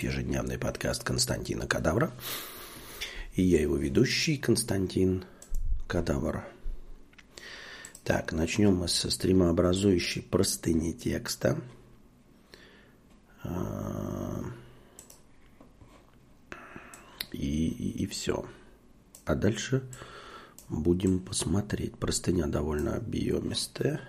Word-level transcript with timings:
ежедневный 0.00 0.58
подкаст 0.58 1.04
Константина 1.04 1.66
Кадавра. 1.66 2.12
И 3.34 3.42
я 3.42 3.60
его 3.60 3.76
ведущий 3.76 4.36
Константин 4.36 5.24
Кадавр. 5.86 6.44
Так, 8.04 8.32
начнем 8.32 8.76
мы 8.76 8.88
со 8.88 9.10
стримообразующей 9.10 10.22
простыни 10.22 10.92
текста. 10.92 11.60
А, 13.44 14.42
и, 17.32 17.68
и, 17.68 18.02
и 18.02 18.06
все. 18.06 18.44
А 19.24 19.34
дальше 19.34 19.82
будем 20.68 21.20
посмотреть. 21.20 21.96
Простыня 21.96 22.46
довольно 22.46 22.96
объемистая. 22.96 24.00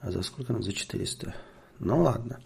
А 0.00 0.10
за 0.10 0.22
сколько 0.22 0.52
она? 0.52 0.62
За 0.62 0.72
400. 0.72 1.34
Ну 1.78 2.02
ладно. 2.02 2.40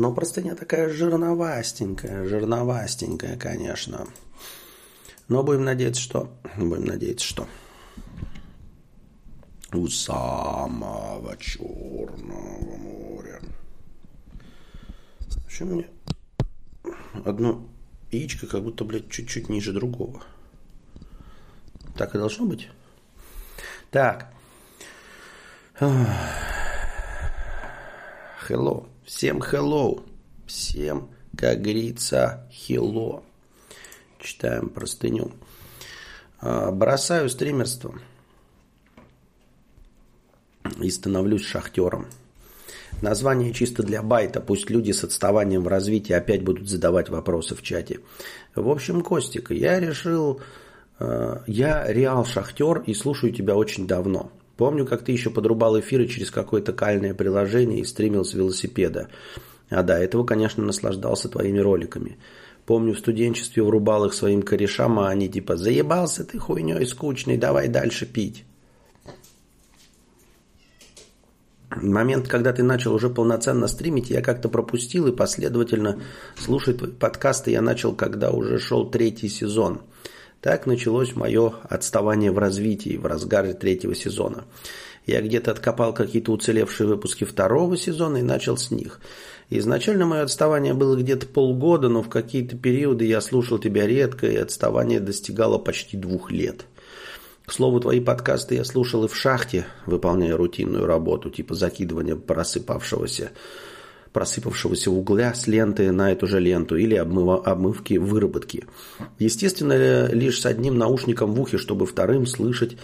Но 0.00 0.14
простыня 0.14 0.54
такая 0.54 0.88
жирновастенькая, 0.88 2.24
жирновастенькая, 2.24 3.36
конечно. 3.36 4.06
Но 5.28 5.42
будем 5.42 5.64
надеяться, 5.64 6.00
что... 6.00 6.32
Будем 6.56 6.86
надеяться, 6.86 7.26
что... 7.26 7.46
У 9.74 9.86
самого 9.88 11.36
Черного 11.36 12.76
моря. 12.78 13.42
Почему 15.44 15.74
мне 15.74 15.86
одно 17.26 17.68
яичко 18.10 18.46
как 18.46 18.62
будто, 18.62 18.86
блядь, 18.86 19.10
чуть-чуть 19.10 19.50
ниже 19.50 19.74
другого? 19.74 20.22
Так 21.98 22.14
и 22.14 22.18
должно 22.18 22.46
быть? 22.46 22.70
Так. 23.90 24.32
Hello. 28.48 28.89
Всем 29.10 29.38
hello. 29.38 30.04
Всем, 30.46 31.10
как 31.36 31.62
говорится, 31.62 32.48
hello. 32.48 33.24
Читаем 34.20 34.68
простыню. 34.68 35.32
А, 36.38 36.70
бросаю 36.70 37.28
стримерство 37.28 37.98
и 40.80 40.88
становлюсь 40.90 41.44
шахтером. 41.44 42.06
Название 43.02 43.52
чисто 43.52 43.82
для 43.82 44.00
байта. 44.00 44.40
Пусть 44.40 44.70
люди 44.70 44.92
с 44.92 45.02
отставанием 45.02 45.64
в 45.64 45.68
развитии 45.68 46.12
опять 46.12 46.44
будут 46.44 46.68
задавать 46.68 47.08
вопросы 47.08 47.56
в 47.56 47.62
чате. 47.62 47.98
В 48.54 48.68
общем, 48.68 49.02
Костик, 49.02 49.50
я 49.50 49.80
решил... 49.80 50.40
А, 51.00 51.42
я 51.48 51.92
реал 51.92 52.24
шахтер 52.24 52.84
и 52.86 52.94
слушаю 52.94 53.32
тебя 53.32 53.56
очень 53.56 53.88
давно. 53.88 54.30
Помню, 54.60 54.84
как 54.84 55.02
ты 55.02 55.12
еще 55.12 55.30
подрубал 55.30 55.80
эфиры 55.80 56.06
через 56.06 56.30
какое-то 56.30 56.74
кальное 56.74 57.14
приложение 57.14 57.80
и 57.80 57.84
стримил 57.84 58.26
с 58.26 58.34
велосипеда. 58.34 59.08
А 59.70 59.82
до 59.82 59.94
этого, 59.94 60.22
конечно, 60.22 60.62
наслаждался 60.62 61.30
твоими 61.30 61.58
роликами. 61.60 62.18
Помню, 62.66 62.92
в 62.92 62.98
студенчестве 62.98 63.62
врубал 63.62 64.04
их 64.04 64.12
своим 64.12 64.42
корешам, 64.42 64.98
а 64.98 65.08
они 65.08 65.30
типа 65.30 65.56
«Заебался 65.56 66.26
ты 66.26 66.38
хуйней 66.38 66.86
скучный, 66.86 67.38
давай 67.38 67.68
дальше 67.68 68.04
пить». 68.04 68.44
Момент, 71.74 72.28
когда 72.28 72.52
ты 72.52 72.62
начал 72.62 72.92
уже 72.92 73.08
полноценно 73.08 73.66
стримить, 73.66 74.10
я 74.10 74.20
как-то 74.20 74.50
пропустил 74.50 75.06
и 75.06 75.16
последовательно 75.16 76.02
слушать 76.36 76.98
подкасты 76.98 77.52
я 77.52 77.62
начал, 77.62 77.94
когда 77.94 78.30
уже 78.30 78.58
шел 78.58 78.90
третий 78.90 79.30
сезон– 79.30 79.80
так 80.40 80.66
началось 80.66 81.14
мое 81.14 81.54
отставание 81.68 82.32
в 82.32 82.38
развитии 82.38 82.96
в 82.96 83.06
разгаре 83.06 83.52
третьего 83.52 83.94
сезона. 83.94 84.44
Я 85.06 85.20
где-то 85.22 85.50
откопал 85.50 85.92
какие-то 85.92 86.32
уцелевшие 86.32 86.86
выпуски 86.86 87.24
второго 87.24 87.76
сезона 87.76 88.18
и 88.18 88.22
начал 88.22 88.56
с 88.56 88.70
них. 88.70 89.00
Изначально 89.48 90.06
мое 90.06 90.22
отставание 90.22 90.74
было 90.74 90.96
где-то 90.96 91.26
полгода, 91.26 91.88
но 91.88 92.02
в 92.02 92.08
какие-то 92.08 92.56
периоды 92.56 93.04
я 93.04 93.20
слушал 93.20 93.58
тебя 93.58 93.86
редко, 93.86 94.26
и 94.26 94.36
отставание 94.36 95.00
достигало 95.00 95.58
почти 95.58 95.96
двух 95.96 96.30
лет. 96.30 96.66
К 97.44 97.52
слову, 97.52 97.80
твои 97.80 98.00
подкасты 98.00 98.54
я 98.54 98.64
слушал 98.64 99.04
и 99.04 99.08
в 99.08 99.16
шахте, 99.16 99.66
выполняя 99.86 100.36
рутинную 100.36 100.86
работу, 100.86 101.30
типа 101.30 101.54
закидывания 101.54 102.14
просыпавшегося 102.14 103.32
просыпавшегося 104.12 104.90
угля 104.90 105.34
с 105.34 105.46
ленты 105.46 105.92
на 105.92 106.12
эту 106.12 106.26
же 106.26 106.40
ленту 106.40 106.76
или 106.76 106.94
обмыва, 106.94 107.42
обмывки 107.44 107.94
выработки. 107.94 108.66
Естественно, 109.18 110.06
лишь 110.06 110.40
с 110.40 110.46
одним 110.46 110.76
наушником 110.78 111.32
в 111.34 111.40
ухе, 111.40 111.58
чтобы 111.58 111.86
вторым 111.86 112.26
слышать, 112.26 112.76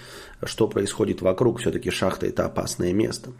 что 0.44 0.69
происходит 0.69 1.22
вокруг. 1.22 1.60
Все-таки 1.60 1.91
шахта– 1.91 2.26
это 2.28 2.44
опасное 2.44 2.92
место. 2.92 3.31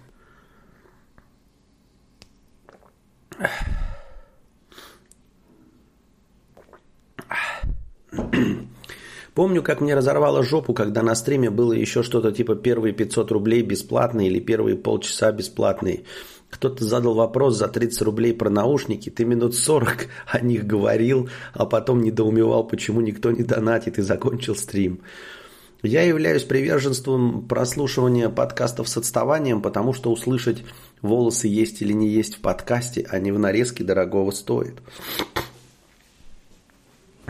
Помню, 9.35 9.63
как 9.63 9.83
мне 9.83 9.95
разорвало 9.95 10.43
жопу, 10.43 10.73
когда 10.73 11.03
на 11.03 11.15
стриме 11.15 11.51
было 11.51 11.75
еще 11.75 12.03
что-то 12.03 12.33
типа 12.33 12.55
первые 12.57 12.95
500 12.95 13.31
рублей 13.33 13.61
бесплатные 13.61 14.29
или 14.29 14.41
первые 14.41 14.77
полчаса 14.77 15.31
бесплатные. 15.31 16.05
Кто-то 16.57 16.87
задал 16.87 17.13
вопрос 17.13 17.59
за 17.59 17.69
30 17.69 18.01
рублей 18.01 18.33
про 18.33 18.49
наушники, 18.49 19.11
ты 19.11 19.27
минут 19.27 19.55
40 19.55 20.09
о 20.27 20.41
них 20.41 20.67
говорил, 20.67 21.29
а 21.53 21.67
потом 21.67 22.01
недоумевал, 22.01 22.67
почему 22.67 23.03
никто 23.03 23.31
не 23.31 23.43
донатит 23.43 23.99
и 23.99 24.03
закончил 24.03 24.57
стрим. 24.57 25.03
Я 25.83 26.01
являюсь 26.03 26.45
приверженством 26.45 27.47
прослушивания 27.47 28.31
подкастов 28.31 28.89
с 28.89 28.97
отставанием, 28.97 29.61
потому 29.61 29.93
что 29.93 30.11
услышать 30.11 30.65
волосы 31.03 31.49
есть 31.49 31.83
или 31.83 31.93
не 31.93 32.09
есть 32.09 32.37
в 32.37 32.41
подкасте, 32.41 33.07
а 33.11 33.19
не 33.19 33.33
в 33.33 33.39
нарезке 33.39 33.85
дорогого 33.85 34.31
стоит. 34.31 34.81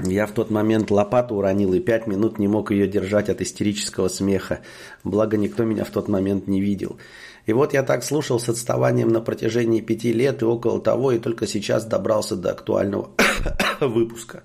Я 0.05 0.27
в 0.27 0.33
тот 0.33 0.51
момент 0.51 0.93
лопату 0.93 1.35
уронил 1.35 1.73
и 1.73 1.81
пять 1.81 2.07
минут 2.07 2.39
не 2.39 2.47
мог 2.47 2.71
ее 2.71 2.87
держать 2.87 3.29
от 3.29 3.41
истерического 3.41 4.07
смеха. 4.07 4.61
Благо 5.03 5.37
никто 5.37 5.65
меня 5.65 5.85
в 5.85 5.91
тот 5.91 6.07
момент 6.07 6.47
не 6.47 6.61
видел. 6.61 6.99
И 7.47 7.53
вот 7.53 7.73
я 7.73 7.85
так 7.85 8.03
слушал 8.03 8.41
с 8.41 8.49
отставанием 8.49 9.09
на 9.09 9.21
протяжении 9.21 9.81
пяти 9.81 10.13
лет 10.13 10.43
и 10.43 10.45
около 10.45 10.81
того, 10.81 11.13
и 11.13 11.19
только 11.19 11.47
сейчас 11.47 11.85
добрался 11.85 12.35
до 12.37 12.51
актуального 12.51 13.11
выпуска. 13.81 14.43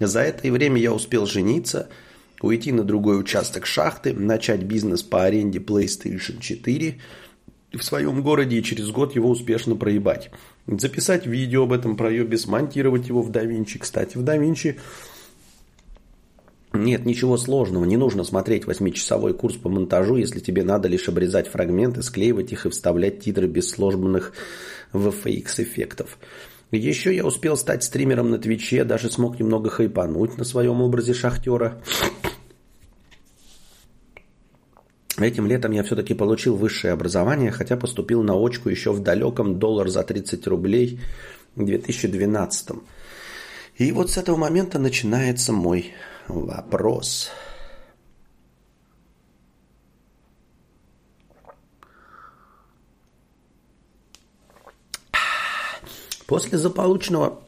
За 0.00 0.20
это 0.20 0.50
время 0.50 0.80
я 0.80 0.92
успел 0.92 1.26
жениться, 1.26 1.88
уйти 2.40 2.72
на 2.72 2.84
другой 2.84 3.20
участок 3.20 3.66
шахты, 3.66 4.14
начать 4.14 4.62
бизнес 4.62 5.02
по 5.02 5.24
аренде 5.24 5.58
PlayStation 5.58 6.40
4 6.40 6.98
в 7.74 7.82
своем 7.82 8.22
городе 8.22 8.58
и 8.58 8.62
через 8.62 8.90
год 8.90 9.14
его 9.14 9.30
успешно 9.30 9.76
проебать. 9.76 10.30
Записать 10.66 11.26
видео 11.26 11.64
об 11.64 11.72
этом 11.72 11.96
проебе, 11.96 12.38
смонтировать 12.38 13.08
его 13.08 13.20
в 13.20 13.30
DaVinci. 13.30 13.78
Кстати, 13.78 14.16
в 14.16 14.22
DaVinci 14.24 14.76
нет 16.84 17.04
ничего 17.04 17.36
сложного, 17.36 17.84
не 17.84 17.96
нужно 17.96 18.24
смотреть 18.24 18.66
восьмичасовой 18.66 19.34
курс 19.34 19.56
по 19.56 19.68
монтажу, 19.68 20.16
если 20.16 20.40
тебе 20.40 20.64
надо 20.64 20.88
лишь 20.88 21.08
обрезать 21.08 21.48
фрагменты, 21.48 22.02
склеивать 22.02 22.52
их 22.52 22.66
и 22.66 22.70
вставлять 22.70 23.20
титры 23.20 23.46
без 23.46 23.70
сложных 23.70 24.32
VFX 24.92 25.62
эффектов. 25.62 26.18
Еще 26.72 27.14
я 27.14 27.24
успел 27.24 27.56
стать 27.56 27.84
стримером 27.84 28.30
на 28.30 28.38
Твиче, 28.38 28.84
даже 28.84 29.10
смог 29.10 29.38
немного 29.38 29.70
хайпануть 29.70 30.36
на 30.36 30.44
своем 30.44 30.80
образе 30.82 31.14
шахтера. 31.14 31.80
Этим 35.18 35.46
летом 35.46 35.72
я 35.72 35.82
все-таки 35.82 36.12
получил 36.12 36.56
высшее 36.56 36.92
образование, 36.92 37.50
хотя 37.50 37.76
поступил 37.76 38.22
на 38.22 38.34
очку 38.34 38.68
еще 38.68 38.92
в 38.92 39.02
далеком 39.02 39.58
доллар 39.58 39.88
за 39.88 40.02
30 40.02 40.46
рублей 40.46 41.00
в 41.54 41.64
2012. 41.64 42.68
И 43.78 43.92
вот 43.92 44.10
с 44.10 44.18
этого 44.18 44.36
момента 44.36 44.78
начинается 44.78 45.52
мой 45.52 45.92
вопрос. 46.28 47.30
После 56.26 56.58
заполученного 56.58 57.40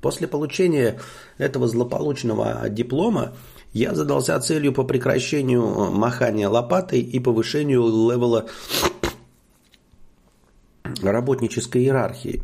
После 0.00 0.28
получения 0.28 1.00
этого 1.38 1.66
злополучного 1.66 2.68
диплома 2.68 3.34
я 3.72 3.94
задался 3.94 4.38
целью 4.40 4.72
по 4.72 4.84
прекращению 4.84 5.90
махания 5.90 6.48
лопатой 6.48 7.00
и 7.00 7.18
повышению 7.18 7.82
левела 7.86 8.46
работнической 11.02 11.82
иерархии. 11.82 12.42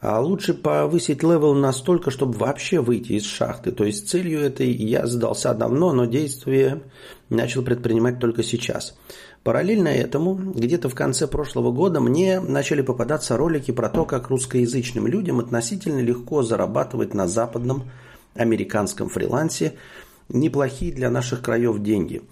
А 0.00 0.20
лучше 0.20 0.54
повысить 0.54 1.22
level 1.22 1.54
настолько, 1.54 2.10
чтобы 2.10 2.34
вообще 2.34 2.80
выйти 2.80 3.12
из 3.12 3.24
шахты. 3.24 3.72
То 3.72 3.84
есть 3.84 4.08
целью 4.08 4.40
этой 4.40 4.70
я 4.70 5.06
задался 5.06 5.54
давно, 5.54 5.92
но 5.92 6.04
действие 6.04 6.82
начал 7.28 7.62
предпринимать 7.62 8.20
только 8.20 8.42
сейчас. 8.42 8.96
Параллельно 9.42 9.88
этому, 9.88 10.34
где-то 10.34 10.88
в 10.88 10.94
конце 10.94 11.26
прошлого 11.26 11.70
года 11.70 12.00
мне 12.00 12.40
начали 12.40 12.82
попадаться 12.82 13.36
ролики 13.36 13.70
про 13.70 13.88
то, 13.88 14.04
как 14.04 14.28
русскоязычным 14.28 15.06
людям 15.06 15.38
относительно 15.38 16.00
легко 16.00 16.42
зарабатывать 16.42 17.14
на 17.14 17.28
западном 17.28 17.84
американском 18.34 19.08
фрилансе 19.08 19.74
неплохие 20.28 20.92
для 20.92 21.10
наших 21.10 21.42
краев 21.42 21.80
деньги. 21.80 22.22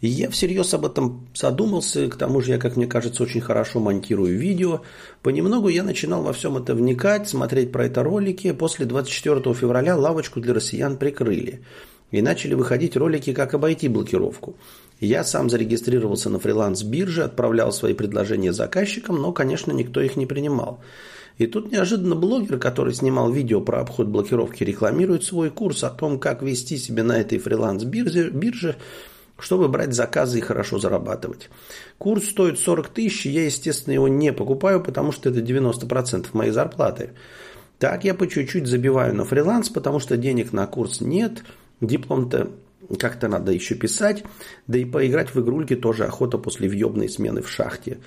И 0.00 0.08
я 0.08 0.28
всерьез 0.30 0.74
об 0.74 0.84
этом 0.84 1.26
задумался, 1.34 2.08
к 2.08 2.16
тому 2.16 2.40
же 2.40 2.52
я, 2.52 2.58
как 2.58 2.76
мне 2.76 2.86
кажется, 2.86 3.22
очень 3.22 3.40
хорошо 3.40 3.80
монтирую 3.80 4.38
видео. 4.38 4.82
Понемногу 5.22 5.68
я 5.68 5.82
начинал 5.82 6.22
во 6.22 6.32
всем 6.32 6.56
это 6.56 6.74
вникать, 6.74 7.28
смотреть 7.28 7.72
про 7.72 7.86
это 7.86 8.02
ролики. 8.02 8.52
После 8.52 8.84
24 8.84 9.54
февраля 9.54 9.96
лавочку 9.96 10.40
для 10.40 10.54
россиян 10.54 10.96
прикрыли. 10.96 11.62
И 12.10 12.22
начали 12.22 12.54
выходить 12.54 12.96
ролики, 12.96 13.32
как 13.32 13.54
обойти 13.54 13.88
блокировку. 13.88 14.56
Я 15.00 15.24
сам 15.24 15.50
зарегистрировался 15.50 16.30
на 16.30 16.38
фриланс-бирже, 16.38 17.24
отправлял 17.24 17.72
свои 17.72 17.94
предложения 17.94 18.52
заказчикам, 18.52 19.16
но, 19.16 19.32
конечно, 19.32 19.72
никто 19.72 20.00
их 20.00 20.16
не 20.16 20.24
принимал. 20.24 20.78
И 21.38 21.46
тут 21.46 21.70
неожиданно 21.70 22.14
блогер, 22.14 22.58
который 22.58 22.94
снимал 22.94 23.30
видео 23.30 23.60
про 23.60 23.80
обход 23.80 24.06
блокировки, 24.06 24.64
рекламирует 24.64 25.24
свой 25.24 25.50
курс 25.50 25.84
о 25.84 25.90
том, 25.90 26.18
как 26.18 26.42
вести 26.42 26.78
себя 26.78 27.02
на 27.02 27.18
этой 27.18 27.38
фриланс-бирже, 27.38 28.30
бирже, 28.30 28.76
чтобы 29.38 29.68
брать 29.68 29.94
заказы 29.94 30.38
и 30.38 30.42
хорошо 30.42 30.78
зарабатывать. 30.78 31.50
Курс 31.98 32.28
стоит 32.28 32.58
40 32.58 32.88
тысяч, 32.88 33.26
я, 33.26 33.44
естественно, 33.44 33.94
его 33.94 34.08
не 34.08 34.32
покупаю, 34.32 34.82
потому 34.82 35.12
что 35.12 35.28
это 35.28 35.40
90% 35.40 36.28
моей 36.32 36.52
зарплаты. 36.52 37.10
Так 37.78 38.04
я 38.04 38.14
по 38.14 38.26
чуть-чуть 38.26 38.66
забиваю 38.66 39.14
на 39.14 39.24
фриланс, 39.24 39.68
потому 39.68 39.98
что 39.98 40.16
денег 40.16 40.52
на 40.52 40.66
курс 40.66 41.00
нет, 41.00 41.44
диплом-то 41.80 42.50
как-то 42.98 43.28
надо 43.28 43.52
еще 43.52 43.74
писать, 43.74 44.24
да 44.66 44.78
и 44.78 44.84
поиграть 44.84 45.34
в 45.34 45.40
игрульки 45.40 45.76
тоже 45.76 46.04
охота 46.04 46.38
после 46.38 46.68
въебной 46.68 47.08
смены 47.08 47.42
в 47.42 47.50
шахте. 47.50 47.98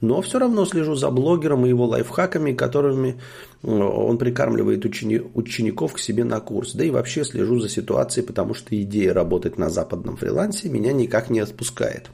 Но 0.00 0.20
все 0.22 0.38
равно 0.38 0.64
слежу 0.64 0.94
за 0.94 1.10
блогером 1.10 1.66
и 1.66 1.70
его 1.70 1.86
лайфхаками, 1.86 2.52
которыми 2.52 3.20
э, 3.62 3.68
он 3.68 4.16
прикармливает 4.16 4.84
учени- 4.84 5.28
учеников 5.34 5.94
к 5.94 5.98
себе 5.98 6.22
на 6.22 6.38
курс. 6.40 6.72
Да 6.74 6.84
и 6.84 6.90
вообще 6.90 7.24
слежу 7.24 7.58
за 7.58 7.68
ситуацией, 7.68 8.24
потому 8.24 8.54
что 8.54 8.80
идея 8.80 9.12
работать 9.12 9.58
на 9.58 9.70
западном 9.70 10.16
фрилансе 10.16 10.68
меня 10.68 10.92
никак 10.92 11.30
не 11.30 11.40
отпускает. 11.40 12.10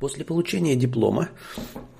После 0.00 0.24
получения 0.24 0.74
диплома 0.74 1.28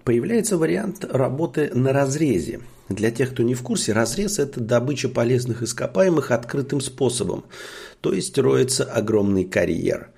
появляется 0.02 0.58
вариант 0.58 1.04
работы 1.04 1.70
на 1.72 1.92
разрезе. 1.92 2.60
Для 2.88 3.10
тех, 3.10 3.30
кто 3.30 3.42
не 3.42 3.54
в 3.54 3.62
курсе, 3.62 3.92
разрез– 3.92 4.38
это 4.40 4.60
добыча 4.60 5.08
полезных 5.08 5.62
ископаемых 5.62 6.32
открытым 6.32 6.80
способом, 6.80 7.44
то 8.02 8.12
есть 8.12 8.36
роется 8.36 8.84
огромный 8.84 9.44
карьер. 9.44 10.10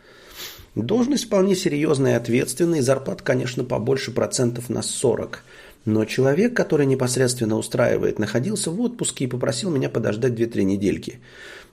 Должность 0.76 1.24
вполне 1.24 1.56
серьезная 1.56 2.12
и 2.12 2.16
ответственная, 2.16 2.80
и 2.80 2.82
зарплата, 2.82 3.24
конечно, 3.24 3.64
побольше 3.64 4.12
процентов 4.12 4.68
на 4.68 4.82
40. 4.82 5.42
Но 5.86 6.04
человек, 6.04 6.54
который 6.54 6.84
непосредственно 6.84 7.56
устраивает, 7.56 8.18
находился 8.18 8.70
в 8.70 8.78
отпуске 8.82 9.24
и 9.24 9.28
попросил 9.28 9.70
меня 9.70 9.88
подождать 9.88 10.34
2-3 10.34 10.64
недельки. 10.64 11.20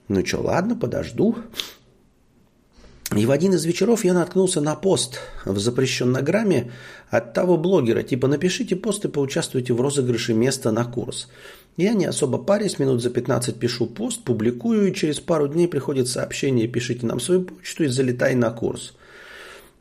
Ну 0.08 0.24
что, 0.24 0.40
ладно, 0.40 0.74
подожду. 0.74 1.36
И 3.14 3.26
в 3.26 3.30
один 3.30 3.52
из 3.52 3.66
вечеров 3.66 4.06
я 4.06 4.14
наткнулся 4.14 4.62
на 4.62 4.74
пост 4.74 5.18
в 5.44 5.58
запрещеннограмме 5.58 6.72
от 7.10 7.34
того 7.34 7.58
блогера, 7.58 8.02
типа 8.02 8.26
напишите 8.26 8.74
пост 8.74 9.04
и 9.04 9.08
поучаствуйте 9.08 9.74
в 9.74 9.80
розыгрыше 9.82 10.32
места 10.32 10.72
на 10.72 10.86
курс. 10.86 11.28
Я 11.76 11.92
не 11.94 12.04
особо 12.04 12.38
парюсь, 12.38 12.78
минут 12.78 13.02
за 13.02 13.10
15 13.10 13.58
пишу 13.58 13.86
пост, 13.86 14.22
публикую, 14.22 14.88
и 14.88 14.94
через 14.94 15.18
пару 15.18 15.48
дней 15.48 15.66
приходит 15.66 16.06
сообщение, 16.06 16.68
пишите 16.68 17.04
нам 17.04 17.18
свою 17.18 17.42
почту 17.42 17.84
и 17.84 17.88
залетай 17.88 18.36
на 18.36 18.50
курс. 18.50 18.94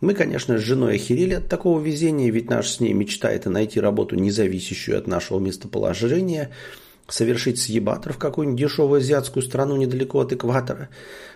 Мы, 0.02 0.16
конечно, 0.16 0.58
с 0.58 0.62
женой 0.62 0.96
охерели 0.96 1.36
от 1.36 1.48
такого 1.48 1.80
везения, 1.80 2.32
ведь 2.32 2.50
наша 2.50 2.70
с 2.70 2.80
ней 2.80 2.94
мечта– 2.94 3.32
это 3.32 3.52
найти 3.52 3.80
работу, 3.80 4.16
не 4.16 4.32
зависящую 4.32 4.98
от 4.98 5.06
нашего 5.06 5.40
местоположения, 5.40 6.50
совершить 7.08 7.60
съебатор 7.60 8.12
в 8.12 8.18
какую-нибудь 8.18 8.60
дешевую 8.60 8.98
азиатскую 8.98 9.44
страну 9.44 9.76
недалеко 9.76 10.20
от 10.20 10.34
экватора. 10.34 10.90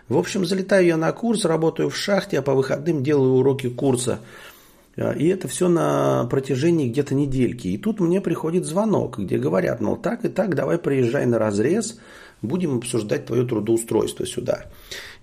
В 0.09 0.17
общем, 0.17 0.43
залетаю 0.43 0.87
я 0.87 0.97
на 0.97 1.11
курс, 1.11 1.45
работаю 1.45 1.91
в 1.91 1.95
шахте, 1.95 2.39
а 2.39 2.41
по 2.41 2.55
выходным 2.55 3.03
делаю 3.03 3.33
уроки 3.33 3.69
курса– 3.69 4.21
и 4.97 5.27
это 5.27 5.47
все 5.47 5.67
на 5.67 6.25
протяжении 6.25 6.89
где-то 6.89 7.13
недельки. 7.13 7.67
И 7.67 7.77
тут 7.77 7.99
мне 7.99 8.19
приходит 8.19 8.65
звонок, 8.65 9.19
где 9.19 9.37
говорят, 9.37 9.79
мол, 9.79 9.95
так 9.95 10.25
и 10.25 10.27
так, 10.27 10.55
давай 10.55 10.79
приезжай 10.79 11.27
на 11.27 11.37
разрез, 11.37 11.99
будем 12.41 12.77
обсуждать 12.77 13.27
твое 13.27 13.45
трудоустройство 13.45 14.25
сюда. 14.25 14.65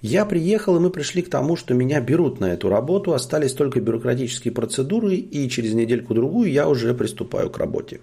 Я 0.01 0.27
приехал, 0.27 0.77
и 0.77 0.81
мы 0.81 0.91
пришли 0.91 1.23
к 1.23 1.31
тому, 1.31 1.57
что 1.57 1.75
меня 1.75 2.01
берут 2.01 2.39
на 2.39 2.53
эту 2.53 2.69
работу, 2.69 3.15
остались 3.15 3.53
только 3.53 3.81
бюрократические 3.81 4.53
процедуры, 4.53 5.17
и 5.17 5.49
через 5.49 5.75
недельку-другую 5.75 6.53
я 6.53 6.69
уже 6.69 6.95
приступаю 6.95 7.51
к 7.51 7.59
работе. 7.59 8.01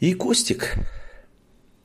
И 0.00 0.12
Костик, 0.12 0.74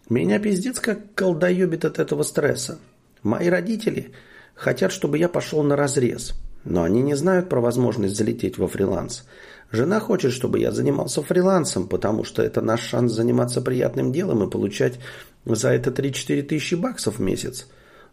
меня 0.10 0.40
пиздец 0.40 0.80
как 0.80 1.14
колдоебит 1.14 1.86
от 1.86 2.00
этого 2.00 2.24
стресса. 2.24 2.80
Мои 3.22 3.50
родители 3.50 4.14
хотят, 4.56 4.92
чтобы 4.92 5.20
я 5.20 5.30
пошел 5.30 5.62
на 5.62 5.76
разрез– 5.76 6.34
но 6.66 6.84
они 6.84 7.02
не 7.02 7.16
знают 7.16 7.50
про 7.50 7.62
возможность 7.62 8.16
залететь 8.16 8.58
во 8.58 8.68
фриланс. 8.68 9.26
Жена 9.72 10.00
хочет, 10.00 10.32
чтобы 10.32 10.60
я 10.60 10.72
занимался 10.72 11.24
фрилансом, 11.24 11.88
потому 11.88 12.24
что 12.24 12.44
это 12.44 12.62
наш 12.62 12.82
шанс 12.82 13.12
заниматься 13.12 13.62
приятным 13.62 14.12
делом 14.12 14.44
и 14.44 14.50
получать 14.50 15.00
за 15.46 15.70
это 15.70 15.90
3-4 15.90 16.44
тысячи 16.44 16.76
баксов 16.76 17.18
в 17.18 17.22
месяц. 17.22 17.68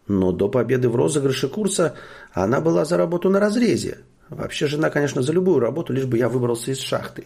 Но 0.07 0.31
до 0.31 0.49
победы 0.49 0.89
в 0.89 0.95
розыгрыше 0.95 1.47
курса 1.47 1.95
она 2.33 2.61
была 2.61 2.85
за 2.85 2.97
работу 2.97 3.29
на 3.29 3.39
разрезе. 3.39 3.99
Вообще 4.29 4.65
жена, 4.65 4.89
конечно, 4.89 5.21
за 5.21 5.33
любую 5.33 5.59
работу, 5.59 5.93
лишь 5.93 6.05
бы 6.05 6.17
я 6.17 6.29
выбрался 6.29 6.71
из 6.71 6.79
шахты. 6.79 7.25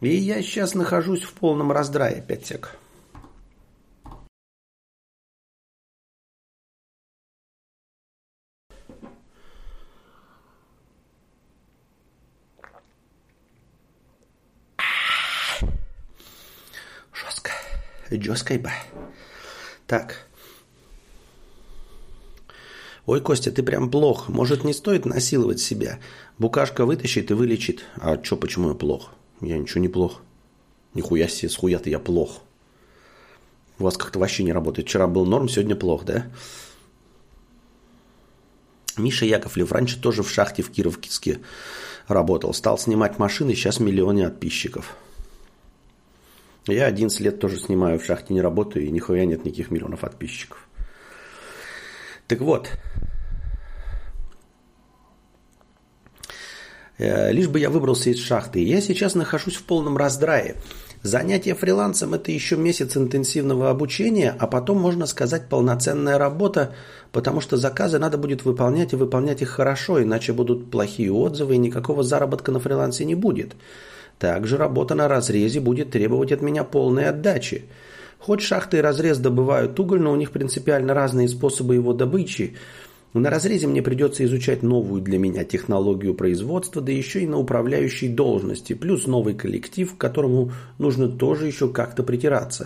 И 0.00 0.14
я 0.14 0.42
сейчас 0.42 0.74
нахожусь 0.74 1.22
в 1.22 1.32
полном 1.32 1.72
раздрае, 1.72 2.22
Джоскайба. 18.12 18.70
Так. 19.86 20.26
Ой, 23.06 23.20
Костя, 23.20 23.50
ты 23.52 23.62
прям 23.62 23.90
плох. 23.90 24.28
Может, 24.28 24.64
не 24.64 24.72
стоит 24.72 25.04
насиловать 25.04 25.60
себя? 25.60 25.98
Букашка 26.38 26.86
вытащит 26.86 27.30
и 27.30 27.34
вылечит. 27.34 27.84
А 27.96 28.16
чё, 28.16 28.36
почему 28.36 28.70
я 28.70 28.74
плох? 28.74 29.10
Я 29.40 29.58
ничего 29.58 29.80
не 29.80 29.88
плох. 29.88 30.22
Нихуя 30.94 31.28
себе, 31.28 31.50
с 31.50 31.56
хуя-то 31.56 31.90
я 31.90 31.98
плох. 31.98 32.40
У 33.78 33.84
вас 33.84 33.96
как-то 33.96 34.18
вообще 34.18 34.44
не 34.44 34.52
работает. 34.52 34.88
Вчера 34.88 35.06
был 35.06 35.26
норм, 35.26 35.48
сегодня 35.48 35.76
плох, 35.76 36.04
да? 36.04 36.26
Миша 38.96 39.26
Яковлев 39.26 39.72
раньше 39.72 40.00
тоже 40.00 40.22
в 40.22 40.30
шахте 40.30 40.62
в 40.62 40.70
Кировске 40.70 41.40
работал. 42.06 42.54
Стал 42.54 42.78
снимать 42.78 43.18
машины, 43.18 43.54
сейчас 43.54 43.80
миллионы 43.80 44.24
подписчиков. 44.24 44.96
Я 46.66 46.86
11 46.86 47.20
лет 47.20 47.40
тоже 47.40 47.58
снимаю, 47.58 47.98
в 47.98 48.04
шахте 48.04 48.32
не 48.32 48.40
работаю, 48.40 48.86
и 48.86 48.90
нихуя 48.90 49.26
нет 49.26 49.44
никаких 49.44 49.70
миллионов 49.70 50.00
подписчиков. 50.00 50.66
Так 52.26 52.40
вот, 52.40 52.70
э, 56.96 57.32
лишь 57.32 57.48
бы 57.48 57.58
я 57.58 57.68
выбрался 57.68 58.08
из 58.08 58.18
шахты. 58.18 58.64
Я 58.64 58.80
сейчас 58.80 59.14
нахожусь 59.14 59.56
в 59.56 59.64
полном 59.64 59.98
раздрае. 59.98 60.56
Занятие 61.02 61.54
фрилансом– 61.54 62.14
это 62.14 62.32
еще 62.32 62.56
месяц 62.56 62.96
интенсивного 62.96 63.68
обучения, 63.68 64.34
а 64.38 64.46
потом, 64.46 64.78
можно 64.78 65.04
сказать, 65.04 65.50
полноценная 65.50 66.16
работа, 66.16 66.74
потому 67.12 67.42
что 67.42 67.58
заказы 67.58 67.98
надо 67.98 68.16
будет 68.16 68.46
выполнять 68.46 68.94
и 68.94 68.96
выполнять 68.96 69.42
их 69.42 69.50
хорошо, 69.50 70.02
иначе 70.02 70.32
будут 70.32 70.70
плохие 70.70 71.12
отзывы 71.12 71.56
и 71.56 71.58
никакого 71.58 72.02
заработка 72.02 72.52
на 72.52 72.58
фрилансе 72.58 73.04
не 73.04 73.14
будет. 73.14 73.54
Также 74.18 74.56
работа 74.56 74.94
на 74.94 75.08
разрезе 75.08 75.60
будет 75.60 75.90
требовать 75.90 76.32
от 76.32 76.40
меня 76.40 76.64
полной 76.64 77.06
отдачи. 77.06 77.64
Хоть 78.18 78.40
шахты 78.40 78.78
и 78.78 78.80
разрез 78.80 79.18
добывают 79.18 79.78
уголь, 79.78 80.00
но 80.00 80.12
у 80.12 80.16
них 80.16 80.30
принципиально 80.30 80.94
разные 80.94 81.28
способы 81.28 81.74
его 81.74 81.92
добычи. 81.92 82.56
На 83.12 83.30
разрезе 83.30 83.68
мне 83.68 83.80
придется 83.80 84.24
изучать 84.24 84.62
новую 84.62 85.00
для 85.00 85.18
меня 85.18 85.44
технологию 85.44 86.14
производства, 86.14 86.82
да 86.82 86.90
еще 86.90 87.22
и 87.22 87.26
на 87.26 87.38
управляющей 87.38 88.08
должности, 88.08 88.72
плюс 88.72 89.06
новый 89.06 89.34
коллектив, 89.34 89.94
к 89.94 89.98
которому 89.98 90.52
нужно 90.78 91.08
тоже 91.08 91.46
еще 91.46 91.68
как-то 91.68 92.02
притираться. 92.02 92.64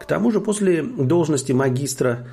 К 0.00 0.04
тому 0.06 0.30
же 0.32 0.40
после 0.40 0.82
должности 0.82 1.52
магистра 1.52 2.26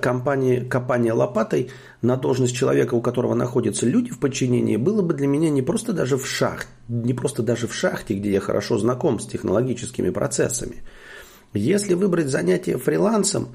компании 0.00 0.60
копания 0.60 1.14
лопатой 1.14 1.70
на 2.02 2.16
должность 2.16 2.54
человека, 2.54 2.94
у 2.94 3.00
которого 3.00 3.34
находятся 3.34 3.86
люди 3.86 4.10
в 4.10 4.18
подчинении, 4.18 4.76
было 4.76 5.02
бы 5.02 5.14
для 5.14 5.26
меня 5.26 5.50
не 5.50 5.62
просто 5.62 5.92
даже 5.92 6.16
в 6.16 6.26
шахте, 6.26 6.68
не 6.88 7.14
просто 7.14 7.42
даже 7.42 7.66
в 7.66 7.74
шахте, 7.74 8.14
где 8.14 8.32
я 8.32 8.40
хорошо 8.40 8.78
знаком 8.78 9.18
с 9.18 9.26
технологическими 9.26 10.10
процессами. 10.10 10.82
Если 11.54 11.94
выбрать 11.94 12.28
занятие 12.28 12.76
фрилансом 12.76 13.48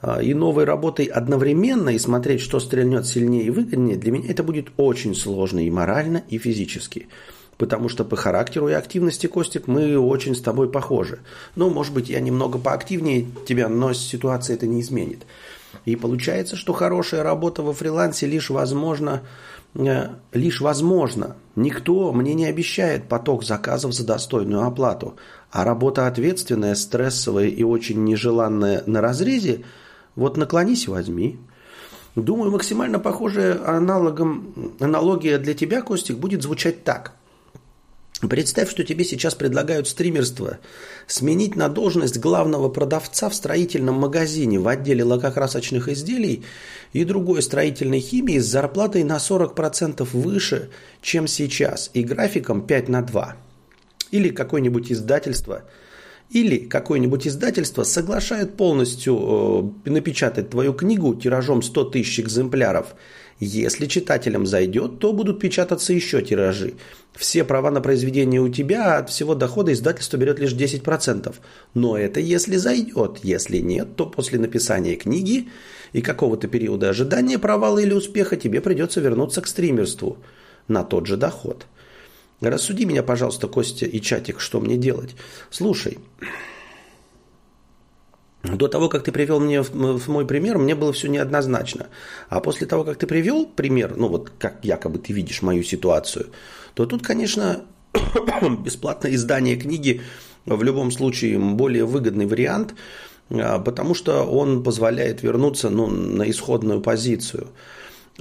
а, 0.00 0.20
и 0.20 0.34
новой 0.34 0.64
работой 0.64 1.04
одновременно 1.06 1.90
и 1.90 1.98
смотреть, 1.98 2.40
что 2.40 2.58
стрельнет 2.58 3.06
сильнее 3.06 3.44
и 3.44 3.50
выгоднее, 3.50 3.96
для 3.96 4.10
меня 4.10 4.30
это 4.30 4.42
будет 4.42 4.68
очень 4.76 5.14
сложно 5.14 5.64
и 5.64 5.70
морально, 5.70 6.22
и 6.28 6.38
физически. 6.38 7.08
потому 7.58 7.88
что 7.88 8.04
по 8.04 8.16
характеру 8.16 8.68
и 8.68 8.72
активности, 8.72 9.26
Костик, 9.26 9.66
мы 9.66 9.98
очень 9.98 10.34
с 10.34 10.40
тобой 10.40 10.70
похожи. 10.70 11.20
Ну, 11.56 11.70
может 11.70 11.94
быть, 11.94 12.08
я 12.08 12.20
немного 12.20 12.58
поактивнее 12.58 13.26
тебя, 13.46 13.68
но 13.68 13.92
ситуация 13.92 14.54
это 14.54 14.66
не 14.66 14.80
изменит. 14.80 15.24
И 15.84 15.96
получается, 15.96 16.56
что 16.56 16.72
хорошая 16.72 17.22
работа 17.22 17.62
во 17.62 17.72
фрилансе 17.72 18.26
лишь 18.26 18.50
возможно, 18.50 19.22
э, 19.74 20.08
лишь 20.32 20.60
возможно. 20.60 21.36
Никто 21.56 22.12
мне 22.12 22.34
не 22.34 22.46
обещает 22.46 23.08
поток 23.08 23.44
заказов 23.44 23.92
за 23.92 24.06
достойную 24.06 24.64
оплату. 24.64 25.16
А 25.50 25.64
работа 25.64 26.06
ответственная, 26.06 26.74
стрессовая 26.74 27.46
и 27.46 27.62
очень 27.62 28.04
нежеланная 28.04 28.82
на 28.86 29.00
разрезе, 29.00 29.64
вот 30.16 30.36
наклонись 30.36 30.88
возьми. 30.88 31.38
Думаю, 32.16 32.50
максимально 32.52 32.98
похожая 32.98 33.60
аналогом, 33.66 34.74
аналогия 34.78 35.38
для 35.38 35.54
тебя, 35.54 35.82
Костик, 35.82 36.18
будет 36.18 36.42
звучать 36.42 36.84
так– 36.84 37.12
Представь, 38.28 38.70
что 38.70 38.84
тебе 38.84 39.04
сейчас 39.04 39.34
предлагают 39.34 39.88
стримерство 39.88 40.58
сменить 41.06 41.56
на 41.56 41.68
должность 41.68 42.18
главного 42.18 42.68
продавца 42.68 43.28
в 43.28 43.34
строительном 43.34 43.96
магазине 43.96 44.58
в 44.58 44.68
отделе 44.68 45.04
лакокрасочных 45.04 45.88
изделий 45.88 46.44
и 46.92 47.04
другой 47.04 47.42
строительной 47.42 48.00
химии 48.00 48.38
с 48.38 48.46
зарплатой 48.46 49.04
на 49.04 49.16
40% 49.16 50.08
выше, 50.12 50.70
чем 51.02 51.26
сейчас, 51.26 51.90
и 51.92 52.02
графиком 52.02 52.66
5 52.66 52.88
на 52.88 53.02
2. 53.02 53.36
Или 54.10 54.28
какое-нибудь 54.30 54.92
издательство– 54.92 55.62
или 56.30 56.56
какое-нибудь 56.56 57.28
издательство 57.28 57.82
соглашает 57.82 58.56
полностью 58.56 59.74
э, 59.84 59.90
напечатать 59.90 60.48
твою 60.48 60.72
книгу 60.72 61.14
тиражом 61.14 61.60
100 61.62 61.84
тысяч 61.84 62.18
экземпляров– 62.20 62.94
если 63.40 63.86
читателям 63.86 64.46
зайдет, 64.46 64.98
то 64.98 65.12
будут 65.12 65.40
печататься 65.40 65.92
еще 65.92 66.22
тиражи. 66.22 66.74
Все 67.14 67.44
права 67.44 67.70
на 67.70 67.80
произведение 67.80 68.40
у 68.40 68.48
тебя, 68.48 68.94
а 68.94 68.98
от 68.98 69.10
всего 69.10 69.34
дохода 69.34 69.72
издательство 69.72 70.16
берет 70.16 70.38
лишь 70.38 70.52
10%. 70.52 71.34
Но 71.74 71.98
это 71.98 72.20
если 72.20 72.56
зайдет. 72.56 73.20
Если 73.22 73.58
нет, 73.58 73.96
то 73.96 74.06
после 74.06 74.38
написания 74.38 74.96
книги 74.96 75.48
и 75.92 76.02
какого-то 76.02 76.48
периода 76.48 76.90
ожидания 76.90 77.38
провала 77.38 77.78
или 77.78 77.92
успеха 77.92 78.36
тебе 78.36 78.60
придется 78.60 79.00
вернуться 79.00 79.42
к 79.42 79.46
стримерству 79.46 80.18
на 80.68 80.84
тот 80.84 81.06
же 81.06 81.16
доход. 81.16 81.66
Рассуди 82.40 82.84
меня, 82.84 83.02
пожалуйста, 83.02 83.48
Костя 83.48 83.86
и 83.86 84.00
чатик, 84.00 84.40
что 84.40 84.60
мне 84.60 84.76
делать. 84.76 85.14
Слушай, 85.50 85.98
до 88.44 88.68
того, 88.68 88.88
как 88.88 89.02
ты 89.02 89.12
привел 89.12 89.40
мне 89.40 89.62
в 89.62 90.08
мой 90.08 90.26
пример, 90.26 90.58
мне 90.58 90.74
было 90.74 90.92
все 90.92 91.08
неоднозначно. 91.08 91.86
А 92.28 92.40
после 92.40 92.66
того, 92.66 92.84
как 92.84 92.98
ты 92.98 93.06
привел 93.06 93.46
пример, 93.46 93.96
ну 93.96 94.08
вот 94.08 94.30
как 94.38 94.58
якобы 94.62 94.98
ты 94.98 95.12
видишь 95.12 95.42
мою 95.42 95.62
ситуацию, 95.62 96.26
то 96.74 96.84
тут, 96.84 97.02
конечно, 97.02 97.64
бесплатное 98.64 99.14
издание 99.14 99.56
книги 99.56 100.02
в 100.44 100.62
любом 100.62 100.90
случае 100.90 101.38
более 101.38 101.86
выгодный 101.86 102.26
вариант, 102.26 102.74
а, 103.30 103.58
потому 103.58 103.94
что 103.94 104.24
он 104.24 104.62
позволяет 104.62 105.22
вернуться 105.22 105.70
ну, 105.70 105.86
на 105.86 106.28
исходную 106.28 106.82
позицию. 106.82 107.48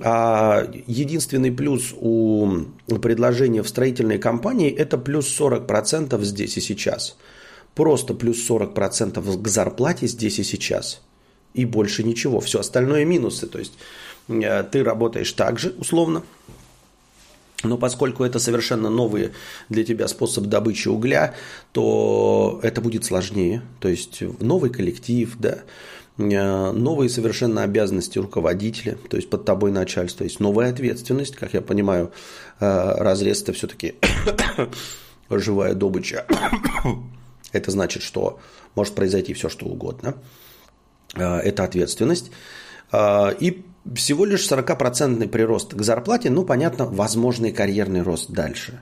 А 0.02 0.68
единственный 0.88 1.52
плюс 1.52 1.94
у 1.96 2.64
предложения 3.02 3.62
в 3.62 3.68
строительной 3.68 4.20
компании– 4.20 4.72
это 4.76 4.98
плюс 4.98 5.40
40% 5.40 6.20
здесь 6.24 6.58
и 6.58 6.62
сейчас– 6.62 7.18
Просто 7.76 8.14
плюс 8.14 8.50
40% 8.50 9.42
к 9.42 9.48
зарплате 9.48 10.08
здесь 10.08 10.40
и 10.40 10.44
сейчас. 10.44 11.02
И 11.54 11.66
больше 11.66 12.04
ничего. 12.04 12.40
Все 12.40 12.60
остальное 12.60 13.06
минусы. 13.06 13.48
То 13.48 13.60
есть 13.60 13.74
э, 14.28 14.64
ты 14.64 14.84
работаешь 14.84 15.32
так 15.32 15.60
же, 15.60 15.74
условно, 15.78 16.24
но 17.64 17.78
поскольку 17.78 18.24
это 18.24 18.40
совершенно 18.40 18.90
новый 18.90 19.32
для 19.70 19.84
тебя 19.84 20.08
способ 20.08 20.46
добычи 20.46 20.90
угля, 20.90 21.34
то 21.72 22.60
это 22.62 22.82
будет 22.82 23.06
сложнее. 23.06 23.62
То 23.80 23.88
есть 23.88 24.22
новый 24.40 24.70
коллектив, 24.70 25.34
да, 25.40 25.60
э, 26.18 26.72
новые 26.72 27.10
совершенно 27.10 27.64
обязанности 27.64 28.20
руководителя, 28.20 28.98
то 29.10 29.18
есть 29.18 29.30
под 29.30 29.46
тобой 29.46 29.72
начальство, 29.72 30.20
то 30.20 30.24
есть 30.26 30.40
новая 30.40 30.70
ответственность, 30.70 31.36
как 31.36 31.54
я 31.54 31.62
понимаю, 31.62 32.12
э, 32.60 32.92
разрез 32.98 33.42
это 33.42 33.54
все-таки 33.54 33.96
живая 35.30 35.74
добыча. 35.74 36.26
Это 37.54 37.72
значит, 37.72 38.04
что 38.04 38.40
может 38.76 38.96
произойти 38.96 39.34
все, 39.34 39.48
что 39.48 39.66
угодно. 39.66 40.16
А, 41.16 41.40
это 41.40 41.64
ответственность. 41.64 42.32
А, 42.92 43.30
и 43.30 43.64
всего 43.96 44.26
лишь 44.26 44.52
40% 44.52 45.28
прирост 45.30 45.74
к 45.74 45.82
зарплате, 45.82 46.30
ну, 46.30 46.44
понятно, 46.44 46.86
возможный 46.86 47.52
карьерный 47.52 48.02
рост 48.02 48.30
дальше. 48.32 48.82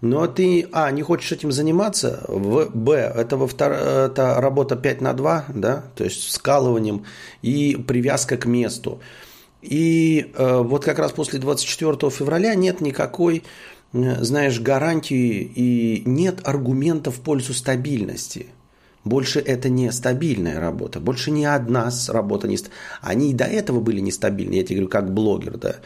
Но 0.00 0.26
ты, 0.26 0.66
а, 0.72 0.90
не 0.90 1.02
хочешь 1.02 1.30
этим 1.30 1.52
заниматься, 1.52 2.24
в, 2.26 2.70
б, 2.72 2.94
это, 2.94 3.36
во 3.36 3.46
втор, 3.46 3.72
это 3.72 4.40
работа 4.40 4.74
5 4.74 5.02
на 5.02 5.12
2, 5.12 5.44
да, 5.54 5.84
то 5.94 6.04
есть 6.04 6.32
скалыванием 6.32 7.04
и 7.42 7.76
привязка 7.76 8.38
к 8.38 8.46
месту. 8.46 9.00
И 9.60 10.32
э, 10.34 10.56
вот 10.62 10.86
как 10.86 10.98
раз 10.98 11.12
после 11.12 11.38
24 11.38 12.10
февраля 12.10 12.54
нет 12.54 12.80
никакой 12.80 13.42
Э, 13.42 13.79
знаешь, 13.92 14.60
гарантии 14.60 15.42
и 15.42 16.02
нет 16.06 16.40
аргументов 16.44 17.16
в 17.16 17.20
пользу 17.20 17.54
стабильности. 17.54 18.46
Больше 19.04 19.40
это 19.40 19.68
не 19.68 19.90
стабильная 19.92 20.60
работа, 20.60 21.00
больше 21.00 21.30
ни 21.30 21.44
одна 21.44 21.90
работа 22.08 22.46
не... 22.46 22.58
Они 23.00 23.30
и 23.30 23.34
до 23.34 23.44
этого 23.44 23.80
были 23.80 23.98
нестабильны, 24.00 24.54
я 24.54 24.62
тебе 24.62 24.76
говорю, 24.76 24.90
как 24.90 25.14
блогер, 25.14 25.56
да, 25.56 25.76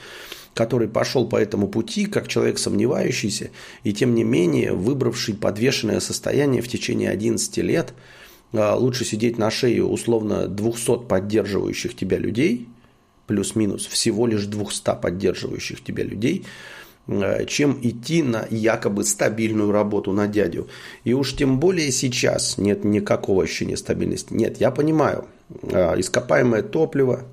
который 0.52 0.88
пошел 0.88 1.28
по 1.28 1.36
этому 1.36 1.68
пути, 1.68 2.06
как 2.06 2.26
человек 2.26 2.58
сомневающийся, 2.58 3.50
и 3.84 3.92
тем 3.92 4.16
не 4.16 4.24
менее 4.24 4.72
выбравший 4.72 5.34
подвешенное 5.34 6.00
состояние 6.00 6.60
в 6.60 6.68
течение 6.68 7.08
11 7.08 7.56
лет, 7.58 7.94
а, 8.52 8.74
лучше 8.74 9.04
сидеть 9.04 9.38
на 9.38 9.48
шее 9.48 9.84
условно 9.84 10.48
200 10.48 11.06
поддерживающих 11.06 11.94
тебя 11.94 12.18
людей, 12.18 12.68
плюс-минус 13.28 13.86
всего 13.86 14.26
лишь 14.26 14.46
200 14.46 15.00
поддерживающих 15.00 15.84
тебя 15.84 16.02
людей– 16.02 16.44
Э, 16.82 16.83
чем 17.06 17.78
идти 17.82 18.22
на 18.22 18.46
якобы 18.50 19.04
стабильную 19.04 19.72
работу 19.72 20.12
на 20.12 20.26
дядю. 20.26 20.68
И 21.04 21.12
уж 21.12 21.36
тем 21.36 21.60
более 21.60 21.92
сейчас 21.92 22.56
нет 22.56 22.84
никакого 22.84 23.44
ощущения 23.44 23.76
стабильности. 23.76 24.32
Нет, 24.32 24.58
я 24.58 24.70
понимаю, 24.70 25.26
э, 25.62 26.00
ископаемое 26.00 26.62
топливо, 26.62 27.24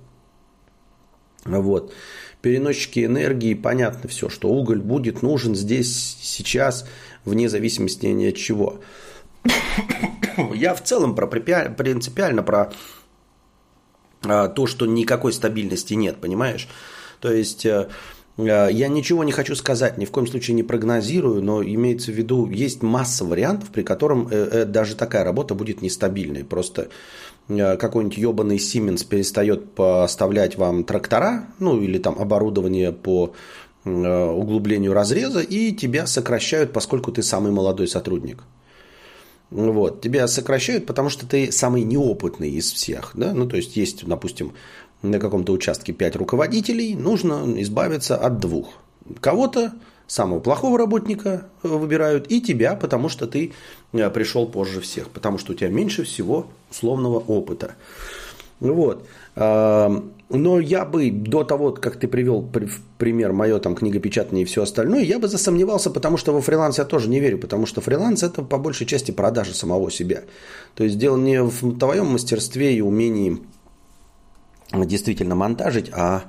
вот, 1.46 1.94
переносчики 2.42 3.06
энергии, 3.06 3.54
понятно 3.54 4.10
все, 4.10 4.30
что 4.30 4.50
уголь 4.50 4.82
будет 4.82 5.22
нужен 5.22 5.56
здесь, 5.56 6.18
сейчас, 6.22 6.86
вне 7.24 7.48
зависимости 7.48 8.08
ни 8.08 8.28
от 8.28 8.36
чего. 8.36 8.82
Я 10.54 10.76
в 10.76 10.84
целом 10.84 11.16
про 11.16 11.28
принципиально 11.28 12.44
про 12.44 12.74
э, 14.24 14.50
то, 14.54 14.68
что 14.68 14.86
никакой 14.86 15.32
стабильности 15.32 15.94
нет, 15.94 16.18
понимаешь? 16.20 16.68
То 17.22 17.32
есть 17.32 17.66
Э, 17.66 17.88
я 18.38 18.88
ничего 18.88 19.24
не 19.24 19.32
хочу 19.32 19.56
сказать, 19.56 19.98
ни 19.98 20.06
в 20.06 20.12
коем 20.12 20.28
случае 20.28 20.56
не 20.56 20.64
прогнозирую, 20.64 21.44
но 21.44 21.64
имеется 21.64 22.12
в 22.12 22.16
виду, 22.16 22.50
есть 22.50 22.82
масса 22.82 23.26
вариантов, 23.26 23.70
при 23.70 23.84
котором 23.84 24.28
э, 24.32 24.50
э, 24.52 24.66
даже 24.66 24.96
такая 24.96 25.24
работа 25.24 25.54
будет 25.54 25.82
нестабильной. 25.82 26.44
Просто 26.44 26.90
какой-нибудь 27.48 28.18
ебаный 28.18 28.58
Siemens 28.58 29.06
перестает 29.06 29.74
поставлять 29.74 30.56
вам 30.58 30.86
трактора, 30.86 31.48
ну 31.60 31.82
или 31.82 31.98
там 31.98 32.18
оборудование 32.18 32.94
по 32.94 33.34
углублению 33.84 34.94
разреза, 34.94 35.42
и 35.42 35.74
тебя 35.74 36.06
сокращают, 36.06 36.72
поскольку 36.72 37.12
ты 37.12 37.24
самый 37.24 37.52
молодой 37.52 37.88
сотрудник. 37.88 38.44
Вот. 39.52 40.02
Тебя 40.02 40.28
сокращают, 40.28 40.86
потому 40.86 41.10
что 41.10 41.28
ты 41.28 41.52
самый 41.52 41.84
неопытный 41.84 42.50
из 42.52 42.72
всех. 42.72 43.12
Да? 43.16 43.34
Ну, 43.34 43.48
то 43.48 43.58
есть, 43.58 43.76
есть, 43.76 44.06
допустим, 44.06 44.54
на 45.02 45.20
каком-то 45.20 45.54
участке 45.54 45.94
5 45.94 46.16
руководителей, 46.18 46.96
нужно 46.96 47.46
избавиться 47.62 48.18
от 48.18 48.40
двух. 48.40 48.70
Кого-то, 49.20 49.74
самого 50.08 50.40
плохого 50.40 50.78
работника 50.78 51.48
э, 51.64 51.68
выбирают, 51.68 52.30
и 52.30 52.42
тебя, 52.42 52.76
потому 52.76 53.10
что 53.10 53.28
ты 53.28 53.54
э, 53.94 54.10
пришел 54.10 54.48
позже 54.48 54.82
всех, 54.82 55.10
потому 55.10 55.38
что 55.38 55.54
у 55.54 55.56
тебя 55.56 55.70
меньше 55.70 56.04
всего 56.04 56.48
условного 56.70 57.20
опыта. 57.20 57.76
Вот. 58.60 59.08
Но 59.36 60.60
я 60.60 60.86
бы 60.86 61.12
до 61.12 61.44
того, 61.44 61.72
как 61.72 61.98
ты 61.98 62.08
привел 62.08 62.48
пример 62.98 63.34
мое 63.34 63.60
там 63.60 63.76
книгопечатание 63.76 64.44
и 64.44 64.46
все 64.46 64.62
остальное, 64.62 65.02
я 65.02 65.20
бы 65.20 65.28
засомневался, 65.28 65.90
потому 65.90 66.16
что 66.18 66.32
во 66.32 66.42
фриланс 66.42 66.78
я 66.78 66.86
тоже 66.86 67.10
не 67.10 67.20
верю, 67.20 67.38
потому 67.38 67.66
что 67.66 67.82
фриланс 67.82 68.24
это 68.24 68.42
по 68.44 68.58
большей 68.58 68.88
части 68.88 69.12
продажа 69.12 69.54
самого 69.54 69.92
себя. 69.92 70.22
То 70.76 70.86
есть 70.86 70.98
дело 70.98 71.18
не 71.18 71.42
в 71.44 71.78
твоем 71.78 72.14
мастерстве 72.14 72.76
и 72.76 72.82
умении 72.82 73.40
действительно 74.74 75.36
монтажить, 75.36 75.90
а 75.94 76.24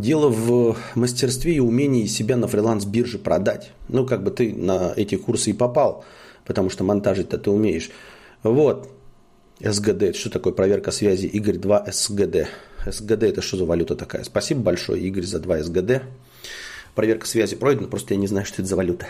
Дело 0.00 0.28
в 0.28 0.78
мастерстве 0.94 1.54
и 1.54 1.60
умении 1.60 2.06
себя 2.06 2.36
на 2.36 2.46
фриланс-бирже 2.46 3.18
продать. 3.18 3.72
Ну, 3.88 4.06
как 4.06 4.22
бы 4.22 4.30
ты 4.30 4.54
на 4.54 4.94
эти 4.96 5.16
курсы 5.16 5.50
и 5.50 5.52
попал, 5.52 6.04
потому 6.46 6.70
что 6.70 6.84
монтажить-то 6.84 7.38
ты 7.38 7.50
умеешь. 7.50 7.90
Вот. 8.42 8.88
СГД. 9.62 10.02
Это 10.02 10.18
что 10.18 10.30
такое 10.30 10.54
проверка 10.54 10.90
связи? 10.90 11.26
Игорь 11.26 11.58
2 11.58 11.92
СГД. 11.92 12.48
СГД 12.86 13.24
это 13.24 13.42
что 13.42 13.58
за 13.58 13.66
валюта 13.66 13.94
такая? 13.94 14.24
Спасибо 14.24 14.62
большое, 14.62 15.02
Игорь, 15.02 15.24
за 15.24 15.38
2 15.38 15.64
СГД. 15.64 16.02
Проверка 16.94 17.26
связи 17.26 17.56
пройдена, 17.56 17.88
просто 17.88 18.14
я 18.14 18.20
не 18.20 18.26
знаю, 18.26 18.46
что 18.46 18.62
это 18.62 18.70
за 18.70 18.76
валюта. 18.76 19.06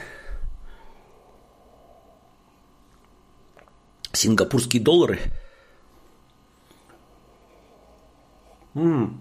Сингапурские 4.12 4.82
доллары– 4.82 5.20
М-м. 8.74 9.20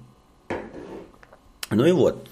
Ну 1.72 1.86
и 1.86 1.92
вот. 1.92 2.28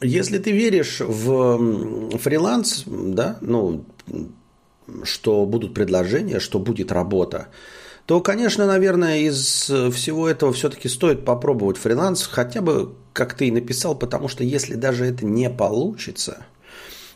Если 0.00 0.38
ты 0.38 0.52
веришь 0.52 1.00
в 1.00 2.18
фриланс, 2.18 2.84
да, 2.86 3.38
ну, 3.40 3.84
что 5.02 5.46
будут 5.46 5.72
предложения, 5.72 6.40
что 6.40 6.58
будет 6.58 6.92
работа, 6.92 7.48
то, 8.06 8.20
конечно, 8.20 8.66
наверное, 8.66 9.20
из 9.20 9.62
всего 9.64 10.28
этого 10.28 10.52
все-таки 10.52 10.88
стоит 10.88 11.24
попробовать 11.24 11.78
фриланс, 11.78 12.26
хотя 12.26 12.60
бы, 12.60 12.94
как 13.14 13.32
ты 13.34 13.46
и 13.48 13.50
написал, 13.50 13.94
потому 13.94 14.28
что 14.28 14.44
если 14.44 14.74
даже 14.74 15.06
это 15.06 15.24
не 15.24 15.48
получится, 15.48 16.44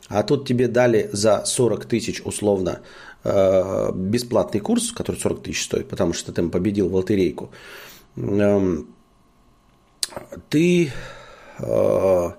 а 0.09 0.23
тут 0.23 0.49
тебе 0.49 0.69
дали 0.69 1.11
за 1.13 1.45
40 1.45 1.85
тысяч 1.85 2.23
условно 2.25 2.81
бесплатный 3.25 4.61
курс, 4.61 4.93
который 4.93 5.17
40 5.17 5.43
тысяч 5.43 5.65
стоит, 5.65 5.89
потому 5.89 6.13
что 6.13 6.33
ты 6.33 6.47
победил 6.49 6.89
в 6.89 6.95
лотерейку, 6.95 7.51
эм, 8.17 8.89
ты 10.49 10.93
э, 11.59 12.31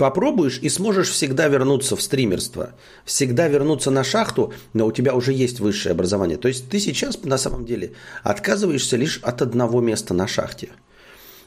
попробуешь 0.00 0.58
и 0.62 0.68
сможешь 0.68 1.10
всегда 1.10 1.48
вернуться 1.48 1.96
в 1.96 2.02
стримерство, 2.02 2.74
всегда 3.04 3.48
вернуться 3.48 3.90
на 3.90 4.04
шахту, 4.04 4.52
но 4.72 4.86
у 4.86 4.92
тебя 4.92 5.14
уже 5.14 5.32
есть 5.32 5.60
высшее 5.60 5.92
образование. 5.92 6.38
То 6.38 6.48
есть 6.48 6.70
ты 6.70 6.80
сейчас 6.80 7.22
на 7.22 7.36
самом 7.36 7.66
деле 7.66 7.92
отказываешься 8.22 8.96
лишь 8.96 9.18
от 9.22 9.42
одного 9.42 9.80
места 9.80 10.14
на 10.14 10.26
шахте. 10.26 10.70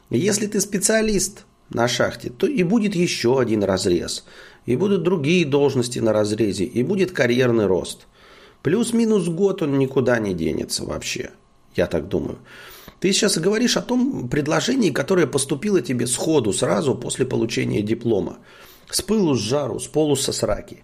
Если 0.10 0.46
ты 0.48 0.62
специалист 0.62 1.46
на 1.70 1.88
шахте, 1.88 2.30
то 2.30 2.46
и 2.46 2.62
будет 2.64 2.94
еще 2.94 3.40
один 3.40 3.64
разрез, 3.64 4.26
и 4.66 4.76
будут 4.76 5.04
другие 5.04 5.46
должности 5.46 5.98
на 6.00 6.14
разрезе, 6.14 6.66
и 6.66 6.84
будет 6.84 7.12
карьерный 7.12 7.66
рост. 7.66 8.06
Плюс-минус 8.64 9.28
год 9.28 9.62
он 9.62 9.78
никуда 9.78 10.20
не 10.20 10.34
денется 10.34 10.86
вообще, 10.86 11.32
я 11.76 11.86
так 11.86 12.08
думаю. 12.08 12.40
Ты 13.00 13.12
сейчас 13.12 13.38
говоришь 13.38 13.76
о 13.76 13.82
том 13.82 14.30
предложении, 14.30 14.90
которое 14.90 15.28
поступило 15.28 15.82
тебе 15.82 16.08
сходу, 16.08 16.54
сразу 16.54 16.96
после 16.96 17.26
получения 17.26 17.82
диплома. 17.82 18.38
С 18.90 19.02
пылу, 19.02 19.36
с 19.36 19.40
жару, 19.40 19.80
с 19.80 19.88
полу, 19.88 20.16
со 20.16 20.32
сраки. 20.32 20.84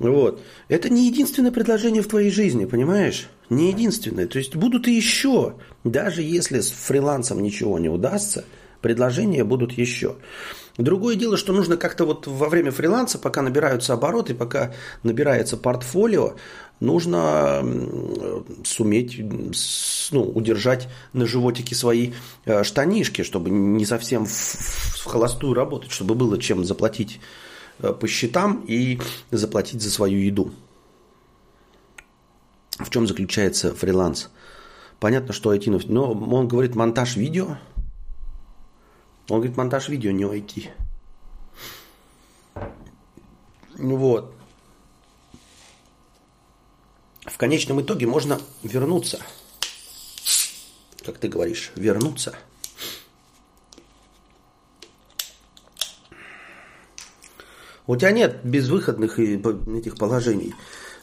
Вот. 0.00 0.40
Это 0.66 0.88
не 0.88 1.06
единственное 1.06 1.52
предложение 1.52 2.02
в 2.02 2.08
твоей 2.08 2.30
жизни, 2.30 2.64
понимаешь? 2.64 3.28
Не 3.48 3.68
единственное. 3.68 4.26
То 4.26 4.38
есть 4.38 4.56
будут 4.56 4.88
и 4.88 4.92
еще. 4.92 5.54
Даже 5.84 6.22
если 6.22 6.60
с 6.60 6.70
фрилансом 6.70 7.40
ничего 7.42 7.78
не 7.78 7.88
удастся, 7.88 8.44
предложения 8.80 9.44
будут 9.44 9.72
еще. 9.72 10.16
Другое 10.78 11.16
дело, 11.16 11.36
что 11.36 11.52
нужно 11.52 11.76
как-то 11.76 12.04
вот 12.04 12.28
во 12.28 12.48
время 12.48 12.70
фриланса, 12.70 13.18
пока 13.18 13.42
набираются 13.42 13.94
обороты, 13.94 14.32
пока 14.32 14.72
набирается 15.02 15.56
портфолио, 15.56 16.36
нужно 16.78 17.64
суметь 18.64 19.18
ну, 20.12 20.22
удержать 20.22 20.88
на 21.12 21.26
животике 21.26 21.74
свои 21.74 22.12
э, 22.44 22.62
штанишки, 22.62 23.22
чтобы 23.22 23.50
не 23.50 23.84
совсем 23.86 24.24
в, 24.24 24.30
в 24.30 25.04
холостую 25.04 25.54
работать, 25.54 25.90
чтобы 25.90 26.14
было 26.14 26.38
чем 26.38 26.64
заплатить 26.64 27.20
э, 27.80 27.92
по 27.92 28.06
счетам 28.06 28.64
и 28.68 29.00
заплатить 29.32 29.82
за 29.82 29.90
свою 29.90 30.20
еду. 30.20 30.52
В 32.78 32.88
чем 32.90 33.08
заключается 33.08 33.74
фриланс? 33.74 34.30
Понятно, 35.00 35.32
что 35.32 35.52
IT, 35.52 35.86
но 35.88 36.12
он 36.12 36.46
говорит 36.46 36.76
монтаж 36.76 37.16
видео. 37.16 37.56
Он 39.28 39.36
говорит 39.36 39.56
монтаж 39.56 39.88
видео, 39.88 40.10
не 40.10 40.24
IT. 40.24 40.70
Вот 43.76 44.34
в 47.26 47.36
конечном 47.36 47.80
итоге 47.80 48.06
можно 48.06 48.40
вернуться. 48.62 49.20
Как 51.04 51.18
ты 51.18 51.28
говоришь, 51.28 51.72
вернуться. 51.76 52.34
У 57.86 57.96
тебя 57.96 58.10
нет 58.10 58.44
безвыходных 58.44 59.18
этих 59.18 59.96
положений. 59.96 60.54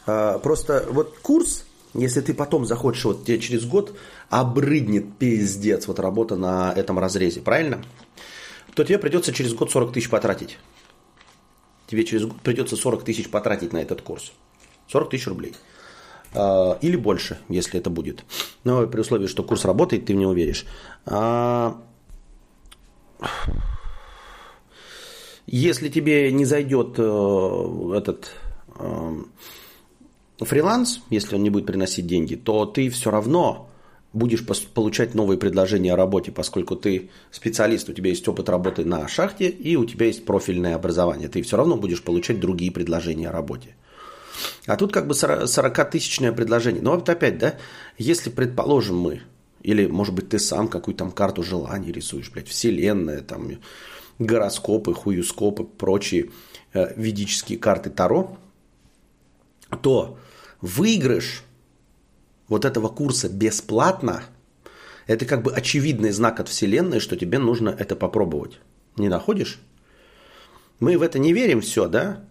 А, 0.06 0.38
просто 0.38 0.86
вот 0.90 1.18
курс, 1.18 1.64
если 1.98 2.20
ты 2.20 2.34
потом 2.34 2.66
захочешь, 2.66 3.04
вот 3.04 3.24
тебе 3.24 3.38
через 3.38 3.64
год 3.64 3.96
обрыднет 4.28 5.16
пиздец 5.18 5.86
вот 5.86 5.98
работа 5.98 6.36
на 6.36 6.72
этом 6.72 6.98
разрезе, 6.98 7.40
правильно? 7.40 7.82
То 8.74 8.84
тебе 8.84 8.98
придется 8.98 9.32
через 9.32 9.54
год 9.54 9.70
40 9.70 9.92
тысяч 9.92 10.10
потратить. 10.10 10.58
Тебе 11.86 12.04
через 12.04 12.24
год 12.26 12.40
придется 12.42 12.76
40 12.76 13.04
тысяч 13.04 13.30
потратить 13.30 13.72
на 13.72 13.78
этот 13.78 14.02
курс. 14.02 14.32
40 14.88 15.10
тысяч 15.10 15.26
рублей. 15.26 15.54
А, 16.34 16.78
или 16.82 16.96
больше, 16.96 17.38
если 17.48 17.80
это 17.80 17.90
будет. 17.90 18.24
Но 18.64 18.86
при 18.86 19.00
условии, 19.00 19.26
что 19.26 19.42
курс 19.42 19.64
работает, 19.64 20.06
ты 20.06 20.14
в 20.14 20.16
него 20.16 20.32
веришь. 20.32 20.66
А, 21.06 21.80
если 25.46 25.88
тебе 25.88 26.32
не 26.32 26.44
зайдет 26.44 26.96
э, 26.98 27.92
этот 27.96 28.32
э, 28.78 29.14
фриланс, 30.38 31.00
если 31.10 31.36
он 31.36 31.42
не 31.42 31.50
будет 31.50 31.66
приносить 31.66 32.06
деньги, 32.06 32.34
то 32.34 32.66
ты 32.66 32.90
все 32.90 33.10
равно 33.10 33.70
будешь 34.12 34.44
получать 34.46 35.14
новые 35.14 35.38
предложения 35.38 35.92
о 35.92 35.96
работе, 35.96 36.32
поскольку 36.32 36.74
ты 36.74 37.10
специалист, 37.30 37.88
у 37.88 37.92
тебя 37.92 38.10
есть 38.10 38.26
опыт 38.28 38.48
работы 38.48 38.84
на 38.84 39.06
шахте 39.08 39.48
и 39.48 39.76
у 39.76 39.84
тебя 39.84 40.06
есть 40.06 40.24
профильное 40.24 40.74
образование. 40.74 41.28
Ты 41.28 41.42
все 41.42 41.56
равно 41.56 41.76
будешь 41.76 42.02
получать 42.02 42.40
другие 42.40 42.72
предложения 42.72 43.28
о 43.28 43.32
работе. 43.32 43.74
А 44.66 44.76
тут 44.76 44.92
как 44.92 45.06
бы 45.06 45.14
40-тысячное 45.14 46.32
предложение. 46.32 46.82
Но 46.82 46.94
вот 46.94 47.08
опять, 47.08 47.38
да, 47.38 47.56
если, 47.98 48.30
предположим, 48.30 48.98
мы, 48.98 49.22
или, 49.62 49.86
может 49.86 50.14
быть, 50.14 50.28
ты 50.28 50.38
сам 50.38 50.68
какую-то 50.68 51.00
там 51.04 51.12
карту 51.12 51.42
желаний 51.42 51.92
рисуешь, 51.92 52.30
блядь, 52.30 52.48
вселенная, 52.48 53.20
там, 53.20 53.50
гороскопы, 54.18 54.94
хуюскопы, 54.94 55.64
прочие 55.64 56.30
э, 56.72 56.94
ведические 56.96 57.58
карты 57.58 57.90
Таро, 57.90 58.38
то 59.82 60.18
выигрыш 60.66 61.42
вот 62.48 62.64
этого 62.64 62.88
курса 62.88 63.28
бесплатно, 63.28 64.24
это 65.06 65.24
как 65.24 65.42
бы 65.42 65.52
очевидный 65.52 66.10
знак 66.10 66.40
от 66.40 66.48
Вселенной, 66.48 67.00
что 67.00 67.16
тебе 67.16 67.38
нужно 67.38 67.70
это 67.70 67.96
попробовать. 67.96 68.58
Не 68.96 69.08
находишь? 69.08 69.58
Мы 70.80 70.98
в 70.98 71.02
это 71.02 71.18
не 71.18 71.32
верим 71.32 71.60
все, 71.60 71.88
да? 71.88 72.24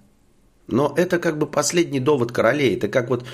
Но 0.68 0.94
это 0.98 1.20
как 1.20 1.38
бы 1.38 1.48
последний 1.48 2.00
довод 2.00 2.32
королей. 2.32 2.76
Это 2.76 2.88
как 2.88 3.10
вот 3.10 3.26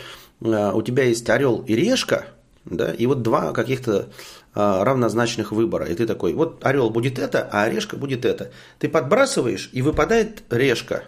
э, 0.41 0.71
у 0.73 0.81
тебя 0.81 1.03
есть 1.03 1.29
орел 1.29 1.63
и 1.67 1.75
решка, 1.75 2.25
да, 2.65 2.93
и 2.93 3.05
вот 3.07 3.21
два 3.21 3.53
каких-то 3.53 3.91
э, 3.91 4.83
равнозначных 4.83 5.51
выбора. 5.51 5.85
И 5.85 5.95
ты 5.95 6.05
такой, 6.05 6.33
вот 6.33 6.63
орел 6.63 6.89
будет 6.89 7.19
это, 7.19 7.49
а 7.51 7.69
решка 7.69 7.95
будет 7.97 8.25
это. 8.25 8.51
Ты 8.79 8.89
подбрасываешь, 8.89 9.69
и 9.73 9.81
выпадает 9.81 10.43
решка. 10.49 11.05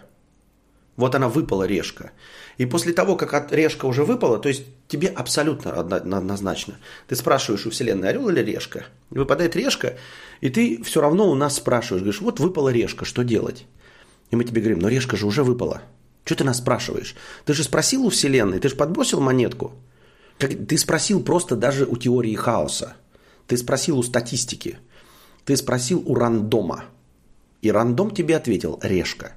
Вот 0.96 1.14
она 1.14 1.28
выпала 1.28 1.64
решка. 1.64 2.12
И 2.56 2.66
после 2.66 2.92
того, 2.92 3.16
как 3.16 3.52
решка 3.52 3.86
уже 3.86 4.04
выпала, 4.04 4.38
то 4.38 4.48
есть 4.48 4.64
тебе 4.86 5.08
абсолютно 5.08 5.72
однозначно. 5.72 6.76
Ты 7.08 7.16
спрашиваешь 7.16 7.66
у 7.66 7.70
Вселенной, 7.70 8.10
орел 8.10 8.28
или 8.28 8.40
решка? 8.40 8.84
И 9.10 9.18
выпадает 9.18 9.56
решка, 9.56 9.96
и 10.40 10.50
ты 10.50 10.82
все 10.84 11.00
равно 11.00 11.30
у 11.30 11.34
нас 11.34 11.56
спрашиваешь, 11.56 12.02
говоришь, 12.02 12.20
вот 12.20 12.38
выпала 12.38 12.68
решка, 12.68 13.04
что 13.04 13.24
делать? 13.24 13.66
И 14.30 14.36
мы 14.36 14.44
тебе 14.44 14.60
говорим, 14.60 14.78
но 14.78 14.88
решка 14.88 15.16
же 15.16 15.26
уже 15.26 15.42
выпала. 15.42 15.82
Что 16.24 16.36
ты 16.36 16.44
нас 16.44 16.58
спрашиваешь? 16.58 17.14
Ты 17.44 17.54
же 17.54 17.64
спросил 17.64 18.06
у 18.06 18.10
Вселенной, 18.10 18.60
ты 18.60 18.68
же 18.68 18.76
подбросил 18.76 19.20
монетку. 19.20 19.72
Как, 20.38 20.50
ты 20.66 20.78
спросил 20.78 21.22
просто 21.22 21.56
даже 21.56 21.84
у 21.86 21.96
теории 21.96 22.34
хаоса. 22.34 22.94
Ты 23.46 23.56
спросил 23.56 23.98
у 23.98 24.02
статистики. 24.02 24.78
Ты 25.44 25.56
спросил 25.56 26.02
у 26.06 26.14
рандома. 26.14 26.84
И 27.62 27.70
рандом 27.70 28.10
тебе 28.10 28.36
ответил 28.36 28.78
решка. 28.82 29.32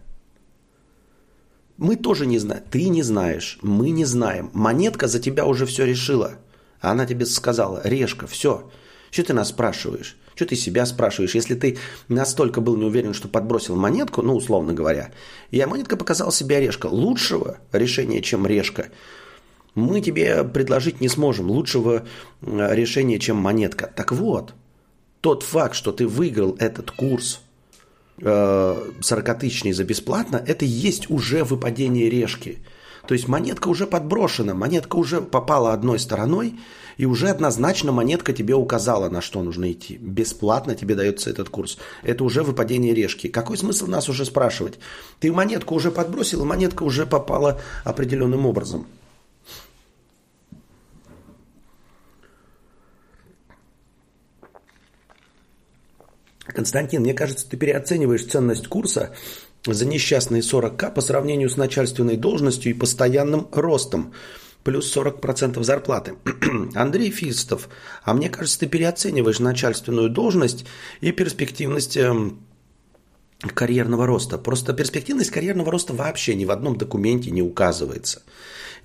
Мы 1.77 1.95
тоже 1.95 2.25
не 2.25 2.39
знаем. 2.39 2.63
Ты 2.69 2.89
не 2.89 3.03
знаешь. 3.03 3.59
Мы 3.61 3.91
не 3.91 4.05
знаем. 4.05 4.49
Монетка 4.53 5.07
за 5.07 5.19
тебя 5.19 5.45
уже 5.45 5.65
все 5.65 5.85
решила. 5.85 6.35
Она 6.81 7.05
тебе 7.05 7.25
сказала, 7.25 7.81
решка, 7.83 8.27
все. 8.27 8.69
Что 9.11 9.23
ты 9.23 9.33
нас 9.33 9.49
спрашиваешь? 9.49 10.17
Что 10.35 10.45
ты 10.45 10.55
себя 10.55 10.85
спрашиваешь? 10.85 11.35
Если 11.35 11.55
ты 11.55 11.77
настолько 12.07 12.61
был 12.61 12.77
не 12.77 12.85
уверен, 12.85 13.13
что 13.13 13.27
подбросил 13.27 13.75
монетку, 13.75 14.21
ну, 14.21 14.35
условно 14.35 14.73
говоря, 14.73 15.11
и 15.49 15.63
монетка 15.65 15.97
показала 15.97 16.31
себе 16.31 16.57
орешка, 16.57 16.87
лучшего 16.87 17.57
решения, 17.71 18.21
чем 18.21 18.45
решка, 18.45 18.87
мы 19.73 20.01
тебе 20.01 20.43
предложить 20.43 21.01
не 21.01 21.09
сможем. 21.09 21.49
Лучшего 21.49 22.05
решения, 22.41 23.19
чем 23.19 23.37
монетка. 23.37 23.91
Так 23.95 24.11
вот, 24.11 24.53
тот 25.21 25.43
факт, 25.43 25.75
что 25.75 25.91
ты 25.91 26.07
выиграл 26.07 26.55
этот 26.59 26.91
курс 26.91 27.41
40-тысячный 28.19 29.71
э, 29.71 29.73
за 29.73 29.83
бесплатно, 29.83 30.43
это 30.45 30.65
и 30.65 30.67
есть 30.67 31.09
уже 31.09 31.43
выпадение 31.43 32.09
решки. 32.09 32.59
То 33.07 33.13
есть 33.13 33.27
монетка 33.27 33.69
уже 33.69 33.87
подброшена, 33.87 34.53
монетка 34.53 34.97
уже 34.97 35.21
попала 35.21 35.73
одной 35.73 35.97
стороной, 35.99 36.55
и 36.97 37.05
уже 37.05 37.29
однозначно 37.29 37.91
монетка 37.91 38.33
тебе 38.33 38.55
указала, 38.55 39.07
на 39.09 39.21
что 39.21 39.41
нужно 39.43 39.71
идти. 39.71 39.97
Бесплатно 39.97 40.75
тебе 40.75 40.95
дается 40.95 41.29
этот 41.29 41.49
курс. 41.49 41.77
Это 42.03 42.23
уже 42.23 42.43
выпадение 42.43 42.93
решки. 42.93 43.27
Какой 43.27 43.57
смысл 43.57 43.87
нас 43.87 44.09
уже 44.09 44.25
спрашивать? 44.25 44.79
Ты 45.19 45.31
монетку 45.31 45.75
уже 45.75 45.91
подбросил, 45.91 46.43
монетка 46.43 46.83
уже 46.83 47.05
попала 47.05 47.61
определенным 47.85 48.45
образом. 48.45 48.87
Константин, 56.47 57.01
мне 57.01 57.13
кажется, 57.13 57.49
ты 57.49 57.57
переоцениваешь 57.57 58.25
ценность 58.25 58.67
курса 58.67 59.15
за 59.65 59.85
несчастные 59.85 60.41
40к 60.41 60.93
по 60.93 61.01
сравнению 61.01 61.49
с 61.49 61.57
начальственной 61.57 62.17
должностью 62.17 62.71
и 62.71 62.75
постоянным 62.75 63.47
ростом 63.51 64.13
плюс 64.63 64.95
40% 64.95 65.63
зарплаты. 65.63 66.15
Андрей 66.75 67.09
Фистов, 67.09 67.69
а 68.03 68.13
мне 68.13 68.29
кажется, 68.29 68.59
ты 68.59 68.67
переоцениваешь 68.67 69.39
начальственную 69.39 70.09
должность 70.09 70.65
и 70.99 71.13
перспективность 71.13 71.95
эм, 71.95 72.41
карьерного 73.39 74.05
роста. 74.05 74.37
Просто 74.37 74.73
перспективность 74.73 75.31
карьерного 75.31 75.71
роста 75.71 75.93
вообще 75.93 76.35
ни 76.35 76.43
в 76.43 76.51
одном 76.51 76.77
документе 76.77 77.31
не 77.31 77.41
указывается. 77.41 78.23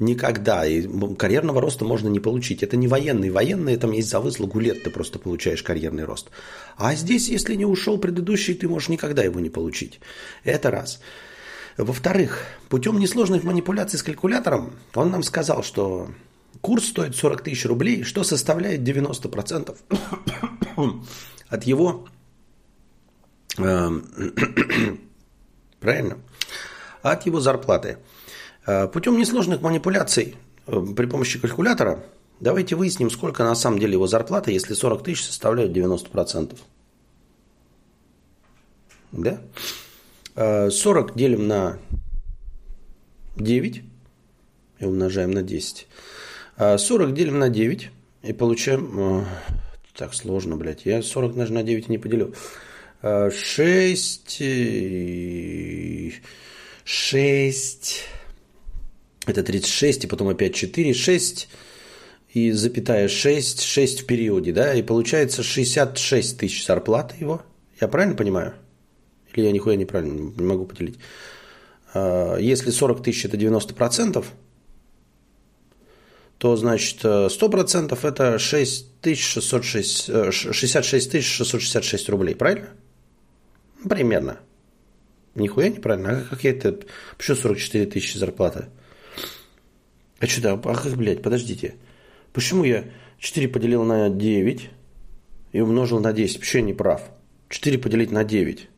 Никогда. 0.02 0.66
И 0.66 0.88
карьерного 1.16 1.60
роста 1.60 1.84
можно 1.84 2.08
не 2.08 2.18
получить. 2.18 2.62
Это 2.64 2.76
не 2.76 2.88
военный. 2.88 3.30
Военные 3.30 3.76
там 3.76 3.92
есть 3.92 4.08
за 4.08 4.18
выслугу 4.18 4.58
лет 4.58 4.82
ты 4.82 4.90
просто 4.90 5.20
получаешь 5.20 5.62
карьерный 5.62 6.04
рост. 6.04 6.30
А 6.76 6.96
здесь, 6.96 7.28
если 7.28 7.54
не 7.54 7.64
ушел 7.64 7.98
предыдущий, 7.98 8.54
ты 8.54 8.68
можешь 8.68 8.88
никогда 8.88 9.22
его 9.22 9.38
не 9.38 9.48
получить. 9.48 10.00
Это 10.42 10.72
раз. 10.72 11.00
Во-вторых, 11.76 12.44
путем 12.68 12.98
несложных 12.98 13.44
манипуляций 13.44 13.96
с 13.96 14.02
калькулятором 14.02 14.72
он 14.94 15.10
нам 15.12 15.22
сказал, 15.22 15.62
что 15.62 16.10
курс 16.60 16.86
стоит 16.86 17.14
40 17.14 17.42
тысяч 17.42 17.64
рублей, 17.64 18.02
что 18.02 18.24
составляет 18.24 18.80
90% 18.80 19.76
от 21.48 21.62
его... 21.62 22.08
Эм, 23.56 24.04
правильно? 25.80 26.18
От 27.02 27.24
его 27.24 27.38
зарплаты. 27.38 27.98
Э, 28.64 28.86
путем 28.86 29.18
несложных 29.18 29.60
манипуляций 29.60 30.36
э, 30.66 30.84
при 30.96 31.06
помощи 31.06 31.38
калькулятора 31.38 32.04
давайте 32.40 32.76
выясним, 32.76 33.10
сколько 33.10 33.42
на 33.42 33.54
самом 33.54 33.78
деле 33.78 33.94
его 33.94 34.06
зарплата, 34.06 34.50
если 34.50 34.74
40 34.74 35.02
тысяч 35.02 35.24
составляют 35.24 35.76
90%. 35.76 36.58
Да? 39.12 39.40
40 40.70 41.10
э, 41.10 41.14
делим 41.18 41.48
на 41.48 41.78
9 43.36 43.82
и 44.78 44.84
умножаем 44.84 45.32
на 45.32 45.42
10. 45.42 45.88
40 46.56 47.14
делим 47.14 47.38
на 47.38 47.48
9 47.48 47.90
и 48.22 48.32
получаем... 48.32 49.26
Так 49.94 50.14
сложно, 50.14 50.56
блядь. 50.56 50.86
Я 50.86 51.02
40 51.02 51.34
даже 51.34 51.52
на 51.52 51.62
9 51.62 51.88
не 51.88 51.98
поделю. 51.98 52.34
6... 53.02 54.42
6... 56.84 58.08
Это 59.26 59.42
36, 59.42 60.04
и 60.04 60.06
потом 60.06 60.28
опять 60.28 60.54
4, 60.54 60.94
6 60.94 61.48
и 62.34 62.50
запятая 62.52 63.08
6, 63.08 63.62
6 63.62 64.00
в 64.00 64.06
периоде, 64.06 64.52
да, 64.52 64.74
и 64.74 64.82
получается 64.82 65.42
66 65.42 66.38
тысяч 66.38 66.66
зарплаты 66.66 67.16
его. 67.20 67.42
Я 67.80 67.88
правильно 67.88 68.16
понимаю? 68.16 68.54
Или 69.34 69.44
я 69.46 69.52
нихуя 69.52 69.76
неправильно, 69.76 70.32
не 70.36 70.44
могу 70.44 70.64
поделить. 70.66 70.98
А, 71.94 72.36
если 72.38 72.70
40 72.70 73.02
тысяч 73.02 73.24
это 73.26 73.36
90%, 73.36 74.24
то 76.38 76.56
значит 76.56 77.04
100% 77.04 77.98
это 78.02 78.38
6606, 78.38 80.32
66 80.32 81.22
666 81.22 82.08
рублей, 82.08 82.34
правильно? 82.34 82.70
Примерно. 83.88 84.40
Нихуя 85.34 85.68
неправильно. 85.68 86.10
А 86.10 86.24
как 86.30 86.44
я 86.44 86.50
это... 86.50 86.80
Почему 87.16 87.36
44 87.36 87.86
тысячи 87.86 88.18
зарплаты? 88.18 88.66
А 90.22 90.26
что, 90.28 90.40
да, 90.40 90.52
а 90.52 90.74
как, 90.74 90.96
блядь, 90.96 91.20
подождите. 91.20 91.74
Почему 92.32 92.62
я 92.62 92.84
4 93.18 93.48
поделил 93.48 93.82
на 93.82 94.08
9 94.08 94.70
и 95.50 95.60
умножил 95.60 95.98
на 95.98 96.12
10? 96.12 96.38
Почему 96.38 96.60
я 96.62 96.66
не 96.68 96.74
прав? 96.74 97.10
4 97.48 97.78
поделить 97.78 98.12
на 98.12 98.22
9. 98.22 98.68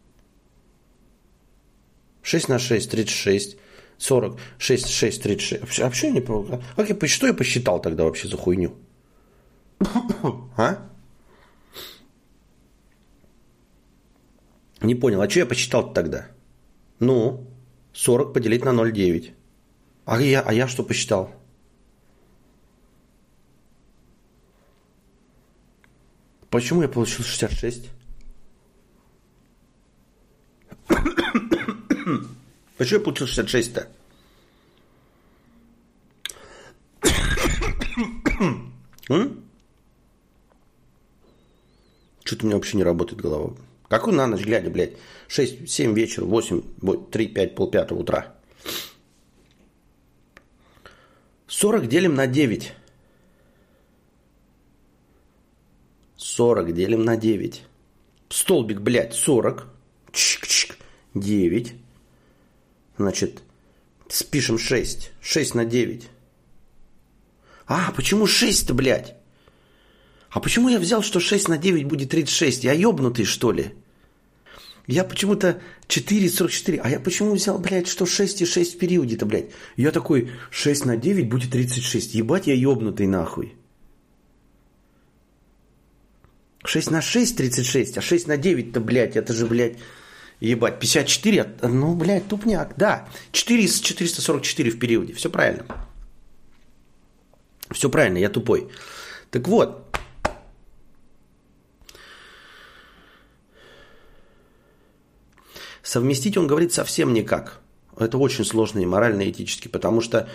6 2.23 2.49
на 2.49 2.59
6, 2.59 2.91
36. 2.91 3.59
40, 3.99 4.41
6, 4.59 4.89
6, 4.89 5.23
36. 5.23 5.81
А 5.81 5.91
почему 5.91 6.13
я 6.13 6.15
не 6.15 6.21
прав? 6.23 6.47
Как 6.77 6.89
я, 6.89 7.09
что 7.09 7.27
я 7.27 7.35
посчитал 7.35 7.79
тогда 7.83 8.05
вообще 8.05 8.27
за 8.27 8.39
хуйню? 8.39 8.75
А? 10.57 10.79
Не 14.81 14.95
понял, 14.95 15.21
а 15.21 15.29
что 15.29 15.41
я 15.41 15.47
посчитал 15.47 15.93
тогда? 15.93 16.27
Ну, 17.01 17.47
40 17.93 18.33
поделить 18.33 18.65
на 18.65 18.71
0,9. 18.71 19.35
А 20.05 20.21
я, 20.21 20.43
а 20.43 20.53
я 20.53 20.69
что 20.69 20.83
посчитал? 20.83 21.35
Почему 26.51 26.83
я 26.83 26.89
получил 26.89 27.25
66? 27.25 27.89
Почему 32.77 32.99
я 32.99 33.01
получил 33.01 33.27
66-то? 33.27 33.89
Что-то 42.25 42.45
у 42.45 42.47
меня 42.47 42.57
вообще 42.57 42.77
не 42.77 42.85
работает 42.85 43.21
голова. 43.21 43.55
Какой 43.89 44.13
на 44.13 44.27
ночь 44.27 44.45
глядя, 44.45 44.71
блядь? 44.71 44.93
6, 45.29 45.69
7 45.69 45.95
вечера, 45.95 46.25
8, 46.25 46.63
3, 47.11 47.29
5, 47.29 47.55
полпятого 47.55 48.01
утра. 48.01 48.35
40 51.57 51.87
делим 51.87 52.15
на 52.17 52.27
9. 52.27 52.73
40 56.17 56.75
делим 56.75 57.05
на 57.05 57.17
9. 57.17 57.63
Столбик, 58.29 58.81
блядь, 58.81 59.15
40. 59.15 59.69
Чик-чик. 60.11 60.75
9. 61.15 61.75
Значит, 62.99 63.43
спишем 64.09 64.59
6. 64.59 65.13
6 65.21 65.55
на 65.55 65.65
9. 65.65 66.09
А, 67.67 67.93
почему 67.93 68.25
6-то, 68.27 68.75
блядь? 68.75 69.15
А 70.31 70.41
почему 70.41 70.69
я 70.71 70.81
взял, 70.81 71.03
что 71.03 71.21
6 71.21 71.49
на 71.49 71.57
9 71.57 71.85
будет 71.85 72.11
36? 72.11 72.65
Я 72.65 72.73
ёбнутый, 72.73 73.25
что 73.25 73.53
ли? 73.53 73.75
Я 74.87 75.05
почему-то 75.05 75.61
4,44. 75.89 76.81
А 76.83 76.91
я 76.91 77.01
почему 77.01 77.35
взял, 77.35 77.59
блядь, 77.59 77.89
что 77.89 78.07
6 78.07 78.43
и 78.43 78.45
6 78.45 78.75
в 78.75 78.79
периоде-то, 78.79 79.27
блядь? 79.27 79.51
Я 79.77 79.91
такой, 79.93 80.31
6 80.51 80.85
на 80.85 80.97
9 80.97 81.29
будет 81.29 81.51
36. 81.51 82.15
Ебать, 82.15 82.47
я 82.47 82.55
ёбнутый 82.55 83.07
нахуй. 83.07 83.55
6 86.65 86.91
на 86.91 87.03
6 87.03 87.37
36, 87.37 87.99
а 87.99 88.01
6 88.01 88.27
на 88.29 88.37
9-то, 88.37 88.81
блядь, 88.81 89.17
это 89.17 89.33
же, 89.33 89.47
блядь, 89.47 89.79
ебать, 90.41 90.81
54, 90.81 91.57
ну, 91.63 91.95
блядь, 91.95 92.27
тупняк, 92.27 92.75
да. 92.77 93.07
4 93.33 93.65
из 93.65 93.81
444 93.81 94.71
в 94.71 94.79
периоде, 94.79 95.13
все 95.13 95.31
правильно. 95.31 95.67
Все 97.71 97.91
правильно, 97.91 98.19
я 98.19 98.31
тупой. 98.31 98.69
Так 99.31 99.49
вот, 99.49 99.95
Совместить, 105.85 106.39
он 106.39 106.47
говорит, 106.47 106.73
совсем 106.73 107.13
никак. 107.13 107.61
Это 107.99 108.17
очень 108.17 108.45
сложно 108.45 108.81
и 108.81 108.87
морально, 108.87 109.23
и 109.23 109.31
этически, 109.31 109.69
потому 109.69 110.01
что 110.01 110.29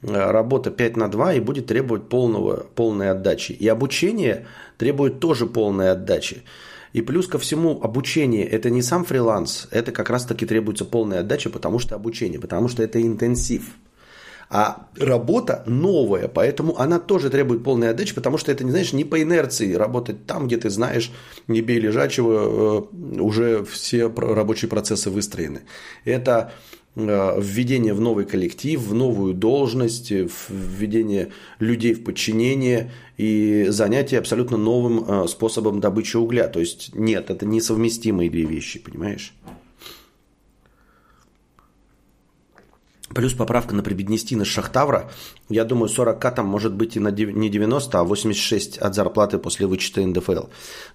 э, 0.00 0.30
работа 0.30 0.70
5 0.70 0.96
на 0.96 1.08
2 1.08 1.34
и 1.34 1.40
будет 1.40 1.66
требовать 1.66 2.08
полного, 2.08 2.64
полной 2.76 3.10
отдачи. 3.10 3.50
И 3.50 3.66
обучение 3.66 4.46
требует 4.78 5.18
тоже 5.18 5.46
полной 5.46 5.90
отдачи. 5.90 6.44
И 6.92 7.02
плюс 7.02 7.26
ко 7.26 7.38
всему, 7.38 7.80
обучение– 7.82 8.46
это 8.48 8.70
не 8.70 8.80
сам 8.80 9.04
фриланс, 9.04 9.66
это 9.72 9.90
как 9.90 10.08
раз-таки 10.08 10.46
требуется 10.46 10.84
полная 10.84 11.20
отдача, 11.20 11.50
потому 11.50 11.80
что 11.80 11.96
обучение, 11.96 12.38
потому 12.38 12.68
что 12.68 12.84
это 12.84 13.02
интенсив– 13.02 13.74
а 14.54 14.86
работа 14.98 15.62
новая, 15.66 16.28
поэтому 16.28 16.78
она 16.78 16.98
тоже 16.98 17.30
требует 17.30 17.64
полной 17.64 17.88
отдачи, 17.88 18.14
потому 18.14 18.36
что 18.36 18.52
это, 18.52 18.64
не 18.64 18.70
знаешь, 18.70 18.92
не 18.92 19.04
по 19.04 19.22
инерции 19.22 19.72
работать 19.72 20.26
там, 20.26 20.46
где 20.46 20.58
ты 20.58 20.68
знаешь, 20.68 21.10
не 21.48 21.62
бей 21.62 21.80
лежачего, 21.80 22.84
э, 22.92 23.18
уже 23.18 23.64
все 23.64 24.12
рабочие 24.14 24.68
процессы 24.68 25.08
выстроены. 25.08 25.62
Это 26.04 26.52
э, 26.96 27.40
введение 27.40 27.94
в 27.94 28.02
новый 28.02 28.26
коллектив, 28.26 28.78
в 28.78 28.92
новую 28.92 29.32
должность, 29.32 30.10
введение 30.10 31.30
людей 31.58 31.94
в 31.94 32.04
подчинение 32.04 32.92
и 33.16 33.68
занятие 33.70 34.18
абсолютно 34.18 34.58
новым 34.58 35.04
э, 35.08 35.28
способом 35.28 35.80
добычи 35.80 36.18
угля. 36.18 36.46
То 36.48 36.60
есть 36.60 36.94
нет, 36.94 37.30
это 37.30 37.46
несовместимые 37.46 38.28
две 38.28 38.44
вещи, 38.44 38.78
понимаешь? 38.80 39.32
Плюс 43.14 43.34
поправка 43.34 43.74
на 43.74 43.82
Прибеднестина 43.82 44.44
Шахтавра. 44.44 45.10
Я 45.48 45.64
думаю, 45.64 45.88
40к 45.88 46.34
там 46.34 46.46
может 46.46 46.74
быть 46.74 46.96
и 46.96 47.00
на 47.00 47.08
не 47.08 47.48
90, 47.50 47.98
а 47.98 48.04
86 48.04 48.78
от 48.78 48.94
зарплаты 48.94 49.38
после 49.38 49.66
вычета 49.66 50.06
НДФЛ. 50.06 50.46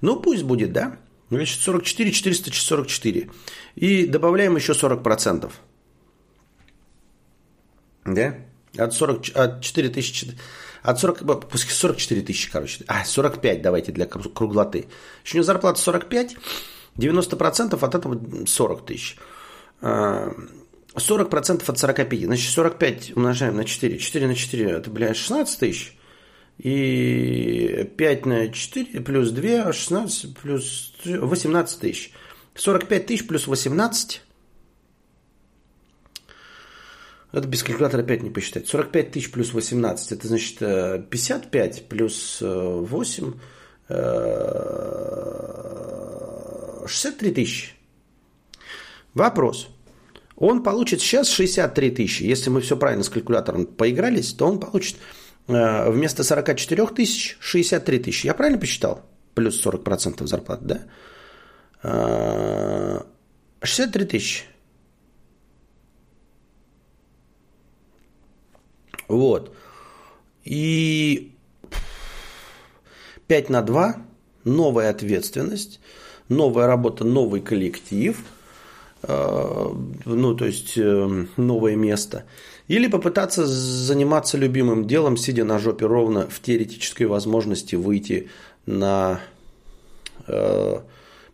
Ну, 0.01 0.19
пусть 0.19 0.43
будет, 0.43 0.71
да? 0.71 0.97
Значит, 1.29 1.61
44, 1.61 2.11
444. 2.11 3.29
И 3.75 4.05
добавляем 4.07 4.55
еще 4.55 4.73
40%. 4.73 5.51
Да? 8.05 8.35
От, 8.77 8.93
40, 8.93 9.35
от 9.35 9.61
4 9.61 9.89
тысячи... 9.89 10.37
От 10.83 10.99
40, 10.99 11.49
пускай 11.49 11.73
44 11.73 12.21
тысячи, 12.21 12.49
короче. 12.49 12.85
А, 12.87 13.03
45 13.03 13.61
давайте 13.61 13.91
для 13.91 14.05
круглоты. 14.05 14.87
Еще 15.25 15.35
у 15.35 15.37
него 15.37 15.45
зарплата 15.45 15.81
45. 15.81 16.37
90% 16.95 17.85
от 17.85 17.95
этого 17.95 18.45
40 18.45 18.85
тысяч. 18.85 19.17
40% 20.97 21.63
от 21.67 21.79
45. 21.79 22.25
Значит, 22.25 22.51
45 22.53 23.15
умножаем 23.15 23.55
на 23.55 23.65
4. 23.65 23.97
4 23.97 24.27
на 24.27 24.35
4 24.35 24.69
это, 24.71 24.89
блядь, 24.89 25.17
16 25.17 25.59
тысяч. 25.59 25.97
И 26.57 27.89
5 27.97 28.25
на 28.25 28.49
4 28.49 29.01
плюс 29.01 29.29
2, 29.31 29.71
16 29.73 30.37
плюс 30.37 30.93
18 31.05 31.79
тысяч. 31.79 32.11
45 32.55 33.05
тысяч 33.05 33.27
плюс 33.27 33.47
18. 33.47 34.21
Это 37.31 37.47
без 37.47 37.61
калькулятора 37.61 38.01
опять 38.01 38.23
не 38.23 38.29
посчитать. 38.31 38.67
45 38.67 39.11
тысяч 39.11 39.31
плюс 39.31 39.53
18. 39.53 40.13
Это 40.13 40.27
значит 40.27 40.59
55 40.59 41.79
э, 41.79 41.81
плюс 41.83 42.37
8. 42.41 43.33
Э, 43.89 43.97
63 46.87 47.29
э, 47.29 47.33
тысячи. 47.33 47.73
Вопрос. 49.13 49.69
Он 50.37 50.63
получит 50.63 51.01
сейчас 51.01 51.29
63 51.29 51.91
тысячи. 51.91 52.23
Если 52.23 52.49
мы 52.49 52.61
все 52.61 52.77
правильно 52.77 53.03
с 53.03 53.09
калькулятором 53.09 53.65
поигрались, 53.65 54.33
то 54.33 54.45
он 54.47 54.59
получит 54.59 54.97
Э, 55.47 55.89
вместо 55.89 56.23
44 56.23 56.87
тысяч 56.87 57.37
63 57.39 57.99
тысячи. 57.99 58.27
Я 58.27 58.33
правильно 58.33 58.59
посчитал? 58.59 59.01
Плюс 59.33 59.65
40% 59.65 60.27
зарплаты, 60.27 60.65
да? 61.81 63.05
63 63.61 64.03
э, 64.03 64.07
тысячи. 64.07 64.43
Вот. 69.07 69.55
И 70.43 71.33
5 73.27 73.49
на 73.49 73.61
2, 73.61 73.95
новая 74.43 74.89
ответственность, 74.89 75.79
новая 76.27 76.67
работа, 76.67 77.05
новый 77.05 77.39
коллектив, 77.39 78.21
ну, 79.03 80.35
то 80.35 80.45
есть 80.45 80.77
новое 81.37 81.75
место– 81.75 82.25
или 82.67 82.87
попытаться 82.87 83.45
заниматься 83.45 84.37
любимым 84.37 84.87
делом, 84.87 85.15
сидя 85.15 85.45
на 85.45 85.57
жопе 85.57 85.85
ровно 85.85 86.27
в 86.27 86.41
теоретической 86.41 87.05
возможности 87.05 87.75
выйти 87.75 88.29
на 88.65 89.21
э, 90.27 90.79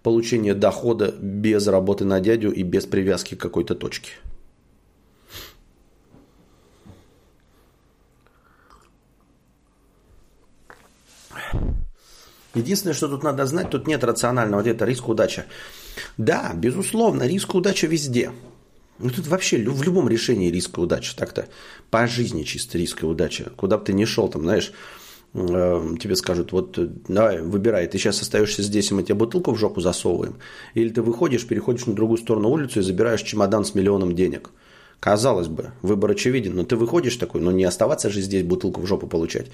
получение 0.04 0.54
дохода 0.54 1.12
без 1.20 1.66
работы 1.68 2.06
на 2.06 2.20
дядю 2.20 2.52
и 2.52 2.62
без 2.62 2.86
привязки 2.86 3.34
к 3.34 3.42
какой-то 3.42 3.74
точке. 3.74 4.12
Единственное, 12.54 12.94
что 12.94 13.08
тут 13.08 13.24
надо 13.24 13.48
знать, 13.48 13.72
тут 13.72 13.88
нет 13.88 14.04
рационального 14.04 14.62
ответа 14.62 14.86
риск 14.86 15.10
удача. 15.10 15.46
Да, 16.18 16.54
безусловно, 16.56 17.24
риск 17.24 17.56
удача 17.56 17.88
везде. 17.88 18.32
Ну, 19.00 19.10
тут 19.10 19.28
вообще 19.28 19.58
в 19.58 19.84
любом 19.84 20.08
решении 20.08 20.52
риск 20.52 20.78
и 20.78 20.82
удача. 20.82 21.16
Так-то 21.16 21.48
по 21.90 22.08
жизни 22.08 22.44
чисто 22.44 22.78
риск 22.78 23.04
и 23.04 23.06
удача. 23.06 23.52
Куда 23.56 23.78
бы 23.78 23.86
ты 23.86 23.94
ни 23.94 24.06
шел, 24.06 24.28
там, 24.30 24.44
знаешь, 24.44 24.72
э, 25.34 25.96
тебе 26.00 26.16
скажут, 26.16 26.52
вот 26.52 26.78
давай, 27.08 27.42
выбирай, 27.42 27.88
ты 27.88 27.98
сейчас 27.98 28.22
остаешься 28.22 28.62
здесь, 28.62 28.92
и 28.92 28.94
мы 28.94 29.04
тебе 29.04 29.16
бутылку 29.16 29.52
в 29.52 29.58
жопу 29.58 29.82
засовываем. 29.82 30.36
Или 30.74 30.90
ты 30.90 31.02
выходишь, 31.02 31.48
переходишь 31.48 31.86
на 31.86 31.94
другую 31.94 32.18
сторону 32.18 32.50
улицы 32.50 32.80
и 32.80 32.84
забираешь 32.84 33.22
чемодан 33.24 33.66
с 33.66 33.74
миллионом 33.74 34.16
денег. 34.16 34.52
Казалось 35.04 35.50
бы, 35.50 35.72
выбор 35.82 36.12
очевиден, 36.12 36.56
но 36.56 36.64
ты 36.64 36.78
выходишь 36.78 37.18
такой, 37.18 37.42
но 37.42 37.52
не 37.52 37.66
оставаться 37.66 38.10
же 38.10 38.22
здесь 38.22 38.44
бутылку 38.44 38.80
в 38.80 38.88
жопу 38.88 39.06
получать. 39.06 39.48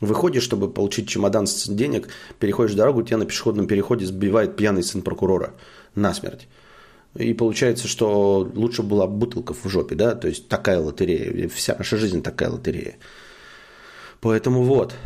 Выходишь, 0.00 0.42
чтобы 0.42 0.68
получить 0.68 1.08
чемодан 1.08 1.46
с 1.46 1.68
денег, 1.68 2.08
переходишь 2.40 2.74
дорогу, 2.74 3.04
тебя 3.04 3.18
на 3.18 3.24
пешеходном 3.24 3.68
переходе 3.68 4.04
сбивает 4.04 4.56
пьяный 4.56 4.82
сын 4.82 5.02
прокурора 5.02 5.54
насмерть. 5.94 6.48
И 7.14 7.34
получается, 7.34 7.86
что 7.86 8.50
лучше 8.52 8.82
была 8.82 9.06
бутылка 9.06 9.54
в 9.54 9.68
жопе, 9.68 9.94
да, 9.94 10.16
то 10.16 10.26
есть 10.26 10.48
такая 10.48 10.80
лотерея, 10.80 11.48
вся 11.50 11.76
наша 11.78 11.96
жизнь 11.98 12.20
такая 12.20 12.50
лотерея. 12.50 12.96
Поэтому 14.20 14.64
вот. 14.64 14.96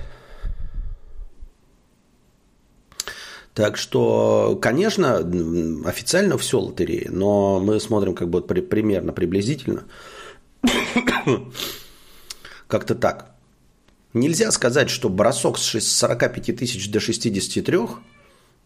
Так 3.61 3.77
что, 3.77 4.59
конечно, 4.61 5.19
официально 5.85 6.39
все 6.39 6.61
лотерея, 6.61 7.11
но 7.11 7.61
мы 7.61 7.79
смотрим 7.79 8.15
как 8.15 8.31
бы 8.31 8.41
примерно, 8.41 9.13
приблизительно. 9.13 9.85
Как-то 12.67 12.95
так. 12.95 13.35
Нельзя 14.15 14.51
сказать, 14.51 14.89
что 14.89 15.09
бросок 15.11 15.59
с 15.59 15.79
45 15.79 16.57
тысяч 16.57 16.91
до 16.91 17.01
63 17.01 17.79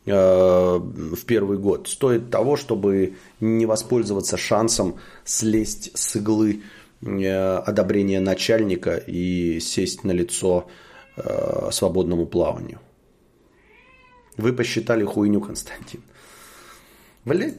Э, 0.06 0.78
в 0.78 1.24
первый 1.24 1.58
год 1.58 1.88
стоит 1.88 2.30
того, 2.30 2.56
чтобы 2.56 3.14
не 3.40 3.64
воспользоваться 3.64 4.36
шансом 4.36 4.96
слезть 5.24 5.90
с 5.94 6.16
иглы 6.16 6.62
э, 7.00 7.56
одобрения 7.56 8.20
начальника 8.20 8.96
и 8.96 9.60
сесть 9.60 10.04
на 10.04 10.12
лицо 10.12 10.66
э, 11.16 11.70
свободному 11.72 12.26
плаванию. 12.26 12.80
Вы 14.36 14.52
посчитали 14.52 15.04
хуйню, 15.04 15.40
Константин. 15.40 16.02
Блять, 17.24 17.56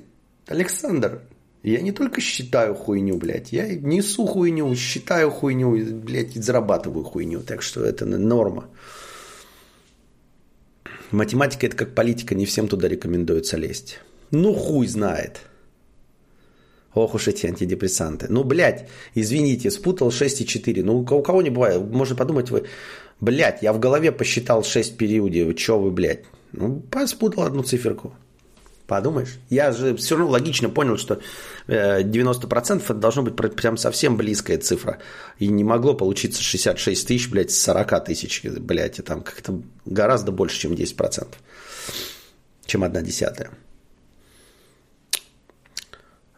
Александр, 0.48 1.22
я 1.64 1.82
не 1.82 1.92
только 1.92 2.22
считаю 2.22 2.76
хуйню, 2.76 3.18
блядь, 3.18 3.52
я 3.52 3.74
несу 3.76 4.26
хуйню, 4.28 4.76
считаю 4.76 5.32
хуйню, 5.32 5.76
блядь, 5.94 6.36
и 6.36 6.42
зарабатываю 6.42 7.04
хуйню. 7.04 7.42
Так 7.42 7.62
что 7.62 7.84
это 7.84 8.06
норма. 8.06 8.70
Математика 11.12 11.66
это 11.68 11.76
как 11.76 11.96
политика, 11.96 12.36
не 12.36 12.46
всем 12.46 12.68
туда 12.68 12.88
рекомендуется 12.88 13.58
лезть. 13.58 14.00
Ну 14.32 14.54
хуй 14.54 14.88
знает. 14.88 15.42
Ох 16.94 17.14
уж 17.14 17.28
эти 17.28 17.46
антидепрессанты. 17.46 18.28
Ну, 18.30 18.44
блядь, 18.44 18.88
извините, 19.16 19.70
спутал 19.70 20.10
6,4. 20.10 20.82
Ну, 20.82 21.00
у 21.00 21.22
кого 21.22 21.42
не 21.42 21.50
бывает. 21.50 21.82
Можно 21.92 22.16
подумать, 22.16 22.50
вы, 22.52 22.66
блядь, 23.20 23.62
я 23.62 23.74
в 23.74 23.80
голове 23.80 24.14
посчитал 24.14 24.64
6 24.64 24.98
периодов. 24.98 25.56
Че 25.58 25.78
вы, 25.78 25.92
блядь? 25.92 26.24
Ну, 26.58 26.84
спутал 27.08 27.44
одну 27.44 27.64
циферку. 27.64 28.14
Подумаешь. 28.88 29.40
Я 29.50 29.72
же 29.72 29.96
все 29.96 30.16
равно 30.16 30.32
логично 30.32 30.70
понял, 30.70 30.98
что 30.98 31.20
90% 31.68 32.78
э, 32.78 32.84
это 32.84 32.94
должно 32.94 33.24
быть 33.24 33.36
прям 33.36 33.78
совсем 33.78 34.16
близкая 34.16 34.60
цифра. 34.60 35.00
И 35.40 35.48
не 35.48 35.64
могло 35.64 35.96
получиться 35.96 36.44
66 36.44 37.08
тысяч, 37.08 37.30
блядь, 37.30 37.52
с 37.52 37.62
40 37.64 38.06
тысяч, 38.06 38.44
блядь, 38.44 39.00
и 39.00 39.02
там 39.02 39.22
как-то 39.22 39.62
гораздо 39.86 40.32
больше, 40.32 40.60
чем 40.60 40.74
10%. 40.74 41.28
Чем 42.68 42.84
одна 42.84 43.02
десятая. 43.02 43.50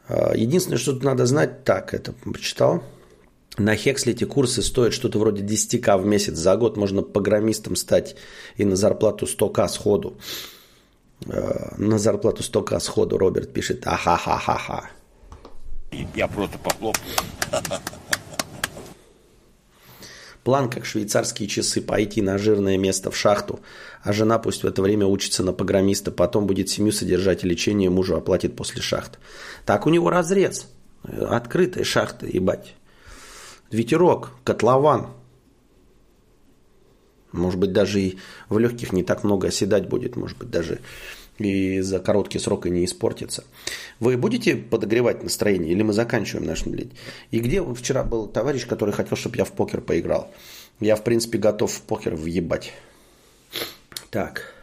А, 0.08 0.34
единственное, 0.34 0.78
что 0.78 0.94
тут 0.94 1.04
надо 1.04 1.26
знать, 1.26 1.66
так, 1.66 1.94
это 1.94 2.14
почитал. 2.14 2.82
На 3.58 3.76
Хекслите 3.76 4.28
курсы 4.28 4.62
стоят 4.62 4.94
что-то 4.94 5.18
вроде 5.18 5.44
10к 5.44 5.98
в 5.98 6.06
месяц 6.06 6.36
за 6.38 6.56
год. 6.58 6.78
Можно 6.78 7.02
программистом 7.02 7.76
стать 7.76 8.16
и 8.56 8.66
на 8.66 8.76
зарплату 8.76 9.26
100к 9.26 9.68
сходу. 9.70 10.18
Э, 11.26 11.74
на 11.78 11.98
зарплату 11.98 12.44
столько 12.44 12.80
сходу 12.80 13.18
Роберт 13.18 13.52
пишет 13.52 13.88
ахахахаха. 13.88 14.92
Я 16.16 16.28
просто 16.28 16.60
похлопал. 16.60 17.02
План, 20.44 20.70
как 20.70 20.86
швейцарские 20.86 21.50
часы, 21.50 21.82
пойти 21.82 22.22
на 22.22 22.38
жирное 22.38 22.78
место 22.78 23.12
в 23.12 23.18
шахту, 23.18 23.60
а 24.04 24.14
жена 24.14 24.40
пусть 24.40 24.64
в 24.64 24.68
это 24.68 24.82
время 24.82 25.06
учится 25.06 25.44
на 25.44 25.52
программиста, 25.52 26.12
потом 26.12 26.46
будет 26.48 26.70
семью 26.70 26.94
содержать 26.94 27.44
и 27.44 27.48
лечение 27.48 27.90
мужу 27.90 28.16
оплатит 28.16 28.56
после 28.56 28.82
шахт. 28.82 29.20
Так 29.66 29.88
у 29.88 29.90
него 29.90 30.10
разрез. 30.10 30.68
Открытая 31.04 31.84
шахта, 31.84 32.28
ебать. 32.28 32.76
Ветерок, 33.72 34.32
котлован. 34.44 35.08
Может 37.32 37.60
быть, 37.60 37.74
даже 37.74 38.02
и 38.02 38.18
в 38.50 38.58
легких 38.58 38.94
не 38.94 39.04
так 39.04 39.24
много 39.24 39.50
оседать 39.50 39.88
будет. 39.88 40.16
Может 40.16 40.38
быть, 40.38 40.50
даже 40.50 40.80
и 41.38 41.82
за 41.82 42.00
короткий 42.00 42.40
срок 42.40 42.66
и 42.66 42.70
не 42.70 42.86
испортится. 42.86 43.44
Вы 44.00 44.18
будете 44.18 44.56
подогревать 44.56 45.24
настроение 45.24 45.72
или 45.72 45.84
мы 45.84 45.94
заканчиваем 45.94 46.48
наш 46.48 46.66
блядь? 46.66 46.92
И 47.32 47.40
где 47.40 47.64
вчера 47.74 48.04
был 48.04 48.28
товарищ, 48.28 48.66
который 48.66 48.94
хотел, 48.94 49.18
чтобы 49.18 49.38
я 49.38 49.46
в 49.46 49.52
покер 49.52 49.82
поиграл? 49.82 50.32
Я, 50.80 50.96
в 50.96 51.04
принципе, 51.04 51.38
готов 51.38 51.72
в 51.72 51.82
покер 51.82 52.16
въебать. 52.16 52.74
Так. 54.10 54.57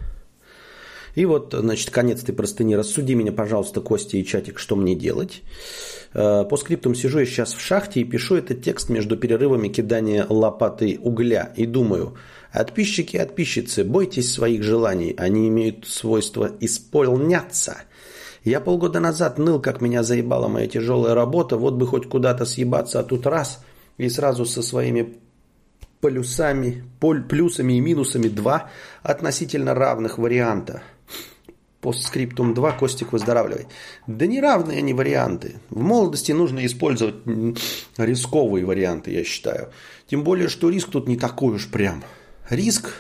И 1.15 1.25
вот, 1.25 1.55
значит, 1.57 1.91
конец 1.91 2.23
ты 2.23 2.33
простыни. 2.33 2.75
Рассуди 2.75 3.15
меня, 3.15 3.33
пожалуйста, 3.33 3.81
Костя 3.81 4.17
и 4.17 4.25
чатик, 4.25 4.59
что 4.59 4.77
мне 4.77 4.95
делать. 4.95 5.43
Э, 6.13 6.45
по 6.45 6.57
скриптам 6.57 6.95
сижу 6.95 7.21
я 7.21 7.27
сейчас 7.27 7.55
в 7.55 7.61
шахте 7.61 8.01
и 8.01 8.05
пишу 8.05 8.37
этот 8.37 8.63
текст 8.63 8.89
между 8.89 9.17
перерывами 9.17 9.69
кидания 9.69 10.27
лопатой 10.29 10.99
угля. 11.01 11.53
И 11.57 11.67
думаю, 11.67 12.17
Отписчики 12.55 13.17
и 13.17 13.19
отписчицы, 13.19 13.83
бойтесь 13.83 14.33
своих 14.33 14.63
желаний, 14.63 15.13
они 15.19 15.49
имеют 15.49 15.89
свойство 15.89 16.53
исполняться. 16.61 17.79
Я 18.45 18.61
полгода 18.61 19.01
назад 19.01 19.39
ныл, 19.39 19.61
как 19.61 19.81
меня 19.81 20.05
заебала 20.05 20.47
моя 20.47 20.69
тяжелая 20.69 21.17
работа, 21.17 21.57
вот 21.57 21.75
бы 21.75 21.85
хоть 21.89 22.09
куда-то 22.09 22.45
съебаться, 22.45 23.01
а 23.01 23.03
тут 23.03 23.27
раз 23.27 23.65
и 23.99 24.09
сразу 24.09 24.47
со 24.47 24.63
своими 24.63 25.17
полюсами, 26.01 26.85
поль, 27.01 27.25
плюсами 27.25 27.73
и 27.73 27.81
минусами 27.81 28.29
два 28.29 28.71
относительно 29.03 29.75
равных 29.75 30.19
варианта. 30.19 30.85
Постскриптум 31.85 32.55
2, 32.55 32.73
Костик, 32.73 33.13
выздоравливай. 33.13 33.67
Да 34.07 34.25
неравные 34.27 34.79
они 34.79 34.95
варианты. 34.95 35.57
В 35.69 35.83
молодости 35.83 36.33
нужно 36.33 36.65
использовать 36.65 37.17
рисковые 37.99 38.65
варианты, 38.65 39.11
я 39.11 39.23
считаю. 39.23 39.71
Тем 40.07 40.25
более, 40.25 40.49
что 40.49 40.71
риск 40.71 40.89
тут 40.89 41.09
не 41.09 41.19
такой 41.19 41.57
уж 41.57 41.69
прям. 41.71 42.03
Риск 42.49 42.91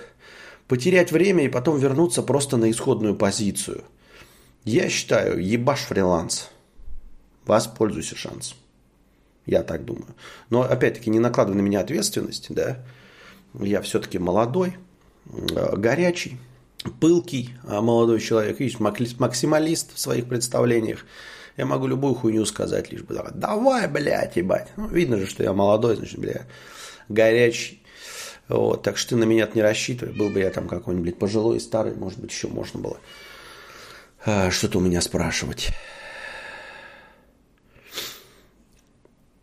потерять 0.68 1.12
время 1.12 1.46
и 1.46 1.48
потом 1.48 1.78
вернуться 1.78 2.22
просто 2.22 2.58
на 2.58 2.70
исходную 2.70 3.16
позицию. 3.16 3.84
Я 4.64 4.90
считаю, 4.90 5.42
ебаш 5.42 5.80
фриланс. 5.80 6.50
Воспользуйся 7.46 8.16
шансом. 8.16 8.58
Я 9.46 9.62
так 9.62 9.86
думаю. 9.86 10.14
Но 10.50 10.60
опять-таки 10.60 11.08
не 11.08 11.20
накладывай 11.20 11.56
на 11.56 11.62
меня 11.62 11.80
ответственность, 11.80 12.48
да. 12.50 12.84
Я 13.58 13.80
все-таки 13.80 14.18
молодой, 14.18 14.76
горячий 15.24 16.38
пылкий 16.92 17.54
а 17.64 17.80
молодой 17.80 18.20
человек, 18.20 18.60
видишь, 18.60 18.78
максималист 18.80 19.94
в 19.94 19.98
своих 19.98 20.28
представлениях. 20.28 21.04
Я 21.56 21.66
могу 21.66 21.86
любую 21.86 22.14
хуйню 22.14 22.44
сказать, 22.46 22.90
лишь 22.90 23.02
бы 23.02 23.14
давай, 23.34 23.86
блядь, 23.88 24.36
ебать. 24.36 24.68
Ну, 24.76 24.88
видно 24.88 25.18
же, 25.18 25.26
что 25.26 25.42
я 25.42 25.52
молодой, 25.52 25.96
значит, 25.96 26.18
бля, 26.18 26.46
горячий. 27.08 27.82
Вот, 28.48 28.82
так 28.82 28.98
что 28.98 29.10
ты 29.10 29.16
на 29.16 29.24
меня 29.24 29.48
не 29.54 29.62
рассчитывай. 29.62 30.12
Был 30.12 30.30
бы 30.30 30.40
я 30.40 30.50
там 30.50 30.68
какой-нибудь 30.68 31.18
пожилой, 31.18 31.60
старый, 31.60 31.94
может 31.94 32.18
быть, 32.18 32.32
еще 32.32 32.48
можно 32.48 32.80
было 32.80 32.98
а, 34.24 34.50
что-то 34.50 34.78
у 34.78 34.80
меня 34.80 35.00
спрашивать. 35.00 35.70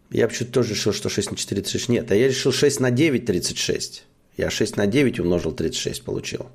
Я 0.10 0.28
почему-то 0.28 0.54
тоже 0.54 0.72
решил, 0.72 0.92
что 0.92 1.08
6 1.08 1.32
на 1.32 1.38
4 1.38 1.62
36. 1.62 1.90
Нет, 1.90 2.12
а 2.12 2.16
я 2.16 2.28
решил 2.28 2.52
6 2.52 2.80
на 2.82 2.92
9 2.92 3.26
36. 3.26 4.04
Я 4.38 4.50
6 4.50 4.76
на 4.76 4.88
9 4.88 5.20
умножил 5.20 5.54
36 5.54 6.04
получил. 6.04 6.48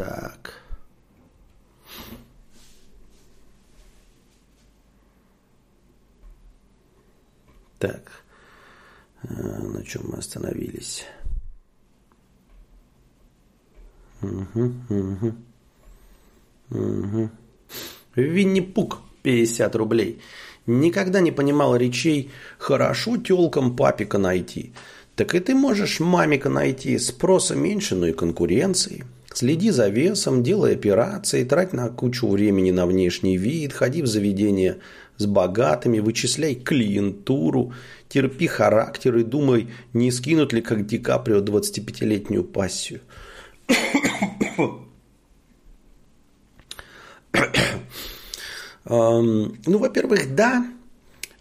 Так. 0.00 0.54
Так. 7.78 8.10
А, 9.22 9.28
на 9.28 9.84
чем 9.84 10.04
мы 10.08 10.16
остановились? 10.16 11.04
Угу, 14.22 14.72
угу. 14.88 15.34
Угу. 16.70 17.30
Винни-Пук, 18.14 19.02
50 19.22 19.76
рублей. 19.76 20.22
Никогда 20.64 21.20
не 21.20 21.30
понимал 21.30 21.76
речей 21.76 22.30
«хорошо 22.56 23.18
тёлкам 23.18 23.76
папика 23.76 24.16
найти». 24.16 24.72
Так 25.14 25.34
и 25.34 25.40
ты 25.40 25.54
можешь 25.54 26.00
мамика 26.00 26.48
найти. 26.48 26.98
Спроса 26.98 27.54
меньше, 27.54 27.96
но 27.96 28.06
и 28.06 28.12
конкуренции. 28.14 29.04
Следи 29.32 29.70
за 29.70 29.88
весом, 29.88 30.42
делай 30.42 30.74
операции, 30.74 31.44
трать 31.44 31.72
на 31.72 31.88
кучу 31.88 32.28
времени 32.28 32.72
на 32.72 32.84
внешний 32.84 33.36
вид, 33.36 33.72
ходи 33.72 34.02
в 34.02 34.06
заведение 34.06 34.78
с 35.18 35.26
богатыми, 35.26 36.00
вычисляй 36.00 36.56
клиентуру, 36.56 37.72
терпи 38.08 38.48
характер 38.48 39.16
и 39.18 39.22
думай, 39.22 39.68
не 39.92 40.10
скинут 40.10 40.52
ли, 40.52 40.60
как 40.62 40.86
Ди 40.86 40.98
Каприо, 40.98 41.40
25-летнюю 41.40 42.42
пассию. 42.42 43.00
ну, 48.88 49.78
во-первых, 49.78 50.34
да. 50.34 50.66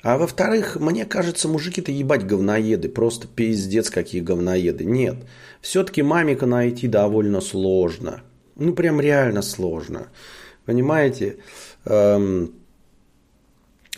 А 0.01 0.17
во-вторых, 0.17 0.77
мне 0.79 1.05
кажется, 1.05 1.47
мужики-то 1.47 1.91
ебать 1.91 2.25
говноеды. 2.25 2.87
Просто 2.87 3.27
пиздец 3.27 3.89
какие 3.89 4.21
говноеды. 4.21 4.85
Нет. 4.85 5.15
Все-таки 5.61 6.01
мамика 6.01 6.45
найти 6.45 6.87
довольно 6.87 7.41
сложно. 7.41 8.21
Ну, 8.55 8.73
прям 8.73 9.01
реально 9.01 9.41
сложно. 9.41 10.07
Понимаете? 10.65 11.37
Эм, 11.85 12.53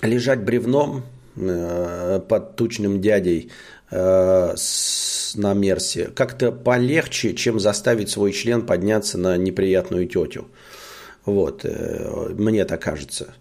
лежать 0.01 0.43
бревном 0.43 1.03
э, 1.35 2.19
под 2.27 2.55
тучным 2.55 2.99
дядей 2.99 3.51
э, 3.91 4.53
с, 4.55 5.35
на 5.35 5.53
Мерсе 5.53 6.07
как-то 6.07 6.51
полегче, 6.51 7.35
чем 7.35 7.59
заставить 7.59 8.09
свой 8.09 8.31
член 8.31 8.65
подняться 8.65 9.19
на 9.19 9.37
неприятную 9.37 10.07
тетю. 10.07 10.47
Вот, 11.25 11.61
э, 11.63 12.29
мне 12.33 12.65
так 12.65 12.81
кажется. 12.81 13.35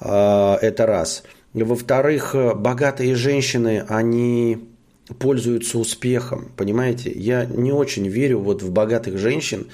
Э, 0.00 0.56
это 0.60 0.86
раз. 0.86 1.22
Во-вторых, 1.54 2.34
богатые 2.56 3.14
женщины, 3.14 3.84
они 3.88 4.68
пользуются 5.18 5.78
успехом, 5.78 6.50
понимаете? 6.56 7.12
Я 7.12 7.44
не 7.44 7.72
очень 7.72 8.08
верю 8.08 8.40
вот 8.40 8.62
в 8.62 8.70
богатых 8.70 9.18
женщин, 9.18 9.68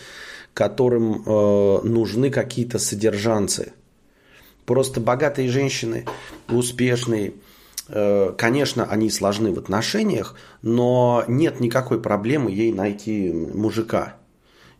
которым 0.54 1.22
э, 1.24 1.80
нужны 1.84 2.30
какие-то 2.30 2.78
содержанцы. 2.78 3.72
Просто 4.66 5.00
богатые 5.00 5.48
женщины, 5.48 6.04
успешные, 6.48 7.34
э, 7.88 8.32
конечно, 8.36 8.84
они 8.84 9.10
сложны 9.10 9.52
в 9.52 9.58
отношениях, 9.58 10.36
но 10.62 11.24
нет 11.28 11.60
никакой 11.60 12.00
проблемы 12.00 12.50
ей 12.50 12.72
найти 12.72 13.32
мужика. 13.32 14.16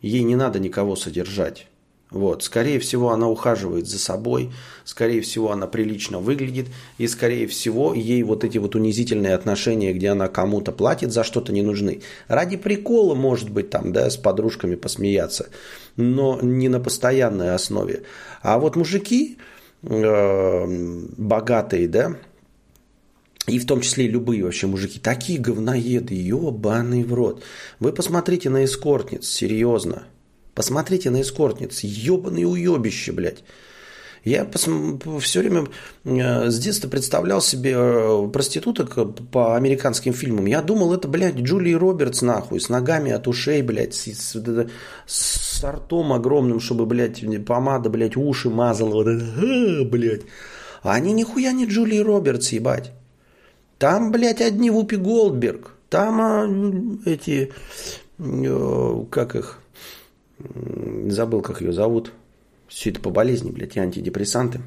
Ей 0.02 0.22
не 0.22 0.36
надо 0.36 0.58
никого 0.58 0.96
содержать. 0.96 1.66
Вот. 2.10 2.42
Скорее 2.42 2.80
всего, 2.80 3.10
она 3.10 3.28
ухаживает 3.28 3.86
за 3.86 3.98
собой, 3.98 4.50
скорее 4.84 5.20
всего, 5.20 5.52
она 5.52 5.66
прилично 5.66 6.18
выглядит, 6.18 6.66
и, 6.98 7.06
скорее 7.06 7.46
всего, 7.46 7.94
ей 7.94 8.22
вот 8.24 8.44
эти 8.44 8.58
вот 8.58 8.74
унизительные 8.74 9.34
отношения, 9.34 9.92
где 9.92 10.08
она 10.08 10.28
кому-то 10.28 10.72
платит 10.72 11.12
за 11.12 11.22
что-то, 11.22 11.52
не 11.52 11.62
нужны. 11.62 12.02
Ради 12.26 12.56
прикола, 12.56 13.14
может 13.14 13.50
быть, 13.50 13.70
там, 13.70 13.92
да, 13.92 14.10
с 14.10 14.16
подружками 14.16 14.74
посмеяться, 14.74 15.50
но 15.96 16.40
не 16.42 16.68
на 16.68 16.80
постоянной 16.80 17.54
основе. 17.54 18.02
А 18.42 18.58
вот 18.58 18.74
мужики 18.74 19.38
э, 19.82 20.64
богатые, 21.16 21.86
да, 21.86 22.16
и 23.46 23.58
в 23.58 23.66
том 23.66 23.80
числе 23.80 24.08
любые 24.08 24.44
вообще 24.44 24.66
мужики, 24.66 24.98
такие 24.98 25.38
говноеды, 25.38 26.14
ебаный 26.14 27.04
в 27.04 27.14
рот. 27.14 27.42
Вы 27.78 27.92
посмотрите 27.92 28.50
на 28.50 28.64
эскортниц, 28.64 29.26
серьезно. 29.26 30.04
Посмотрите 30.60 31.08
на 31.08 31.22
эскортниц. 31.22 31.80
Ебаные 31.84 32.46
уебище, 32.46 33.12
блядь. 33.12 33.42
Я 34.24 34.46
все 35.20 35.40
время 35.40 35.68
э, 36.04 36.50
с 36.50 36.58
детства 36.58 36.86
представлял 36.86 37.40
себе 37.40 37.72
э, 37.74 38.28
проституток 38.30 38.98
по 39.30 39.56
американским 39.56 40.12
фильмам. 40.12 40.44
Я 40.44 40.60
думал, 40.60 40.92
это, 40.92 41.08
блядь, 41.08 41.36
Джулии 41.36 41.72
Робертс, 41.72 42.20
нахуй, 42.20 42.60
с 42.60 42.68
ногами 42.68 43.10
от 43.10 43.26
ушей, 43.26 43.62
блядь, 43.62 43.94
с, 43.94 44.04
с, 44.04 44.36
с 45.06 45.64
ртом 45.64 46.12
огромным, 46.12 46.60
чтобы, 46.60 46.84
блядь, 46.84 47.24
помада, 47.46 47.88
блядь, 47.88 48.18
уши 48.18 48.50
мазала, 48.50 48.96
вот 48.96 49.06
это, 49.06 49.84
блядь. 49.86 50.26
А 50.82 50.92
они 50.92 51.14
нихуя 51.14 51.52
не 51.52 51.64
Джулии 51.64 52.00
Робертс, 52.00 52.52
ебать. 52.52 52.92
Там, 53.78 54.12
блядь, 54.12 54.42
одни 54.42 54.68
Вупи 54.68 54.96
Голдберг. 54.96 55.72
Там 55.88 56.20
а, 56.20 56.46
эти, 57.06 57.50
э, 58.18 59.04
как 59.10 59.36
их, 59.36 59.59
забыл, 61.06 61.42
как 61.42 61.60
ее 61.60 61.72
зовут. 61.72 62.12
Все 62.68 62.90
это 62.90 63.00
по 63.00 63.10
болезни, 63.10 63.50
блядь, 63.50 63.76
и 63.76 63.80
антидепрессанты. 63.80 64.60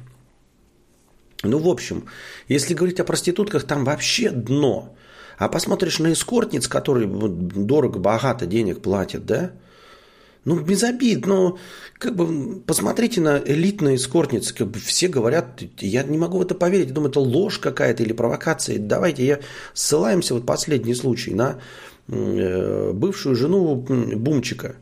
Ну, 1.42 1.58
в 1.58 1.68
общем, 1.68 2.04
если 2.48 2.74
говорить 2.74 3.00
о 3.00 3.04
проститутках, 3.04 3.64
там 3.64 3.84
вообще 3.84 4.30
дно. 4.30 4.94
А 5.38 5.48
посмотришь 5.48 5.98
на 5.98 6.12
эскортниц, 6.12 6.68
которые 6.68 7.08
дорого-богато 7.08 8.46
денег 8.46 8.80
платят, 8.80 9.26
да? 9.26 9.52
Ну, 10.44 10.60
без 10.60 10.82
обид, 10.84 11.26
но 11.26 11.58
как 11.98 12.16
бы 12.16 12.60
посмотрите 12.60 13.22
на 13.22 13.38
элитные 13.38 13.96
эскортницы, 13.96 14.54
как 14.54 14.68
бы 14.68 14.78
все 14.78 15.08
говорят, 15.08 15.62
я 15.78 16.02
не 16.02 16.18
могу 16.18 16.38
в 16.38 16.42
это 16.42 16.54
поверить, 16.54 16.92
думаю, 16.92 17.10
это 17.10 17.20
ложь 17.20 17.58
какая-то 17.58 18.02
или 18.02 18.12
провокация. 18.12 18.78
Давайте 18.78 19.24
я 19.24 19.40
ссылаемся, 19.72 20.34
вот 20.34 20.44
последний 20.44 20.94
случай, 20.94 21.32
на 21.32 21.60
э, 22.08 22.92
бывшую 22.92 23.36
жену 23.36 23.74
Бумчика. 23.76 24.76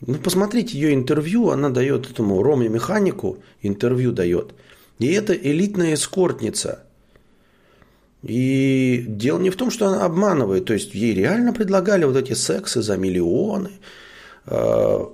Ну, 0.00 0.14
посмотрите 0.16 0.76
ее 0.78 0.94
интервью, 0.94 1.50
она 1.50 1.70
дает 1.70 2.10
этому 2.10 2.42
Роме 2.42 2.68
Механику, 2.68 3.38
интервью 3.62 4.12
дает. 4.12 4.54
И 4.98 5.12
это 5.12 5.34
элитная 5.34 5.94
эскортница. 5.94 6.84
И 8.22 9.04
дело 9.06 9.38
не 9.38 9.50
в 9.50 9.56
том, 9.56 9.70
что 9.70 9.88
она 9.88 10.04
обманывает. 10.04 10.64
То 10.64 10.72
есть 10.72 10.94
ей 10.94 11.14
реально 11.14 11.52
предлагали 11.52 12.04
вот 12.04 12.16
эти 12.16 12.32
сексы 12.32 12.80
за 12.80 12.96
миллионы. 12.96 13.70
А, 14.46 15.12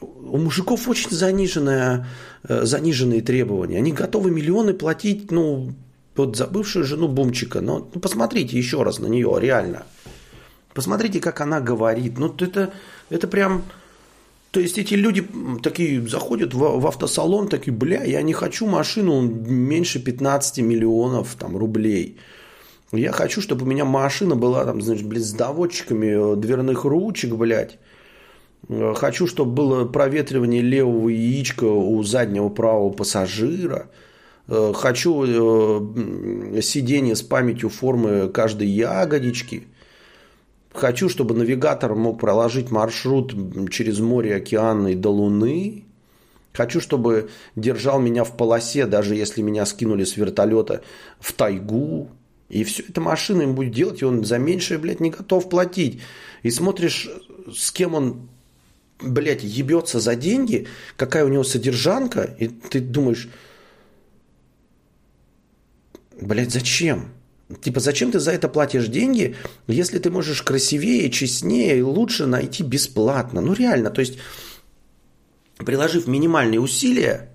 у 0.00 0.38
мужиков 0.38 0.88
очень 0.88 1.10
заниженные, 1.10 2.06
э, 2.48 2.64
заниженные 2.64 3.20
требования. 3.20 3.78
Они 3.78 3.92
готовы 3.92 4.30
миллионы 4.30 4.74
платить, 4.74 5.30
ну, 5.30 5.74
вот 6.16 6.36
за 6.36 6.46
бывшую 6.46 6.84
жену 6.84 7.08
Бумчика. 7.08 7.60
Но 7.60 7.90
ну, 7.92 8.00
посмотрите 8.00 8.56
еще 8.56 8.82
раз 8.82 8.98
на 8.98 9.06
нее, 9.06 9.36
реально. 9.38 9.84
Посмотрите, 10.72 11.20
как 11.20 11.40
она 11.40 11.60
говорит. 11.60 12.18
Ну, 12.18 12.34
это, 12.38 12.72
это 13.10 13.28
прям 13.28 13.64
То 14.54 14.60
есть 14.60 14.78
эти 14.78 14.94
люди 14.94 15.26
такие 15.64 16.00
заходят 16.06 16.54
в, 16.54 16.78
в 16.78 16.86
автосалон, 16.86 17.48
такие, 17.48 17.72
бля, 17.72 18.04
я 18.04 18.22
не 18.22 18.32
хочу 18.32 18.68
машину 18.68 19.20
меньше 19.22 19.98
15 19.98 20.58
миллионов 20.58 21.34
там, 21.36 21.56
рублей. 21.56 22.18
Я 22.92 23.10
хочу, 23.10 23.40
чтобы 23.40 23.64
у 23.64 23.68
меня 23.68 23.84
машина 23.84 24.36
была 24.36 24.64
там, 24.64 24.80
значит, 24.80 25.08
блядь, 25.08 25.24
с 25.24 25.32
доводчиками 25.32 26.36
дверных 26.36 26.84
ручек, 26.84 27.32
блядь. 27.32 27.78
Хочу, 28.94 29.26
чтобы 29.26 29.50
было 29.50 29.84
проветривание 29.86 30.62
левого 30.62 31.08
яичка 31.08 31.64
у 31.64 32.00
заднего 32.04 32.48
правого 32.48 32.90
пассажира. 32.90 33.90
Хочу 34.46 35.24
э, 35.26 36.60
сиденье 36.62 37.16
с 37.16 37.22
памятью 37.22 37.70
формы 37.70 38.28
каждой 38.28 38.68
ягодички. 38.68 39.66
Хочу, 40.74 41.08
чтобы 41.08 41.36
навигатор 41.36 41.94
мог 41.94 42.18
проложить 42.18 42.72
маршрут 42.72 43.32
через 43.70 44.00
море, 44.00 44.34
океан 44.34 44.88
и 44.88 44.96
до 44.96 45.10
Луны. 45.10 45.84
Хочу, 46.52 46.80
чтобы 46.80 47.30
держал 47.54 48.00
меня 48.00 48.24
в 48.24 48.36
полосе, 48.36 48.86
даже 48.86 49.14
если 49.14 49.40
меня 49.40 49.66
скинули 49.66 50.02
с 50.02 50.16
вертолета 50.16 50.82
в 51.20 51.32
тайгу. 51.32 52.10
И 52.48 52.64
все 52.64 52.82
это 52.88 53.00
машина 53.00 53.42
им 53.42 53.54
будет 53.54 53.72
делать, 53.72 54.02
и 54.02 54.04
он 54.04 54.24
за 54.24 54.38
меньшее, 54.38 54.78
блядь, 54.78 54.98
не 54.98 55.10
готов 55.10 55.48
платить. 55.48 56.02
И 56.42 56.50
смотришь, 56.50 57.08
с 57.56 57.70
кем 57.70 57.94
он, 57.94 58.28
блядь, 59.00 59.44
ебется 59.44 60.00
за 60.00 60.16
деньги, 60.16 60.66
какая 60.96 61.24
у 61.24 61.28
него 61.28 61.44
содержанка, 61.44 62.22
и 62.22 62.48
ты 62.48 62.80
думаешь, 62.80 63.28
блядь, 66.20 66.52
зачем? 66.52 67.10
Типа, 67.60 67.80
зачем 67.80 68.10
ты 68.10 68.20
за 68.20 68.32
это 68.32 68.48
платишь 68.48 68.88
деньги, 68.88 69.36
если 69.66 69.98
ты 69.98 70.10
можешь 70.10 70.42
красивее, 70.42 71.10
честнее 71.10 71.78
и 71.78 71.82
лучше 71.82 72.26
найти 72.26 72.62
бесплатно? 72.62 73.42
Ну, 73.42 73.52
реально, 73.52 73.90
то 73.90 74.00
есть, 74.00 74.18
приложив 75.58 76.06
минимальные 76.06 76.60
усилия, 76.60 77.30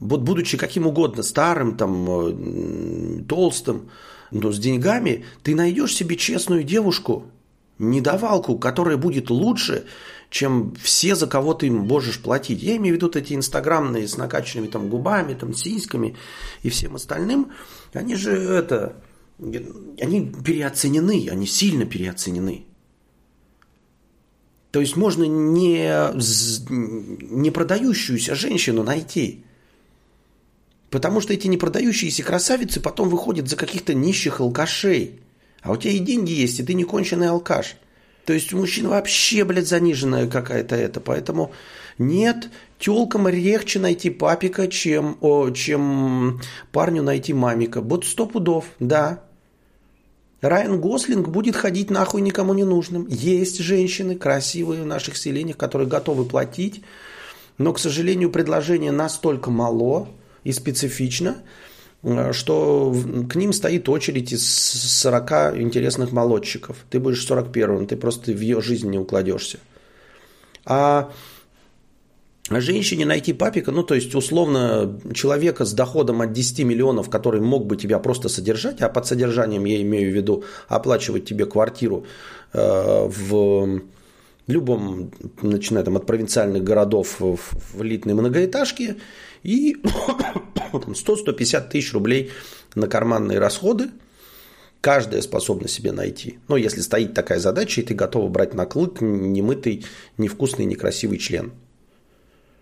будучи 0.00 0.56
каким 0.56 0.88
угодно, 0.88 1.22
старым, 1.22 1.76
там, 1.76 2.06
э, 2.08 3.22
толстым, 3.28 3.90
но 4.32 4.50
с 4.52 4.58
деньгами, 4.58 5.24
ты 5.42 5.54
найдешь 5.54 5.94
себе 5.94 6.16
честную 6.16 6.64
девушку, 6.64 7.26
недовалку, 7.78 8.58
которая 8.58 8.96
будет 8.96 9.30
лучше, 9.30 9.84
чем 10.30 10.74
все, 10.82 11.14
за 11.14 11.26
кого 11.26 11.54
ты 11.54 11.70
можешь 11.70 12.20
платить. 12.20 12.62
Я 12.62 12.76
имею 12.76 12.94
в 12.94 12.96
виду 12.96 13.10
эти 13.14 13.34
инстаграмные 13.34 14.06
с 14.06 14.16
накачанными 14.16 14.68
там 14.68 14.88
губами, 14.88 15.34
там 15.34 15.54
сиськами 15.54 16.16
и 16.62 16.70
всем 16.70 16.96
остальным. 16.96 17.52
Они 17.94 18.16
же 18.16 18.32
это 18.32 18.96
они 19.40 20.32
переоценены, 20.44 21.28
они 21.30 21.46
сильно 21.46 21.84
переоценены. 21.84 22.64
То 24.70 24.80
есть 24.80 24.96
можно 24.96 25.24
не, 25.24 25.90
не 27.42 27.50
продающуюся 27.50 28.34
женщину 28.34 28.82
найти. 28.82 29.44
Потому 30.90 31.20
что 31.20 31.32
эти 31.32 31.46
непродающиеся 31.46 32.22
красавицы 32.22 32.80
потом 32.80 33.08
выходят 33.08 33.48
за 33.48 33.56
каких-то 33.56 33.94
нищих 33.94 34.40
алкашей. 34.40 35.20
А 35.62 35.72
у 35.72 35.76
тебя 35.76 35.92
и 35.92 35.98
деньги 35.98 36.32
есть, 36.32 36.60
и 36.60 36.62
ты 36.62 36.74
не 36.74 36.84
конченый 36.84 37.28
алкаш. 37.28 37.76
То 38.24 38.32
есть 38.32 38.52
у 38.52 38.58
мужчин 38.58 38.88
вообще, 38.88 39.44
блядь, 39.44 39.68
заниженная 39.68 40.28
какая-то 40.28 40.76
это. 40.76 41.00
Поэтому 41.00 41.52
нет, 41.96 42.50
тёлкам 42.78 43.28
легче 43.28 43.78
найти 43.78 44.10
папика, 44.10 44.68
чем, 44.68 45.16
о, 45.20 45.50
чем 45.50 46.40
парню 46.72 47.02
найти 47.02 47.32
мамика. 47.32 47.80
Вот 47.80 48.04
сто 48.04 48.26
пудов, 48.26 48.66
да. 48.80 49.24
Райан 50.40 50.80
Гослинг 50.80 51.28
будет 51.28 51.56
ходить 51.56 51.90
нахуй 51.90 52.20
никому 52.20 52.54
не 52.54 52.64
нужным. 52.64 53.06
Есть 53.08 53.58
женщины 53.58 54.14
красивые 54.14 54.82
в 54.82 54.86
наших 54.86 55.16
селениях, 55.16 55.56
которые 55.56 55.88
готовы 55.88 56.24
платить, 56.24 56.82
но, 57.58 57.72
к 57.72 57.80
сожалению, 57.80 58.30
предложение 58.30 58.92
настолько 58.92 59.50
мало 59.50 60.08
и 60.44 60.52
специфично, 60.52 61.38
э, 62.04 62.32
что 62.32 62.94
к 63.28 63.34
ним 63.34 63.52
стоит 63.52 63.88
очередь 63.88 64.32
из 64.32 64.48
40 65.00 65.58
интересных 65.60 66.12
молодчиков. 66.12 66.76
Ты 66.88 67.00
будешь 67.00 67.28
41-м, 67.28 67.88
ты 67.88 67.96
просто 67.96 68.30
в 68.30 68.40
ее 68.40 68.60
жизнь 68.60 68.88
не 68.88 68.98
укладешься. 68.98 69.58
А 70.64 71.10
женщине 72.50 73.04
найти 73.04 73.32
папика, 73.32 73.70
ну, 73.70 73.82
то 73.82 73.94
есть, 73.94 74.14
условно, 74.14 74.98
человека 75.12 75.64
с 75.64 75.72
доходом 75.72 76.22
от 76.22 76.32
10 76.32 76.60
миллионов, 76.64 77.10
который 77.10 77.40
мог 77.40 77.66
бы 77.66 77.76
тебя 77.76 77.98
просто 77.98 78.28
содержать, 78.28 78.80
а 78.80 78.88
под 78.88 79.06
содержанием 79.06 79.64
я 79.64 79.82
имею 79.82 80.10
в 80.10 80.14
виду 80.14 80.44
оплачивать 80.68 81.26
тебе 81.26 81.44
квартиру 81.44 82.06
э, 82.52 83.08
в 83.08 83.82
любом, 84.46 85.12
начиная 85.42 85.84
там 85.84 85.96
от 85.96 86.06
провинциальных 86.06 86.64
городов 86.64 87.20
в, 87.20 87.38
элитной 87.78 88.14
многоэтажке, 88.14 88.96
и 89.42 89.76
100-150 90.72 91.68
тысяч 91.68 91.92
рублей 91.92 92.30
на 92.74 92.88
карманные 92.88 93.38
расходы, 93.38 93.90
каждая 94.80 95.20
способна 95.20 95.68
себе 95.68 95.92
найти. 95.92 96.38
Но 96.48 96.56
если 96.56 96.80
стоит 96.80 97.12
такая 97.12 97.40
задача, 97.40 97.82
и 97.82 97.84
ты 97.84 97.94
готова 97.94 98.28
брать 98.28 98.54
на 98.54 98.64
клык 98.64 99.02
немытый, 99.02 99.84
невкусный, 100.16 100.64
некрасивый 100.64 101.18
член– 101.18 101.52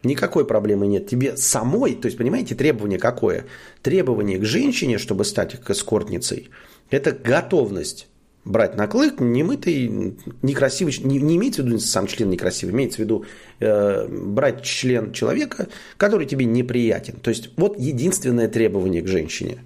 Никакой 0.02 0.46
проблемы 0.46 0.86
нет. 0.86 1.08
Тебе 1.08 1.36
самой, 1.36 1.94
то 1.94 2.06
есть, 2.06 2.18
понимаете, 2.18 2.54
требование 2.54 2.98
какое? 2.98 3.46
Требование 3.82 4.38
к 4.38 4.44
женщине, 4.44 4.98
чтобы 4.98 5.24
стать 5.24 5.56
эскортницей, 5.68 6.50
это 6.90 7.12
готовность 7.12 8.08
брать 8.44 8.76
на 8.76 8.86
клык 8.86 9.18
немытый, 9.18 10.16
некрасивый, 10.42 10.94
не, 11.02 11.18
не 11.18 11.36
имеется 11.36 11.62
в 11.62 11.66
виду 11.66 11.78
сам 11.80 12.06
член 12.06 12.30
некрасивый, 12.30 12.74
имеется 12.74 12.98
в 12.98 13.00
виду 13.00 13.24
э, 13.58 14.06
брать 14.08 14.62
член 14.62 15.12
человека, 15.12 15.68
который 15.96 16.26
тебе 16.26 16.44
неприятен. 16.44 17.16
То 17.16 17.30
есть 17.30 17.50
вот 17.56 17.76
единственное 17.78 18.48
требование 18.48 19.02
к 19.02 19.08
женщине. 19.08 19.58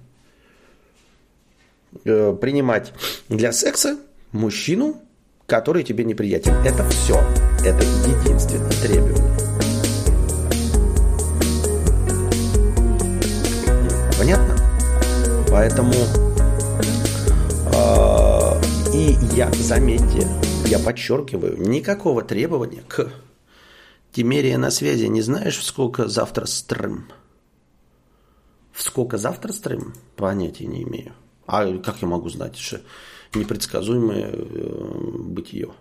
Э, 2.05 2.35
принимать 2.39 2.93
для 3.29 3.51
секса 3.51 3.99
мужчину, 4.31 4.99
который 5.45 5.83
тебе 5.83 6.03
неприятен. 6.03 6.53
Это 6.65 6.87
все. 6.89 7.19
Это 7.63 7.83
единственное 7.83 8.71
требование. 8.81 9.50
Понятно? 14.21 14.55
Поэтому 15.49 15.95
э, 17.73 18.61
и 18.93 19.17
я, 19.35 19.51
заметьте, 19.51 20.27
я 20.67 20.77
подчеркиваю, 20.77 21.59
никакого 21.59 22.21
требования 22.21 22.83
к 22.87 23.11
Тимерия 24.11 24.59
на 24.59 24.69
связи. 24.69 25.05
Не 25.05 25.23
знаешь, 25.23 25.59
сколько 25.63 26.07
завтра 26.07 26.45
стрим? 26.45 27.07
В 28.71 28.83
сколько 28.83 29.17
завтра 29.17 29.53
стрим? 29.53 29.95
Понятия 30.15 30.67
не 30.67 30.83
имею. 30.83 31.13
А 31.47 31.75
как 31.79 32.03
я 32.03 32.07
могу 32.07 32.29
знать, 32.29 32.59
что 32.59 32.79
непредсказуемое 33.33 34.29
э, 34.31 35.17
бытие? 35.17 35.71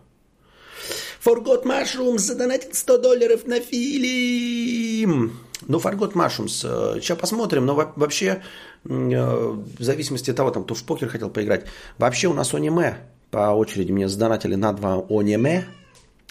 Forgot 1.24 1.64
Mushrooms 1.64 2.18
задонатил 2.18 2.72
100 2.72 2.98
долларов 2.98 3.46
на 3.46 3.60
фильм. 3.60 5.32
Ну, 5.68 5.78
Forgot 5.78 6.14
Mushrooms. 6.14 7.00
Сейчас 7.00 7.16
э, 7.18 7.20
посмотрим. 7.20 7.66
Но 7.66 7.74
вообще, 7.96 8.42
э, 8.84 8.88
в 8.88 9.82
зависимости 9.82 10.30
от 10.30 10.36
того, 10.36 10.50
там, 10.50 10.64
кто 10.64 10.74
в 10.74 10.82
покер 10.82 11.08
хотел 11.08 11.30
поиграть. 11.30 11.66
Вообще 11.98 12.28
у 12.28 12.32
нас 12.32 12.54
аниме 12.54 12.96
по 13.30 13.50
очереди 13.50 13.92
мне 13.92 14.08
задонатили 14.08 14.54
на 14.54 14.72
два 14.72 15.04
аниме. 15.10 15.66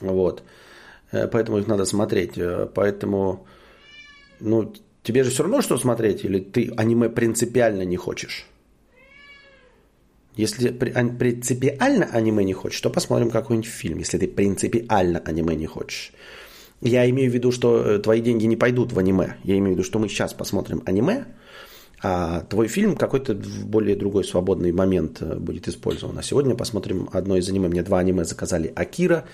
Вот. 0.02 0.42
Э, 1.12 1.28
поэтому 1.28 1.60
их 1.60 1.68
надо 1.68 1.86
смотреть. 1.86 2.40
Поэтому, 2.74 3.46
ну, 4.40 4.74
тебе 5.04 5.24
же 5.24 5.30
все 5.30 5.44
равно 5.44 5.62
что 5.62 5.78
смотреть? 5.78 6.26
Или 6.26 6.40
ты 6.40 6.74
аниме 6.78 7.10
принципиально 7.10 7.84
не 7.84 7.98
хочешь? 7.98 8.48
Если 10.40 10.70
принципиально 10.70 12.06
аниме 12.06 12.46
не 12.46 12.54
хочешь, 12.54 12.80
то 12.80 12.90
посмотрим 12.90 13.30
какой-нибудь 13.30 13.70
фильм, 13.70 13.98
если 13.98 14.18
ты 14.18 14.26
принципиально 14.26 15.20
аниме 15.20 15.54
не 15.54 15.66
хочешь. 15.66 16.14
Я 16.80 17.10
имею 17.10 17.30
в 17.30 17.34
виду, 17.34 17.52
что 17.52 17.82
э, 17.82 18.00
твои 18.00 18.22
деньги 18.22 18.46
не 18.46 18.56
пойдут 18.56 18.94
в 18.94 19.00
аниме. 19.00 19.36
Я 19.44 19.58
имею 19.58 19.72
в 19.72 19.78
виду, 19.78 19.84
что 19.84 20.00
мы 20.00 20.08
сейчас 20.08 20.34
посмотрим 20.34 20.82
аниме, 20.86 21.26
а 22.02 22.46
твой 22.50 22.70
фильм 22.70 22.96
какой-то 22.96 23.34
в 23.34 23.66
более 23.68 23.98
другой 23.98 24.24
свободный 24.24 24.72
момент 24.72 25.22
э, 25.22 25.36
будет 25.36 25.68
использован. 25.68 26.18
А 26.18 26.24
сегодня 26.24 26.56
посмотрим 26.56 27.10
одно 27.12 27.36
из 27.36 27.50
аниме. 27.50 27.68
Мне 27.68 27.84
два 27.84 28.00
аниме 28.00 28.24
заказали 28.24 28.72
Акира 28.74 29.26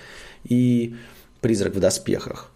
и 0.42 0.96
Призрак 1.40 1.76
в 1.76 1.78
доспехах. 1.78 2.50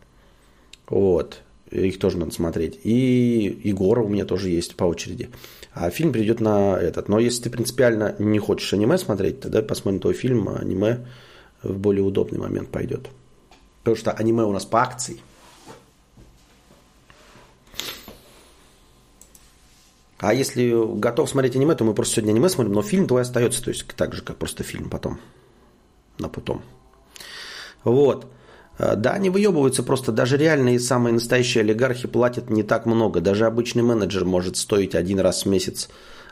Вот. 0.89 1.43
Их 1.71 2.01
тоже 2.01 2.19
надо 2.19 2.33
смотреть. 2.33 2.81
И 2.83 3.61
Егора 3.63 4.03
у 4.03 4.09
меня 4.09 4.25
тоже 4.25 4.49
есть 4.49 4.75
по 4.75 4.83
очереди. 4.87 5.29
А 5.73 5.91
фильм 5.91 6.13
придет 6.13 6.41
на 6.41 6.77
этот. 6.77 7.09
Но 7.09 7.19
если 7.19 7.45
ты 7.45 7.51
принципиально 7.51 8.17
не 8.19 8.39
хочешь 8.39 8.73
аниме 8.73 8.99
смотреть, 8.99 9.41
тогда 9.41 9.63
посмотрим 9.63 10.01
твой 10.01 10.15
фильм, 10.15 10.49
а 10.49 10.57
аниме 10.57 11.07
в 11.63 11.79
более 11.79 12.03
удобный 12.03 12.39
момент 12.39 12.71
пойдет. 12.71 13.09
Потому 13.81 13.97
что 13.97 14.13
аниме 14.13 14.43
у 14.45 14.53
нас 14.53 14.65
по 14.65 14.83
акции. 14.83 15.21
А 20.19 20.35
если 20.35 20.71
готов 20.99 21.31
смотреть 21.31 21.57
аниме, 21.57 21.75
то 21.75 21.85
мы 21.85 21.95
просто 21.95 22.17
сегодня 22.17 22.33
аниме 22.33 22.51
смотрим, 22.51 22.75
но 22.75 22.83
фильм 22.83 23.07
твой 23.07 23.23
остается, 23.23 23.65
то 23.65 23.71
есть 23.71 23.87
так 23.97 24.15
же, 24.15 24.23
как 24.23 24.37
просто 24.37 24.63
фильм 24.63 24.91
потом. 24.91 25.19
На 26.19 26.29
потом. 26.29 26.63
Вот. 27.85 28.27
Э, 28.81 28.97
да, 28.97 29.13
они 29.13 29.31
выебываются 29.31 29.83
просто. 29.83 30.11
Даже 30.11 30.37
реальные 30.37 30.81
самые 30.81 31.13
настоящие 31.13 31.63
олигархи 31.63 32.09
платят 32.09 32.51
не 32.51 32.63
так 32.63 32.87
много. 32.87 33.21
Даже 33.21 33.47
обычный 33.47 33.83
менеджер 33.83 34.25
может 34.25 34.57
стоить 34.57 34.95
один 34.95 35.21
раз 35.21 35.45
в 35.45 35.49
месяц 35.49 35.91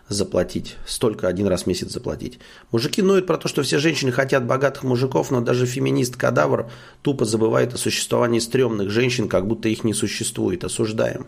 заплатить. 0.08 0.76
Столько 0.86 1.28
один 1.28 1.46
раз 1.48 1.64
в 1.64 1.66
месяц 1.66 1.90
заплатить. 1.92 2.38
Мужики 2.72 3.02
ноют 3.02 3.26
про 3.26 3.36
то, 3.36 3.46
что 3.46 3.62
все 3.62 3.78
женщины 3.78 4.10
хотят 4.10 4.46
богатых 4.46 4.82
мужиков, 4.82 5.30
но 5.30 5.42
даже 5.42 5.66
феминист-кадавр 5.66 6.70
тупо 7.02 7.26
забывает 7.26 7.74
о 7.74 7.78
существовании 7.78 8.38
стрёмных 8.38 8.88
женщин, 8.88 9.28
как 9.28 9.46
будто 9.46 9.68
их 9.68 9.84
не 9.84 9.92
существует. 9.92 10.64
Осуждаем. 10.64 11.26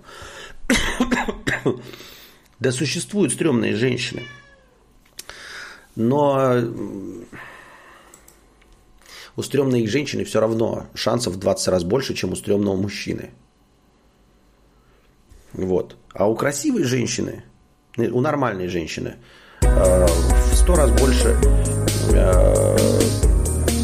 да 2.58 2.72
существуют 2.72 3.34
стрёмные 3.34 3.76
женщины. 3.76 4.22
Но 5.94 6.62
у 9.40 9.42
стрёмной 9.42 9.86
женщины 9.86 10.24
все 10.24 10.40
равно 10.40 10.86
шансов 10.94 11.34
в 11.34 11.38
20 11.38 11.68
раз 11.68 11.84
больше, 11.84 12.14
чем 12.14 12.32
у 12.32 12.36
стрёмного 12.36 12.76
мужчины. 12.76 13.30
Вот. 15.52 15.96
А 16.12 16.28
у 16.28 16.36
красивой 16.36 16.84
женщины, 16.84 17.42
у 17.96 18.20
нормальной 18.20 18.68
женщины, 18.68 19.14
э, 19.62 20.06
в 20.06 20.56
100 20.56 20.76
раз 20.76 20.90
больше 20.90 21.36
э, 22.12 22.76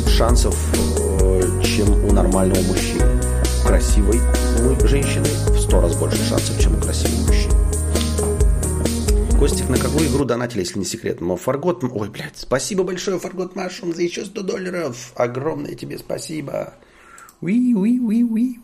шансов, 0.08 0.54
э, 0.74 1.62
чем 1.64 2.04
у 2.04 2.12
нормального 2.12 2.62
мужчины. 2.62 3.06
У 3.64 3.66
красивой 3.66 4.20
женщины 4.86 5.28
в 5.48 5.58
100 5.58 5.80
раз 5.80 5.96
больше 5.96 6.22
шансов, 6.28 6.60
чем 6.60 6.76
у 6.76 6.80
красивой 6.80 7.26
мужчины. 7.26 7.45
Костик, 9.46 9.68
на 9.68 9.78
какую 9.78 10.08
игру 10.08 10.24
донатили, 10.24 10.58
если 10.62 10.80
не 10.80 10.84
секрет? 10.84 11.20
Фаргот... 11.20 11.84
Ой, 11.84 12.10
блядь, 12.10 12.36
спасибо 12.36 12.82
большое, 12.82 13.20
Фаргот 13.20 13.54
Машум, 13.54 13.94
за 13.94 14.02
еще 14.02 14.24
100 14.24 14.42
долларов. 14.42 15.12
Огромное 15.14 15.76
тебе 15.76 15.98
спасибо. 15.98 16.74
Уи, 17.40 17.72
уи, 17.72 18.00
уи, 18.00 18.24
уи. 18.24 18.58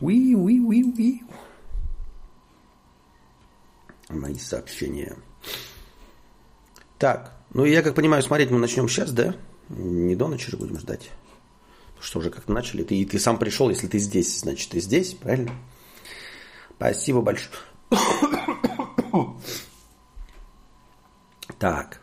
Уи, 0.00 0.34
уи, 0.34 0.58
уи, 0.58 0.84
уи. 0.84 1.22
Мои 4.08 4.36
сообщения. 4.36 5.18
Так, 6.96 7.34
ну 7.52 7.66
я 7.66 7.82
как 7.82 7.94
понимаю, 7.94 8.22
смотреть 8.22 8.50
мы 8.50 8.58
начнем 8.58 8.88
сейчас, 8.88 9.12
да? 9.12 9.36
Не 9.68 10.16
до 10.16 10.28
ночи 10.28 10.50
же 10.50 10.56
будем 10.56 10.78
ждать. 10.78 11.10
Потому 11.88 12.04
что 12.04 12.18
уже 12.20 12.30
как-то 12.30 12.50
начали. 12.50 12.84
Ты, 12.84 13.04
ты 13.04 13.18
сам 13.18 13.38
пришел, 13.38 13.68
если 13.68 13.86
ты 13.86 13.98
здесь, 13.98 14.40
значит 14.40 14.70
ты 14.70 14.80
здесь, 14.80 15.12
правильно? 15.12 15.52
Спасибо 16.78 17.20
большое. 17.20 17.52
Так. 21.60 22.00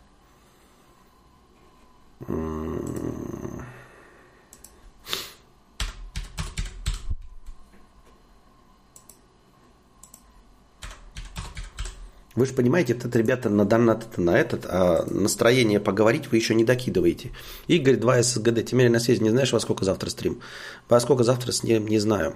Вы 12.35 12.45
же 12.45 12.53
понимаете, 12.53 12.93
этот 12.93 13.15
ребята 13.15 13.49
на 13.49 13.65
донат 13.65 14.15
на 14.19 14.37
этот, 14.37 14.67
а 14.67 15.07
настроение 15.09 15.79
поговорить 15.79 16.27
вы 16.31 16.37
еще 16.37 16.53
не 16.53 16.63
докидываете. 16.63 17.31
Игорь 17.65 17.95
2 17.95 18.21
СГД, 18.21 18.63
теперь 18.63 18.91
на 18.91 18.99
связи, 18.99 19.23
не 19.23 19.31
знаешь, 19.31 19.51
во 19.53 19.59
сколько 19.59 19.85
завтра 19.85 20.11
стрим? 20.11 20.39
Во 20.87 20.99
сколько 20.99 21.23
завтра 21.23 21.51
не, 21.63 21.79
не 21.79 21.97
знаю. 21.97 22.35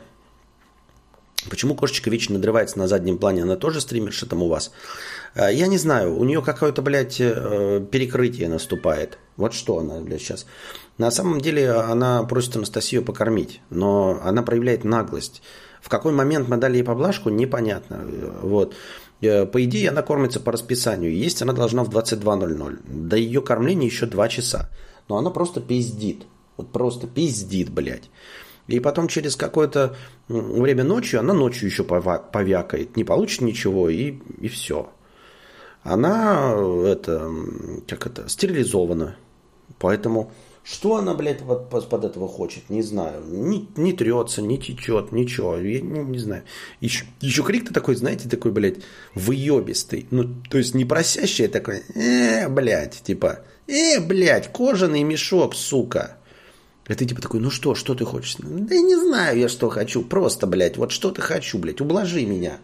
Почему 1.50 1.76
кошечка 1.76 2.10
вечно 2.10 2.36
надрывается 2.36 2.78
на 2.78 2.88
заднем 2.88 3.18
плане? 3.18 3.44
Она 3.44 3.56
тоже 3.56 3.82
стримерша 3.82 4.26
там 4.28 4.44
у 4.44 4.48
вас? 4.48 4.72
А, 5.34 5.52
я 5.52 5.68
не 5.68 5.78
знаю, 5.78 6.18
у 6.18 6.24
нее 6.24 6.42
какое-то, 6.42 6.82
блядь, 6.82 7.20
э, 7.20 7.86
перекрытие 7.92 8.48
наступает. 8.48 9.18
Вот 9.38 9.54
что 9.54 9.80
она, 9.80 10.00
блядь, 10.02 10.22
сейчас. 10.22 10.46
На 10.98 11.10
самом 11.10 11.42
деле 11.42 11.72
она 11.72 12.24
просит 12.24 12.56
Анастасию 12.58 13.04
покормить, 13.04 13.62
но 13.70 14.20
она 14.24 14.44
проявляет 14.44 14.84
наглость. 14.84 15.42
В 15.82 15.90
какой 15.90 16.12
момент 16.12 16.48
мы 16.48 16.58
дали 16.58 16.78
ей 16.78 16.84
поблажку, 16.84 17.30
непонятно. 17.30 18.06
Вот. 18.44 18.76
Э, 19.22 19.46
по 19.46 19.64
идее, 19.64 19.90
она 19.90 20.04
кормится 20.04 20.40
по 20.40 20.52
расписанию. 20.52 21.16
Есть 21.16 21.42
она 21.42 21.54
должна 21.54 21.84
в 21.84 21.90
22.00. 21.90 22.80
До 22.86 23.16
ее 23.16 23.42
кормления 23.42 23.88
еще 23.88 24.06
2 24.06 24.30
часа. 24.30 24.70
Но 25.08 25.18
она 25.18 25.32
просто 25.32 25.60
пиздит. 25.60 26.26
Вот 26.58 26.72
просто 26.72 27.08
пиздит, 27.08 27.72
блядь. 27.72 28.10
И 28.76 28.80
потом 28.80 29.08
через 29.08 29.36
какое-то 29.36 29.96
время 30.28 30.84
ночью, 30.84 31.20
она 31.20 31.34
ночью 31.34 31.68
еще 31.70 31.84
повякает, 31.84 32.96
не 32.96 33.04
получит 33.04 33.42
ничего 33.42 33.90
и, 33.90 34.20
и 34.40 34.48
все. 34.48 34.90
Она 35.84 36.54
это, 36.86 37.32
как 37.88 38.06
это, 38.08 38.30
стерилизована. 38.30 39.16
Поэтому 39.80 40.32
что 40.64 40.98
она, 40.98 41.16
блядь, 41.16 41.42
вот 41.42 41.70
под 41.90 42.06
этого 42.06 42.28
хочет, 42.28 42.70
не 42.70 42.84
знаю. 42.84 43.24
Не, 43.26 43.68
не 43.76 43.94
трется, 43.94 44.44
не 44.44 44.60
течет, 44.60 45.12
ничего. 45.12 45.58
Я 45.58 45.82
не, 45.82 46.00
не 46.02 46.20
знаю. 46.20 46.44
Еще, 46.82 47.06
еще 47.20 47.44
крик-то 47.44 47.74
такой, 47.74 47.96
знаете, 47.96 48.30
такой, 48.30 48.52
блядь, 48.52 48.78
выебистый. 49.16 50.06
Ну, 50.12 50.30
то 50.50 50.60
есть 50.60 50.76
не 50.76 50.86
просящий, 50.86 51.48
а 51.48 51.50
такой, 51.50 51.82
э, 51.96 52.48
блядь, 52.48 53.02
типа, 53.02 53.40
э, 53.66 54.00
блядь, 54.00 54.54
кожаный 54.54 55.02
мешок, 55.02 55.56
сука. 55.56 56.18
Ты 56.96 57.06
типа 57.06 57.22
такой, 57.22 57.40
ну 57.40 57.50
что, 57.50 57.76
что 57.76 57.96
ты 57.96 58.06
хочешь? 58.06 58.36
Да 58.40 58.76
я 58.76 58.82
не 58.82 58.96
знаю 58.96 59.38
я, 59.38 59.50
что 59.50 59.70
хочу. 59.70 60.04
Просто, 60.04 60.48
блядь, 60.48 60.78
вот 60.78 60.92
что 60.92 61.12
ты 61.12 61.22
хочу, 61.22 61.58
блядь, 61.58 61.82
ублажи 61.82 62.26
меня, 62.26 62.60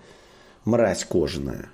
мразь 0.65 1.05
кожаная. 1.05 1.69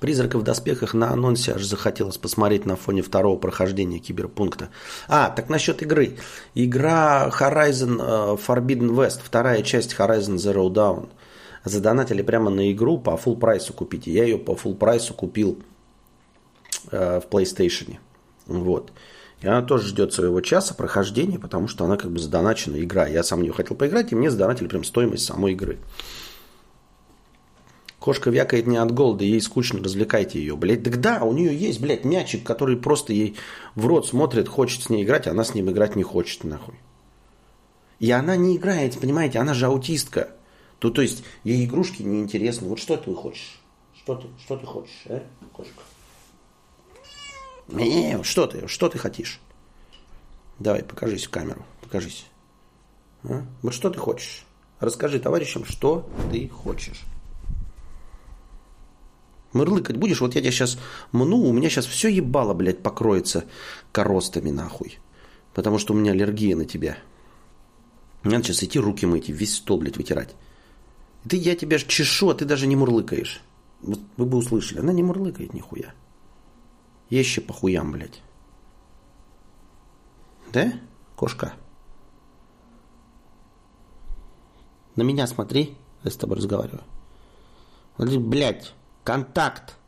Призрака 0.00 0.38
в 0.38 0.42
доспехах 0.42 0.94
на 0.94 1.10
анонсе 1.10 1.52
аж 1.52 1.64
захотелось 1.64 2.18
посмотреть 2.18 2.66
на 2.66 2.76
фоне 2.76 3.02
второго 3.02 3.38
прохождения 3.38 3.98
киберпункта. 3.98 4.68
А, 5.08 5.30
так 5.30 5.48
насчет 5.48 5.82
игры. 5.82 6.16
Игра 6.54 7.28
Horizon 7.28 8.00
э, 8.00 8.36
Forbidden 8.36 8.90
West, 8.94 9.20
вторая 9.22 9.62
часть 9.62 9.94
Horizon 9.98 10.36
Zero 10.36 10.68
Dawn. 10.68 11.08
Задонатили 11.64 12.22
прямо 12.22 12.50
на 12.50 12.70
игру 12.72 12.98
по 12.98 13.10
full 13.10 13.38
прайсу 13.38 13.72
купите. 13.72 14.12
Я 14.12 14.24
ее 14.24 14.38
по 14.38 14.52
full 14.52 14.76
прайсу 14.76 15.14
купил 15.14 15.58
э, 16.90 17.20
в 17.20 17.28
PlayStation. 17.28 17.96
Вот. 18.46 18.92
И 19.40 19.46
она 19.46 19.62
тоже 19.62 19.88
ждет 19.88 20.12
своего 20.12 20.40
часа 20.40 20.74
прохождения, 20.74 21.38
потому 21.38 21.68
что 21.68 21.84
она 21.84 21.96
как 21.96 22.10
бы 22.10 22.18
задоначена 22.18 22.82
игра. 22.82 23.06
Я 23.06 23.22
сам 23.22 23.40
в 23.40 23.42
нее 23.42 23.52
хотел 23.52 23.76
поиграть, 23.76 24.12
и 24.12 24.16
мне 24.16 24.30
задонатили 24.30 24.66
прям 24.68 24.84
стоимость 24.84 25.24
самой 25.24 25.52
игры. 25.52 25.78
Кошка 27.98 28.30
вякает 28.30 28.66
не 28.66 28.76
от 28.76 28.92
голода, 28.92 29.24
ей 29.24 29.40
скучно, 29.40 29.82
развлекайте 29.82 30.38
ее. 30.38 30.56
Блядь, 30.56 30.84
так 30.84 31.00
да, 31.00 31.24
у 31.24 31.32
нее 31.32 31.56
есть, 31.56 31.80
блядь, 31.80 32.04
мячик, 32.04 32.44
который 32.44 32.76
просто 32.76 33.12
ей 33.12 33.36
в 33.74 33.86
рот 33.86 34.06
смотрит, 34.06 34.48
хочет 34.48 34.82
с 34.82 34.88
ней 34.88 35.02
играть, 35.02 35.26
а 35.26 35.32
она 35.32 35.42
с 35.42 35.54
ним 35.54 35.68
играть 35.70 35.96
не 35.96 36.04
хочет, 36.04 36.44
нахуй. 36.44 36.76
И 37.98 38.10
она 38.12 38.36
не 38.36 38.56
играет, 38.56 38.98
понимаете, 39.00 39.40
она 39.40 39.52
же 39.52 39.66
аутистка. 39.66 40.30
То, 40.78 40.90
то 40.90 41.02
есть, 41.02 41.24
ей 41.42 41.64
игрушки 41.64 42.02
неинтересны. 42.02 42.68
Вот 42.68 42.78
что 42.78 42.96
ты 42.96 43.12
хочешь? 43.12 43.60
Что 43.96 44.14
ты, 44.14 44.28
что 44.38 44.56
ты 44.56 44.64
хочешь, 44.64 45.04
а, 45.06 45.24
кошка? 45.52 45.82
Не, 47.66 48.22
что 48.22 48.46
ты, 48.46 48.68
что 48.68 48.88
ты 48.88 48.98
хочешь? 48.98 49.40
Давай, 50.60 50.84
покажись 50.84 51.26
в 51.26 51.30
камеру, 51.30 51.64
покажись. 51.80 52.26
А? 53.24 53.44
Вот 53.62 53.74
что 53.74 53.90
ты 53.90 53.98
хочешь? 53.98 54.44
Расскажи 54.78 55.18
товарищам, 55.18 55.64
что 55.64 56.08
ты 56.30 56.48
хочешь. 56.48 57.02
Мырлыкать 59.52 59.96
будешь? 59.96 60.20
Вот 60.20 60.34
я 60.34 60.40
тебя 60.40 60.50
сейчас 60.50 60.78
мну, 61.12 61.38
у 61.38 61.52
меня 61.52 61.70
сейчас 61.70 61.86
все 61.86 62.08
ебало, 62.08 62.54
блядь, 62.54 62.82
покроется 62.82 63.44
коростами 63.92 64.50
нахуй. 64.50 64.98
Потому 65.54 65.78
что 65.78 65.94
у 65.94 65.96
меня 65.96 66.12
аллергия 66.12 66.54
на 66.54 66.64
тебя. 66.64 66.98
Надо 68.22 68.44
сейчас 68.44 68.62
идти 68.62 68.78
руки 68.78 69.06
мыть 69.06 69.28
весь 69.28 69.56
стол, 69.56 69.78
блядь, 69.78 69.96
вытирать. 69.96 70.34
Ты, 71.28 71.36
я 71.36 71.56
тебя 71.56 71.78
чешу, 71.78 72.30
а 72.30 72.34
ты 72.34 72.44
даже 72.44 72.66
не 72.66 72.76
мурлыкаешь. 72.76 73.40
Вот 73.80 74.00
вы 74.16 74.26
бы 74.26 74.38
услышали. 74.38 74.80
Она 74.80 74.92
не 74.92 75.02
мурлыкает 75.02 75.54
нихуя. 75.54 75.94
Еще 77.10 77.40
по 77.40 77.52
хуям, 77.52 77.92
блядь. 77.92 78.22
Да, 80.52 80.72
кошка? 81.16 81.54
На 84.96 85.02
меня 85.02 85.26
смотри, 85.26 85.76
я 86.04 86.10
с 86.10 86.16
тобой 86.16 86.36
разговариваю. 86.36 86.82
Блядь. 87.98 88.74
Контакт. 89.08 89.78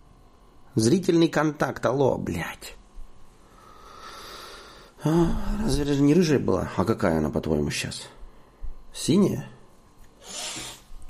Зрительный 0.76 1.28
контакт. 1.28 1.84
Алло, 1.84 2.16
блядь. 2.16 2.74
А, 5.04 5.36
разве 5.62 5.92
же 5.92 6.00
не 6.00 6.14
рыжая 6.14 6.38
была? 6.38 6.70
А 6.74 6.86
какая 6.86 7.18
она, 7.18 7.28
по-твоему, 7.28 7.68
сейчас? 7.68 8.08
Синяя? 8.94 9.46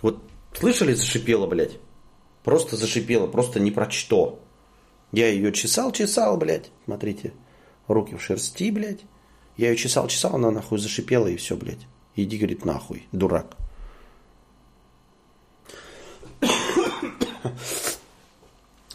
Вот 0.03 0.25
слышали, 0.53 0.93
зашипела, 0.95 1.47
блядь? 1.47 1.79
Просто 2.43 2.75
зашипела, 2.75 3.29
просто 3.29 3.61
не 3.61 3.71
про 3.71 3.89
что. 3.89 4.41
Я 5.13 5.29
ее 5.29 5.53
чесал, 5.53 5.93
чесал, 5.93 6.37
блядь. 6.37 6.73
Смотрите, 6.87 7.33
руки 7.87 8.17
в 8.17 8.23
шерсти, 8.25 8.73
блядь. 8.73 9.05
Я 9.57 9.71
ее 9.71 9.77
чесал, 9.77 10.09
чесал, 10.09 10.35
она 10.35 10.51
нахуй 10.51 10.81
зашипела 10.81 11.29
и 11.29 11.37
все, 11.37 11.55
блядь. 11.55 11.87
Иди, 12.17 12.39
говорит, 12.39 12.65
нахуй, 12.65 13.07
дурак. 13.13 13.57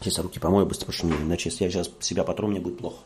Сейчас 0.06 0.20
руки 0.20 0.38
помою 0.38 0.68
быстро, 0.68 0.92
потому 0.92 1.16
что 1.16 1.24
иначе 1.24 1.50
если 1.50 1.64
я 1.64 1.72
сейчас 1.72 1.90
себя 2.00 2.24
потру, 2.24 2.48
мне 2.48 2.60
будет 2.60 2.78
плохо. 2.78 2.98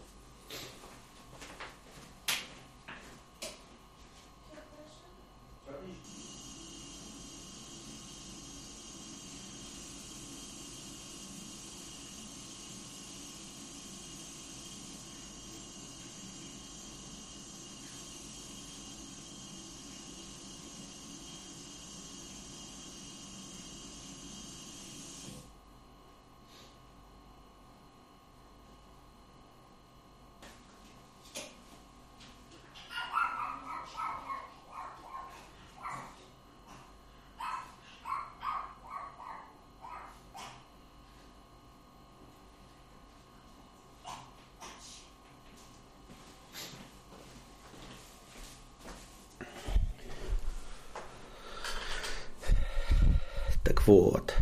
Вот. 53.90 54.38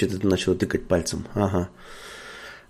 Вообще-то 0.00 0.18
ты 0.18 0.26
начал 0.28 0.54
тыкать 0.54 0.88
пальцем. 0.88 1.26
Ага. 1.34 1.68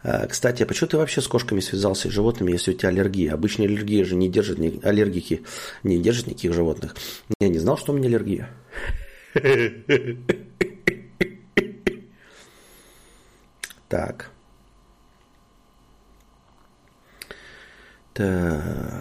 А, 0.03 0.27
кстати, 0.27 0.65
а 0.65 0.67
почему 0.67 0.89
ты 0.89 0.97
вообще 0.97 1.21
с 1.21 1.29
кошками 1.29 1.61
связался 1.61 2.09
и 2.09 2.11
животными, 2.11 2.51
если 2.51 2.73
у 2.73 2.75
тебя 2.75 2.89
аллергия? 2.89 3.33
Обычно 3.33 3.65
аллергия 3.65 4.05
же 4.05 4.17
не 4.17 4.29
держит, 4.29 4.59
ни, 4.59 4.81
аллергики 4.83 5.45
не 5.85 6.01
держат 6.01 6.27
никаких 6.27 6.53
животных. 6.53 6.97
Я 7.39 7.49
не 7.49 7.61
знал, 7.61 7.79
что 7.79 7.93
у 7.93 7.97
меня 7.97 8.09
аллергия. 8.09 8.51
Так. 13.89 14.31
Так. 18.13 19.00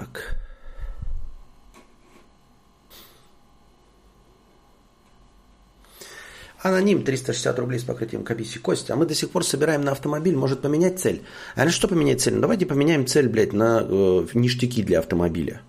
Аноним 6.61 7.03
360 7.03 7.57
рублей 7.57 7.79
с 7.79 7.83
покрытием 7.83 8.23
комиссии. 8.23 8.59
Костя, 8.59 8.93
а 8.93 8.95
мы 8.97 9.05
до 9.05 9.15
сих 9.15 9.29
пор 9.29 9.45
собираем 9.45 9.81
на 9.81 9.91
автомобиль, 9.91 10.35
может 10.35 10.61
поменять 10.61 10.99
цель? 10.99 11.23
А 11.55 11.63
на 11.63 11.71
что 11.71 11.87
поменять 11.87 12.21
цель? 12.21 12.35
Ну, 12.35 12.41
давайте 12.41 12.65
поменяем 12.65 13.07
цель, 13.07 13.29
блядь, 13.29 13.53
на 13.53 13.81
э, 13.81 14.27
ништяки 14.33 14.83
для 14.83 14.99
автомобиля. 14.99 15.61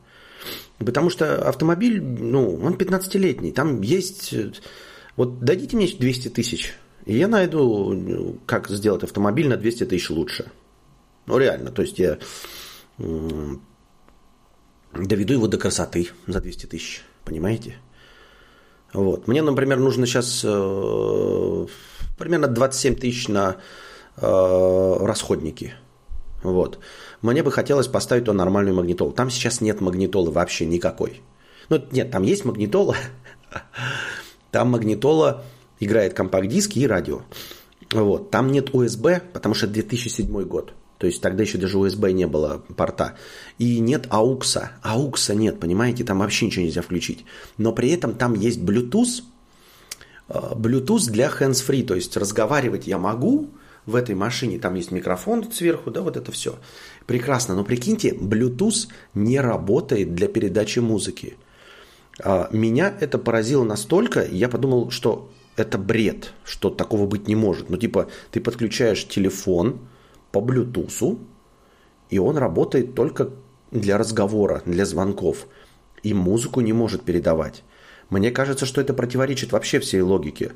Потому 0.78 1.10
что 1.10 1.46
автомобиль, 1.48 2.02
ну, 2.02 2.56
он 2.56 2.74
15-летний. 2.74 3.52
Там 3.52 3.82
есть... 3.82 4.32
Э, 4.32 4.50
вот 5.16 5.40
дадите 5.40 5.76
мне 5.76 5.86
200 5.86 6.28
тысяч, 6.30 6.74
и 7.04 7.16
я 7.16 7.28
найду, 7.28 8.38
как 8.46 8.68
сделать 8.68 9.04
автомобиль 9.04 9.48
на 9.48 9.56
200 9.56 9.86
тысяч 9.86 10.10
лучше. 10.10 10.50
Ну, 11.26 11.38
реально. 11.38 11.70
То 11.70 11.82
есть 11.82 11.98
я 11.98 12.18
доведу 14.94 15.34
его 15.34 15.46
до 15.46 15.58
красоты 15.58 16.08
за 16.26 16.40
200 16.40 16.66
тысяч. 16.66 17.02
Понимаете? 17.24 17.76
Вот. 18.92 19.28
Мне, 19.28 19.42
например, 19.42 19.78
нужно 19.78 20.06
сейчас 20.06 20.42
э, 20.44 21.66
примерно 22.18 22.48
27 22.48 22.96
тысяч 22.96 23.28
на 23.28 23.56
э, 24.16 24.96
расходники. 25.00 25.74
Вот. 26.42 26.78
Мне 27.22 27.42
бы 27.42 27.52
хотелось 27.52 27.86
поставить 27.86 28.24
туда 28.24 28.36
нормальную 28.36 28.74
магнитолу. 28.74 29.12
Там 29.12 29.30
сейчас 29.30 29.60
нет 29.60 29.80
магнитолы 29.80 30.30
вообще 30.30 30.66
никакой. 30.66 31.22
Ну, 31.68 31.80
нет, 31.92 32.10
там 32.10 32.22
есть 32.22 32.44
магнитола. 32.44 32.96
Там 34.50 34.70
магнитола 34.70 35.44
играет 35.78 36.14
компакт-диски 36.14 36.80
и 36.80 36.86
радио. 36.86 37.22
Вот. 37.92 38.30
Там 38.30 38.50
нет 38.50 38.70
USB, 38.70 39.22
потому 39.32 39.54
что 39.54 39.68
2007 39.68 40.42
год. 40.42 40.72
То 41.00 41.06
есть 41.06 41.22
тогда 41.22 41.42
еще 41.42 41.56
даже 41.56 41.78
USB 41.78 42.12
не 42.12 42.26
было 42.26 42.62
порта. 42.76 43.16
И 43.56 43.80
нет 43.80 44.06
AUX. 44.10 44.68
AUX 44.84 45.34
нет, 45.34 45.58
понимаете, 45.58 46.04
там 46.04 46.18
вообще 46.18 46.44
ничего 46.44 46.66
нельзя 46.66 46.82
включить. 46.82 47.24
Но 47.56 47.72
при 47.72 47.88
этом 47.88 48.14
там 48.14 48.34
есть 48.34 48.60
Bluetooth. 48.60 49.22
Э, 50.28 50.52
Bluetooth 50.54 51.10
для 51.10 51.28
hands-free. 51.28 51.84
То 51.84 51.94
есть 51.94 52.18
разговаривать 52.18 52.86
я 52.86 52.98
могу 52.98 53.48
в 53.86 53.96
этой 53.96 54.14
машине. 54.14 54.58
Там 54.58 54.74
есть 54.74 54.90
микрофон 54.90 55.50
сверху, 55.50 55.90
да, 55.90 56.02
вот 56.02 56.18
это 56.18 56.32
все. 56.32 56.58
Прекрасно. 57.06 57.54
Но 57.54 57.64
прикиньте, 57.64 58.10
Bluetooth 58.10 58.88
не 59.14 59.40
работает 59.40 60.14
для 60.14 60.28
передачи 60.28 60.80
музыки. 60.80 61.38
А, 62.22 62.50
меня 62.52 62.94
это 63.00 63.16
поразило 63.16 63.64
настолько, 63.64 64.22
я 64.26 64.50
подумал, 64.50 64.90
что 64.90 65.30
это 65.56 65.78
бред, 65.78 66.34
что 66.44 66.68
такого 66.68 67.06
быть 67.06 67.26
не 67.26 67.36
может. 67.36 67.70
Ну, 67.70 67.78
типа, 67.78 68.08
ты 68.32 68.42
подключаешь 68.42 69.08
телефон, 69.08 69.80
по 70.32 70.38
Bluetooth, 70.38 71.18
и 72.08 72.18
он 72.18 72.38
работает 72.38 72.94
только 72.94 73.30
для 73.70 73.98
разговора, 73.98 74.62
для 74.66 74.84
звонков, 74.84 75.46
и 76.02 76.14
музыку 76.14 76.60
не 76.60 76.72
может 76.72 77.02
передавать. 77.02 77.62
Мне 78.08 78.30
кажется, 78.30 78.66
что 78.66 78.80
это 78.80 78.92
противоречит 78.92 79.52
вообще 79.52 79.78
всей 79.78 80.00
логике. 80.00 80.52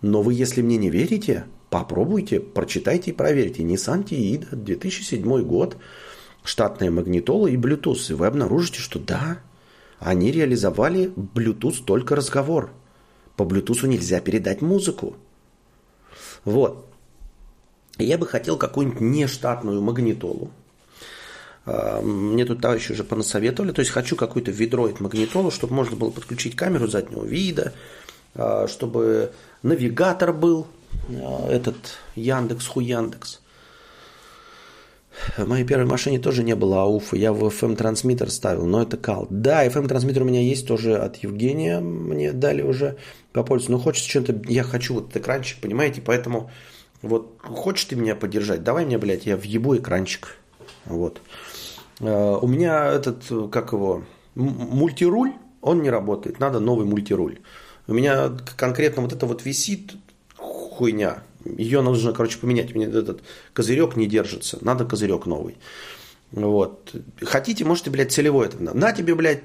Но 0.00 0.20
вы, 0.20 0.34
если 0.34 0.62
мне 0.62 0.76
не 0.76 0.90
верите, 0.90 1.44
попробуйте, 1.70 2.40
прочитайте 2.40 3.12
и 3.12 3.14
проверьте. 3.14 3.62
Nissan 3.62 4.04
Tiida, 4.04 4.56
2007 4.56 5.42
год, 5.42 5.76
штатная 6.42 6.90
магнитола 6.90 7.46
и 7.46 7.56
Bluetooth. 7.56 8.10
И 8.10 8.14
вы 8.14 8.26
обнаружите, 8.26 8.80
что 8.80 8.98
да, 8.98 9.38
они 10.00 10.32
реализовали 10.32 11.12
Bluetooth 11.14 11.84
только 11.84 12.16
разговор. 12.16 12.70
По 13.36 13.44
Bluetooth 13.44 13.86
нельзя 13.86 14.20
передать 14.20 14.60
музыку. 14.60 15.14
Вот. 16.44 16.91
Я 17.98 18.18
бы 18.18 18.26
хотел 18.26 18.56
какую-нибудь 18.56 19.00
нештатную 19.00 19.82
магнитолу. 19.82 20.50
А, 21.64 22.00
мне 22.00 22.44
тут 22.44 22.60
товарищи 22.60 22.92
уже 22.92 23.04
понасоветовали. 23.04 23.72
То 23.72 23.80
есть 23.80 23.90
хочу 23.90 24.16
какую-то 24.16 24.50
ведроид 24.50 25.00
магнитолу, 25.00 25.50
чтобы 25.50 25.74
можно 25.74 25.96
было 25.96 26.10
подключить 26.10 26.56
камеру 26.56 26.86
заднего 26.88 27.24
вида, 27.24 27.72
а, 28.34 28.66
чтобы 28.66 29.32
навигатор 29.62 30.32
был, 30.32 30.66
а, 31.08 31.48
этот 31.50 31.76
Яндекс, 32.16 32.66
Ху 32.66 32.80
Яндекс. 32.80 33.40
В 35.36 35.46
моей 35.46 35.64
первой 35.64 35.84
машине 35.84 36.18
тоже 36.18 36.42
не 36.42 36.56
было 36.56 36.82
АУФа, 36.82 37.16
я 37.16 37.34
в 37.34 37.44
FM-трансмиттер 37.44 38.30
ставил, 38.30 38.64
но 38.66 38.82
это 38.82 38.96
кал. 38.96 39.26
Да, 39.28 39.66
FM-трансмиттер 39.66 40.22
у 40.22 40.24
меня 40.24 40.40
есть 40.40 40.66
тоже 40.66 40.96
от 40.96 41.16
Евгения, 41.16 41.80
мне 41.80 42.32
дали 42.32 42.62
уже 42.62 42.96
попользоваться. 43.32 43.72
Но 43.72 43.78
хочется 43.78 44.08
что-то, 44.08 44.40
я 44.48 44.62
хочу 44.62 44.94
вот 44.94 45.14
экранчик, 45.14 45.60
понимаете, 45.60 46.00
поэтому 46.00 46.50
вот 47.02 47.38
хочешь 47.42 47.86
ты 47.86 47.96
меня 47.96 48.14
поддержать, 48.14 48.62
давай 48.62 48.86
мне, 48.86 48.96
блядь, 48.96 49.26
я 49.26 49.36
въебу 49.36 49.76
экранчик. 49.76 50.36
Вот. 50.84 51.20
Э, 52.00 52.38
у 52.40 52.46
меня 52.46 52.86
этот, 52.86 53.24
как 53.50 53.72
его, 53.72 54.04
мультируль, 54.34 55.32
он 55.60 55.82
не 55.82 55.90
работает. 55.90 56.38
Надо 56.38 56.60
новый 56.60 56.86
мультируль. 56.86 57.38
У 57.88 57.94
меня 57.94 58.30
конкретно 58.56 59.02
вот 59.02 59.12
это 59.12 59.26
вот 59.26 59.44
висит 59.44 59.94
хуйня. 60.36 61.22
Ее 61.44 61.82
нужно, 61.82 62.12
короче, 62.12 62.38
поменять. 62.38 62.74
У 62.74 62.78
меня 62.78 62.88
этот 62.88 63.22
козырек 63.52 63.96
не 63.96 64.06
держится. 64.06 64.58
Надо 64.60 64.84
козырек 64.84 65.26
новый. 65.26 65.56
Вот. 66.30 66.94
Хотите, 67.20 67.64
можете, 67.64 67.90
блядь, 67.90 68.12
целевой 68.12 68.46
это. 68.46 68.62
На 68.62 68.92
тебе, 68.92 69.14
блядь, 69.14 69.42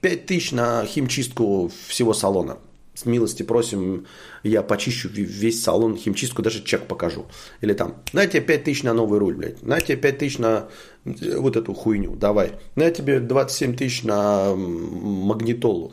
5 0.00 0.26
тысяч 0.26 0.52
на 0.52 0.84
химчистку 0.84 1.70
всего 1.86 2.12
салона 2.14 2.58
с 2.96 3.04
милости 3.04 3.42
просим, 3.42 4.06
я 4.42 4.62
почищу 4.62 5.08
весь 5.12 5.62
салон, 5.62 5.96
химчистку, 5.96 6.42
даже 6.42 6.64
чек 6.64 6.86
покажу. 6.86 7.26
Или 7.60 7.74
там, 7.74 7.96
на 8.12 8.26
тебе 8.26 8.40
5 8.40 8.64
тысяч 8.64 8.82
на 8.82 8.94
новый 8.94 9.18
руль, 9.18 9.34
блядь, 9.34 9.62
на 9.62 9.80
тебе 9.80 9.98
5 9.98 10.18
тысяч 10.18 10.38
на 10.38 10.68
вот 11.04 11.56
эту 11.56 11.74
хуйню, 11.74 12.16
давай. 12.16 12.52
На 12.74 12.90
тебе 12.90 13.20
27 13.20 13.76
тысяч 13.76 14.02
на 14.02 14.54
магнитолу, 14.54 15.92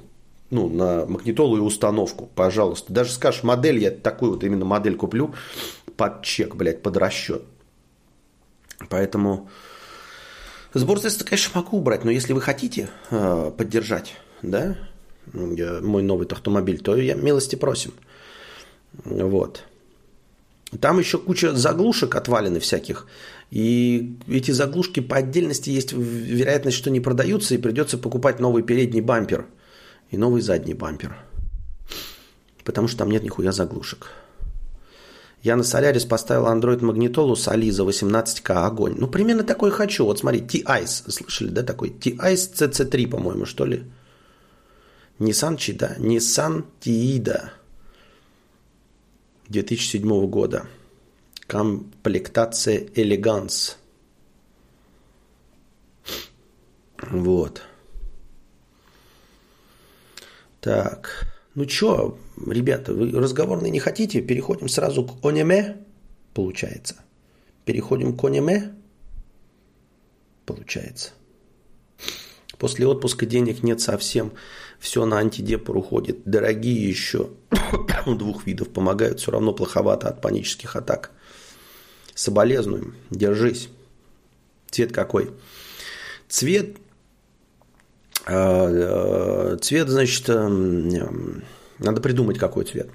ну, 0.49 0.69
на 0.69 1.05
магнитолу 1.05 1.57
и 1.57 1.59
установку, 1.59 2.29
пожалуйста. 2.33 2.93
Даже 2.93 3.11
скажешь, 3.11 3.43
модель, 3.43 3.79
я 3.79 3.91
такую 3.91 4.31
вот 4.31 4.43
именно 4.45 4.63
модель 4.63 4.95
куплю 4.95 5.33
под 5.97 6.23
чек, 6.23 6.55
блядь, 6.55 6.81
под 6.81 6.95
расчет. 6.95 7.43
Поэтому 8.89 9.49
сбор 10.73 10.99
средств, 10.99 11.25
конечно, 11.25 11.51
могу 11.61 11.77
убрать, 11.77 12.05
но 12.05 12.11
если 12.11 12.31
вы 12.31 12.39
хотите 12.39 12.89
э, 13.11 13.51
поддержать, 13.57 14.15
да, 14.41 14.77
мой 15.31 16.03
новый 16.03 16.27
автомобиль, 16.27 16.79
то 16.79 16.95
я 16.95 17.15
милости 17.15 17.55
просим. 17.55 17.93
Вот. 19.05 19.63
Там 20.79 20.99
еще 20.99 21.17
куча 21.17 21.53
заглушек 21.53 22.15
отвалены 22.15 22.59
всяких. 22.59 23.07
И 23.51 24.17
эти 24.27 24.51
заглушки 24.51 24.99
по 24.99 25.17
отдельности 25.17 25.69
есть 25.69 25.93
вероятность, 25.93 26.77
что 26.77 26.89
не 26.89 26.99
продаются, 26.99 27.53
и 27.53 27.59
придется 27.59 27.97
покупать 27.97 28.39
новый 28.39 28.63
передний 28.63 29.01
бампер 29.01 29.45
и 30.09 30.17
новый 30.17 30.41
задний 30.41 30.73
бампер. 30.73 31.15
Потому 32.63 32.87
что 32.87 32.99
там 32.99 33.11
нет 33.11 33.23
нихуя 33.23 33.51
заглушек. 33.51 34.07
Я 35.43 35.57
на 35.57 35.63
Солярис 35.63 36.05
поставил 36.05 36.45
Android 36.45 36.83
магнитолу 36.83 37.35
с 37.35 37.49
Али 37.49 37.69
за 37.69 37.83
18к 37.83 38.65
огонь. 38.65 38.95
Ну, 38.97 39.07
примерно 39.07 39.43
такой 39.43 39.71
хочу. 39.71 40.05
Вот 40.05 40.19
смотри, 40.19 40.39
T-Ice. 40.39 41.11
Слышали, 41.11 41.49
да, 41.49 41.63
такой? 41.63 41.89
T-Ice 41.89 42.53
CC3, 42.53 43.09
по-моему, 43.09 43.45
что 43.45 43.65
ли? 43.65 43.83
Nissan 45.23 45.57
Чида. 45.57 45.95
Nissan 45.99 46.65
Тиида. 46.81 47.53
2007 49.47 50.27
года. 50.27 50.67
Комплектация 51.47 52.87
Элеганс. 52.93 53.77
Вот. 56.97 57.61
Так. 60.59 61.27
Ну 61.55 61.69
что, 61.69 62.17
ребята, 62.47 62.93
вы 62.93 63.11
разговорные 63.11 63.71
не 63.71 63.79
хотите? 63.79 64.21
Переходим 64.21 64.67
сразу 64.67 65.05
к 65.05 65.23
аниме, 65.23 65.77
получается. 66.33 66.95
Переходим 67.63 68.17
к 68.17 68.23
аниме, 68.25 68.73
получается. 70.45 71.11
После 72.57 72.87
отпуска 72.87 73.25
денег 73.25 73.61
нет 73.61 73.81
совсем. 73.81 74.31
Все 74.83 75.05
на 75.05 75.19
антидепор 75.19 75.77
уходит. 75.77 76.25
Дорогие 76.25 76.89
еще 76.89 77.29
двух 78.05 78.45
видов 78.45 78.67
помогают. 78.67 79.21
Все 79.21 79.31
равно 79.31 79.53
плоховато 79.53 80.09
от 80.09 80.19
панических 80.19 80.75
атак. 80.75 81.11
Соболезнуем. 82.13 82.93
Держись. 83.09 83.69
Цвет 84.69 84.91
какой? 84.91 85.31
Цвет 86.27 86.75
а, 88.25 89.53
э, 89.53 89.57
цвет, 89.61 89.87
значит, 89.87 90.27
эм, 90.27 91.43
надо 91.79 92.01
придумать, 92.01 92.37
какой 92.37 92.65
цвет. 92.65 92.89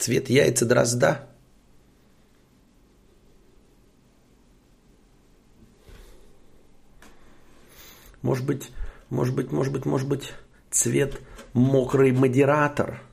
Цвет 0.00 0.28
яйца 0.30 0.66
дрозда. 0.66 1.28
Может 8.22 8.44
быть, 8.44 8.70
может 9.10 9.34
быть, 9.36 9.52
может 9.52 9.72
быть, 9.72 9.86
может 9.86 10.08
быть, 10.08 10.32
цвет 10.70 11.20
мокрый 11.52 12.10
модератор– 12.10 13.00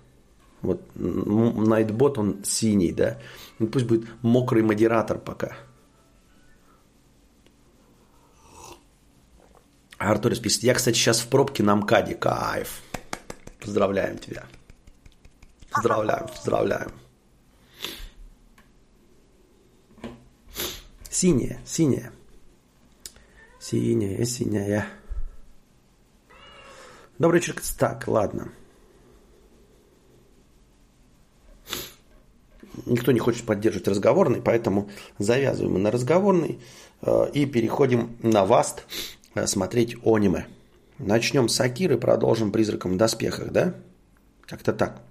вот 0.61 0.81
Nightbot, 0.95 2.13
он 2.17 2.43
синий, 2.43 2.91
да. 2.91 3.19
Ну, 3.59 3.67
пусть 3.67 3.85
будет 3.85 4.07
мокрый 4.21 4.63
модератор 4.63 5.19
пока. 5.19 5.55
Артур 9.97 10.35
пишет, 10.35 10.63
я, 10.63 10.73
кстати, 10.73 10.95
сейчас 10.95 11.19
в 11.19 11.27
пробке 11.27 11.63
на 11.63 11.75
МКАДе. 11.75 12.15
Кайф. 12.15 12.81
Поздравляем 13.59 14.17
тебя. 14.17 14.45
Поздравляем, 15.77 16.27
поздравляем. 16.27 16.91
Синяя, 21.09 21.59
синяя. 21.65 22.11
Синяя, 23.59 24.25
синяя. 24.25 24.87
Добрый 27.19 27.39
вечер. 27.39 27.55
Так, 27.77 28.07
ладно. 28.07 28.51
никто 32.85 33.11
не 33.11 33.19
хочет 33.19 33.45
поддерживать 33.45 33.87
разговорный, 33.87 34.41
поэтому 34.41 34.89
завязываем 35.19 35.81
на 35.81 35.91
разговорный 35.91 36.59
э, 37.01 37.29
и 37.33 37.45
переходим 37.45 38.15
на 38.21 38.45
Васт 38.45 38.83
э, 39.35 39.45
смотреть 39.45 39.95
аниме. 40.03 40.47
Начнем 40.97 41.49
с 41.49 41.59
Акиры, 41.59 41.97
продолжим 41.97 42.51
призраком 42.51 42.93
в 42.93 42.97
доспехах, 42.97 43.51
да? 43.51 43.75
Как-то 44.45 44.73
так. 44.73 45.01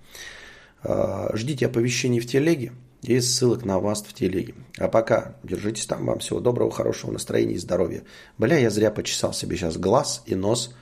Э, 0.88 1.30
ждите 1.34 1.66
оповещений 1.66 2.20
в 2.20 2.26
телеге 2.26 2.72
и 3.02 3.20
ссылок 3.20 3.64
на 3.64 3.80
Васт 3.80 4.06
в 4.08 4.14
телеге. 4.14 4.54
А 4.78 4.86
пока 4.86 5.34
держитесь 5.42 5.86
там. 5.86 6.06
Вам 6.06 6.20
всего 6.20 6.38
доброго, 6.38 6.70
хорошего 6.70 7.10
настроения 7.10 7.54
и 7.54 7.58
здоровья. 7.58 8.04
Бля, 8.38 8.56
я 8.56 8.70
зря 8.70 8.92
почесал 8.92 9.32
себе 9.32 9.56
сейчас 9.56 9.76
глаз 9.76 10.22
и 10.26 10.36
нос 10.36 10.74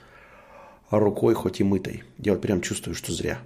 рукой, 0.91 1.35
хоть 1.35 1.61
и 1.61 1.65
мытой. 1.65 2.05
Я 2.19 2.33
вот 2.33 2.43
прям 2.43 2.61
чувствую, 2.61 2.95
что 2.95 3.13
зря. 3.13 3.39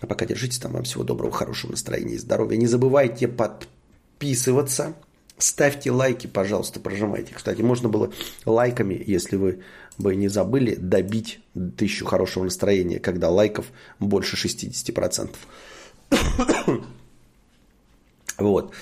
А 0.00 0.06
пока 0.06 0.26
держитесь 0.26 0.58
там. 0.58 0.72
Вам 0.72 0.82
всего 0.82 1.04
доброго, 1.04 1.32
хорошего 1.32 1.70
настроения 1.70 2.14
и 2.14 2.18
здоровья. 2.18 2.56
Не 2.56 2.66
забывайте 2.66 3.28
подписываться. 3.28 4.94
Ставьте 5.38 5.90
лайки, 5.92 6.26
пожалуйста, 6.26 6.80
прожимайте. 6.80 7.32
Кстати, 7.32 7.62
можно 7.62 7.88
было 7.88 8.12
лайками, 8.44 9.02
если 9.06 9.36
вы 9.36 9.60
бы 10.00 10.16
не 10.16 10.28
забыли, 10.28 10.74
добить 10.74 11.40
тысячу 11.76 12.04
хорошего 12.04 12.44
настроения, 12.44 12.98
когда 12.98 13.30
лайков 13.30 13.66
больше 13.98 14.36
60%. 14.36 15.30
вот. 18.38 18.72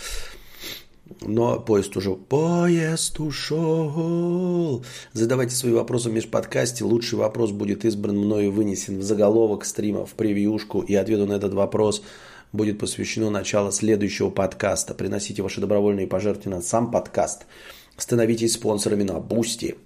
Но 1.21 1.59
поезд 1.59 1.97
уже... 1.97 2.15
Поезд 2.15 3.19
ушел. 3.21 4.85
Задавайте 5.13 5.55
свои 5.55 5.73
вопросы 5.73 6.11
в 6.11 6.13
межподкасте. 6.13 6.85
Лучший 6.85 7.19
вопрос 7.19 7.51
будет 7.51 7.85
избран 7.85 8.17
мною 8.17 8.53
вынесен 8.53 8.99
в 8.99 9.03
заголовок 9.03 9.65
стрима, 9.65 10.07
в 10.07 10.15
превьюшку. 10.15 10.81
И 10.81 10.95
ответу 10.95 11.27
на 11.27 11.35
этот 11.35 11.55
вопрос 11.55 12.03
будет 12.53 12.79
посвящено 12.79 13.31
начало 13.31 13.73
следующего 13.73 14.31
подкаста. 14.31 14.95
Приносите 14.95 15.43
ваши 15.43 15.61
добровольные 15.61 16.07
пожертвования 16.07 16.59
на 16.59 16.63
сам 16.63 16.91
подкаст. 16.91 17.47
Становитесь 17.97 18.55
спонсорами 18.55 19.03
на 19.03 19.19
Бусти. 19.19 19.77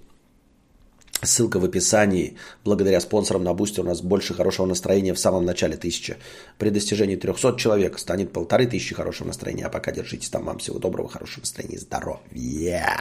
Ссылка 1.24 1.60
в 1.60 1.64
описании. 1.64 2.36
Благодаря 2.64 3.00
спонсорам 3.00 3.44
на 3.44 3.54
бусте 3.54 3.80
у 3.80 3.84
нас 3.84 4.02
больше 4.02 4.34
хорошего 4.34 4.66
настроения 4.66 5.14
в 5.14 5.20
самом 5.20 5.44
начале 5.44 5.76
тысячи. 5.76 6.16
При 6.58 6.70
достижении 6.70 7.14
300 7.14 7.56
человек 7.58 7.98
станет 8.00 8.32
полторы 8.32 8.66
тысячи 8.66 8.92
хорошего 8.92 9.28
настроения. 9.28 9.66
А 9.66 9.70
пока 9.70 9.92
держитесь 9.92 10.30
там. 10.30 10.44
Вам 10.44 10.58
всего 10.58 10.80
доброго, 10.80 11.08
хорошего 11.08 11.42
настроения 11.42 11.78
здоровья. 11.78 12.98